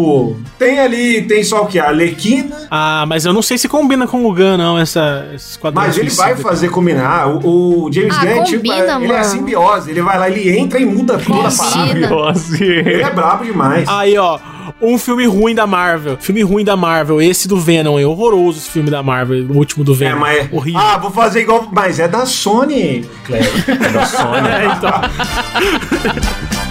tem 0.59 0.79
ali, 0.79 1.21
tem 1.23 1.43
só 1.43 1.63
o 1.63 1.67
que? 1.67 1.79
A 1.79 1.87
Alequina, 1.89 2.67
Ah, 2.69 3.05
mas 3.07 3.25
eu 3.25 3.33
não 3.33 3.41
sei 3.41 3.57
se 3.57 3.67
combina 3.67 4.05
com 4.07 4.25
o 4.25 4.33
Gun, 4.33 4.57
não, 4.57 4.77
essa, 4.77 5.27
esse 5.33 5.57
mas 5.73 5.97
ele 5.97 6.09
vai 6.09 6.35
fazer 6.35 6.69
combinar. 6.69 7.27
O, 7.27 7.85
o 7.85 7.91
James 7.91 8.15
Ah, 8.17 8.25
Gunn, 8.25 8.43
tipo, 8.43 8.57
combina, 8.57 8.75
ele 8.77 8.87
é 8.87 8.91
a 8.91 8.99
mano. 8.99 9.23
simbiose. 9.25 9.89
Ele 9.91 10.01
vai 10.01 10.17
lá, 10.19 10.29
ele 10.29 10.57
entra 10.57 10.79
e 10.79 10.85
muda 10.85 11.17
tudo 11.17 11.39
a 11.45 11.51
parada. 11.51 12.07
Combina. 12.07 12.89
Ele 12.89 13.01
é 13.03 13.09
brabo 13.09 13.43
demais. 13.45 13.87
Aí, 13.87 14.17
ó, 14.17 14.39
um 14.81 14.97
filme 14.97 15.25
ruim 15.25 15.55
da 15.55 15.65
Marvel. 15.67 16.17
Filme 16.19 16.41
ruim 16.43 16.63
da 16.63 16.75
Marvel, 16.75 17.21
esse 17.21 17.47
do 17.47 17.57
Venom, 17.59 17.97
é 17.99 18.05
horroroso 18.05 18.59
esse 18.59 18.69
filme 18.69 18.89
da 18.91 19.01
Marvel, 19.03 19.45
o 19.49 19.57
último 19.57 19.83
do 19.83 19.93
É, 19.93 19.97
Venom. 19.97 20.19
mas. 20.19 20.51
Horrível. 20.51 20.79
Ah, 20.81 20.97
vou 20.97 21.11
fazer 21.11 21.41
igual. 21.41 21.67
Mas 21.71 21.99
é 21.99 22.07
da 22.07 22.25
Sony, 22.25 23.05
Cleber. 23.25 23.51
É 23.67 23.89
da 23.89 24.05
Sony. 24.05 24.47
É, 24.47 24.65
então. 24.65 24.91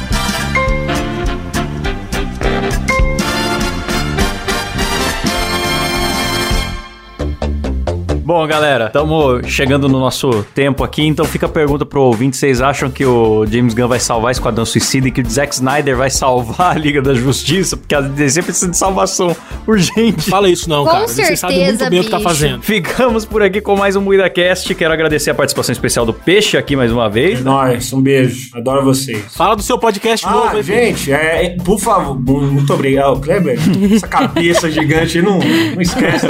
Bom, 8.27 8.45
galera, 8.45 8.87
estamos 8.87 9.47
chegando 9.47 9.89
no 9.89 10.01
nosso 10.01 10.45
tempo 10.53 10.83
aqui, 10.83 11.07
então 11.07 11.25
fica 11.25 11.47
a 11.47 11.49
pergunta 11.49 11.87
pro 11.87 12.03
ouvinte: 12.03 12.37
vocês 12.37 12.61
acham 12.61 12.91
que 12.91 13.07
o 13.07 13.47
James 13.47 13.73
Gunn 13.73 13.87
vai 13.87 14.01
salvar 14.01 14.33
Esquadrão 14.33 14.67
Suicida 14.67 15.07
e 15.07 15.13
que 15.13 15.21
o 15.21 15.31
Zack 15.31 15.55
Snyder 15.55 15.97
vai 15.97 16.11
salvar 16.11 16.75
a 16.75 16.79
Liga 16.79 17.01
da 17.01 17.15
Justiça? 17.15 17.77
Porque 17.77 17.95
a 17.95 18.01
DC 18.01 18.43
precisa 18.43 18.69
de 18.69 18.77
salvação 18.77 19.35
urgente. 19.65 20.29
Fala 20.29 20.49
isso 20.49 20.69
não, 20.69 20.85
Com 20.85 20.91
cara. 20.91 21.07
Você 21.07 21.37
sabe 21.37 21.55
muito 21.55 21.67
certeza, 21.67 21.89
bem 21.91 22.01
o 22.01 22.03
que 22.05 22.11
tá 22.11 22.17
bicho. 22.17 22.29
fazendo. 22.29 22.63
Ficamos 22.63 23.25
por 23.25 23.45
aqui 23.45 23.61
com 23.61 23.77
mais 23.77 23.95
um 23.95 24.01
MuidaCast. 24.01 24.75
Quero 24.75 24.93
agradecer 24.93 25.31
a 25.31 25.35
participação 25.35 25.73
especial 25.73 26.05
do 26.05 26.13
Peixe 26.13 26.57
aqui 26.57 26.75
mais 26.75 26.91
uma 26.91 27.09
vez. 27.09 27.45
Nós, 27.45 27.93
um 27.93 28.01
beijo. 28.03 28.49
Adoro 28.57 28.83
vocês. 28.85 29.23
Fala 29.37 29.55
do 29.55 29.63
seu 29.63 29.79
podcast 29.79 30.27
novo 30.27 30.49
Ah, 30.49 30.51
aí, 30.51 30.63
gente, 30.65 31.13
é, 31.13 31.45
é, 31.45 31.57
por 31.63 31.79
favor, 31.79 32.19
mu- 32.21 32.41
muito 32.43 32.75
obrigado. 32.75 33.21
Kleber, 33.21 33.57
essa 33.95 34.09
cabeça 34.09 34.69
gigante, 34.69 35.23
não, 35.23 35.39
não 35.39 35.81
esquece. 35.81 36.27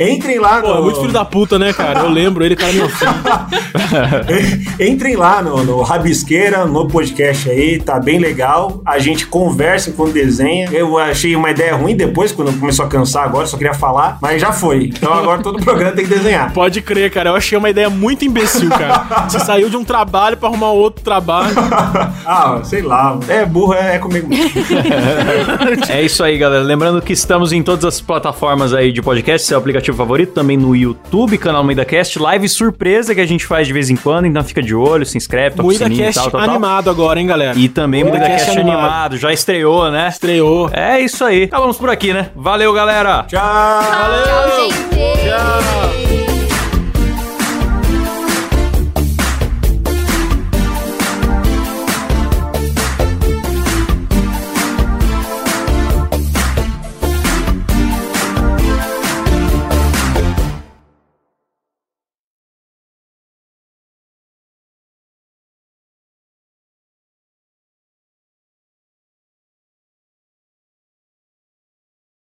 Entrem 0.00 0.38
lá 0.38 0.62
Pô, 0.62 0.70
é 0.70 0.74
no. 0.76 0.82
muito 0.84 1.00
filho 1.00 1.15
da 1.16 1.24
puta, 1.24 1.58
né, 1.58 1.72
cara? 1.72 2.00
Eu 2.00 2.10
lembro 2.10 2.44
ele, 2.44 2.54
cara, 2.54 2.72
meu 2.74 2.88
filho. 2.90 3.10
Entrem 4.78 5.16
lá 5.16 5.40
no, 5.42 5.64
no 5.64 5.80
Rabisqueira, 5.80 6.66
no 6.66 6.86
podcast 6.86 7.48
aí, 7.48 7.80
tá 7.80 7.98
bem 7.98 8.18
legal. 8.18 8.82
A 8.84 8.98
gente 8.98 9.26
conversa 9.26 9.92
quando 9.92 10.12
desenha. 10.12 10.68
Eu 10.70 10.98
achei 10.98 11.34
uma 11.34 11.50
ideia 11.50 11.74
ruim 11.74 11.96
depois, 11.96 12.32
quando 12.32 12.52
começou 12.60 12.84
a 12.84 12.88
cansar 12.88 13.24
agora, 13.24 13.46
só 13.46 13.56
queria 13.56 13.72
falar, 13.72 14.18
mas 14.20 14.42
já 14.42 14.52
foi. 14.52 14.90
Então 14.94 15.12
agora 15.12 15.42
todo 15.42 15.58
programa 15.62 15.92
tem 15.92 16.04
que 16.04 16.14
desenhar. 16.14 16.52
Pode 16.52 16.82
crer, 16.82 17.10
cara. 17.10 17.30
Eu 17.30 17.34
achei 17.34 17.56
uma 17.56 17.70
ideia 17.70 17.88
muito 17.88 18.24
imbecil, 18.24 18.68
cara. 18.68 19.26
Você 19.26 19.40
saiu 19.40 19.70
de 19.70 19.76
um 19.76 19.84
trabalho 19.84 20.36
pra 20.36 20.50
arrumar 20.50 20.72
outro 20.72 21.02
trabalho. 21.02 21.54
ah, 22.26 22.60
sei 22.62 22.82
lá. 22.82 23.18
É 23.26 23.46
burro, 23.46 23.72
é, 23.72 23.96
é 23.96 23.98
comigo 23.98 24.28
mesmo. 24.28 24.50
É 25.88 26.02
isso 26.02 26.22
aí, 26.22 26.36
galera. 26.36 26.62
Lembrando 26.62 27.00
que 27.00 27.12
estamos 27.12 27.52
em 27.52 27.62
todas 27.62 27.84
as 27.84 28.00
plataformas 28.00 28.74
aí 28.74 28.92
de 28.92 29.00
podcast, 29.00 29.46
seu 29.46 29.56
aplicativo 29.56 29.96
favorito, 29.96 30.32
também 30.32 30.56
no 30.56 30.74
YouTube, 30.74 31.05
canal 31.38 31.64
MuidaCast, 31.64 32.18
live 32.18 32.48
surpresa 32.48 33.14
que 33.14 33.20
a 33.20 33.26
gente 33.26 33.46
faz 33.46 33.66
de 33.66 33.72
vez 33.72 33.90
em 33.90 33.96
quando, 33.96 34.26
então 34.26 34.42
fica 34.44 34.62
de 34.62 34.74
olho, 34.74 35.06
se 35.06 35.16
inscreve, 35.16 35.56
toca 35.56 35.68
o 35.68 35.72
sininho 35.72 36.02
e 36.02 36.04
cast 36.04 36.20
tal, 36.20 36.30
tal, 36.30 36.40
tal. 36.40 36.50
animado 36.50 36.90
agora, 36.90 37.20
hein, 37.20 37.26
galera? 37.26 37.58
E 37.58 37.68
também 37.68 38.02
MuidaCast 38.02 38.28
MuidaCast 38.30 38.58
animado. 38.60 38.78
animado. 38.78 39.16
já 39.16 39.32
estreou, 39.32 39.90
né? 39.90 40.08
Estreou. 40.08 40.70
É 40.72 41.00
isso 41.00 41.24
aí. 41.24 41.44
Acabamos 41.44 41.76
por 41.76 41.90
aqui, 41.90 42.12
né? 42.12 42.30
Valeu, 42.34 42.72
galera! 42.72 43.24
Tchau! 43.28 43.40
Tchau, 44.24 44.70
gente. 44.70 46.05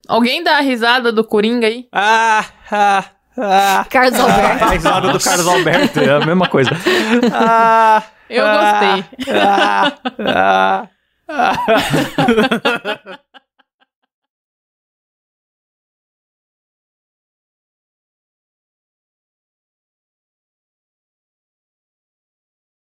Alguém 0.08 0.42
dá 0.42 0.58
a 0.58 0.60
risada 0.60 1.12
do 1.12 1.24
Coringa 1.24 1.66
aí? 1.66 1.86
Ah, 1.92 2.44
ah, 2.70 3.04
ah. 3.38 3.86
Carlos 3.90 4.18
Alberto. 4.18 4.64
A 4.64 4.68
risada 4.68 5.12
do 5.12 5.20
Carlos 5.20 5.48
Alberto, 5.48 6.00
é 6.00 6.10
a 6.10 6.20
mesma 6.24 6.48
coisa. 6.48 6.70
Ah, 7.32 8.02
Eu 8.28 8.44
ah, 8.46 8.56
gostei. 8.56 9.34
ah, 9.34 9.92
ah, 10.18 10.88
ah. 11.28 13.18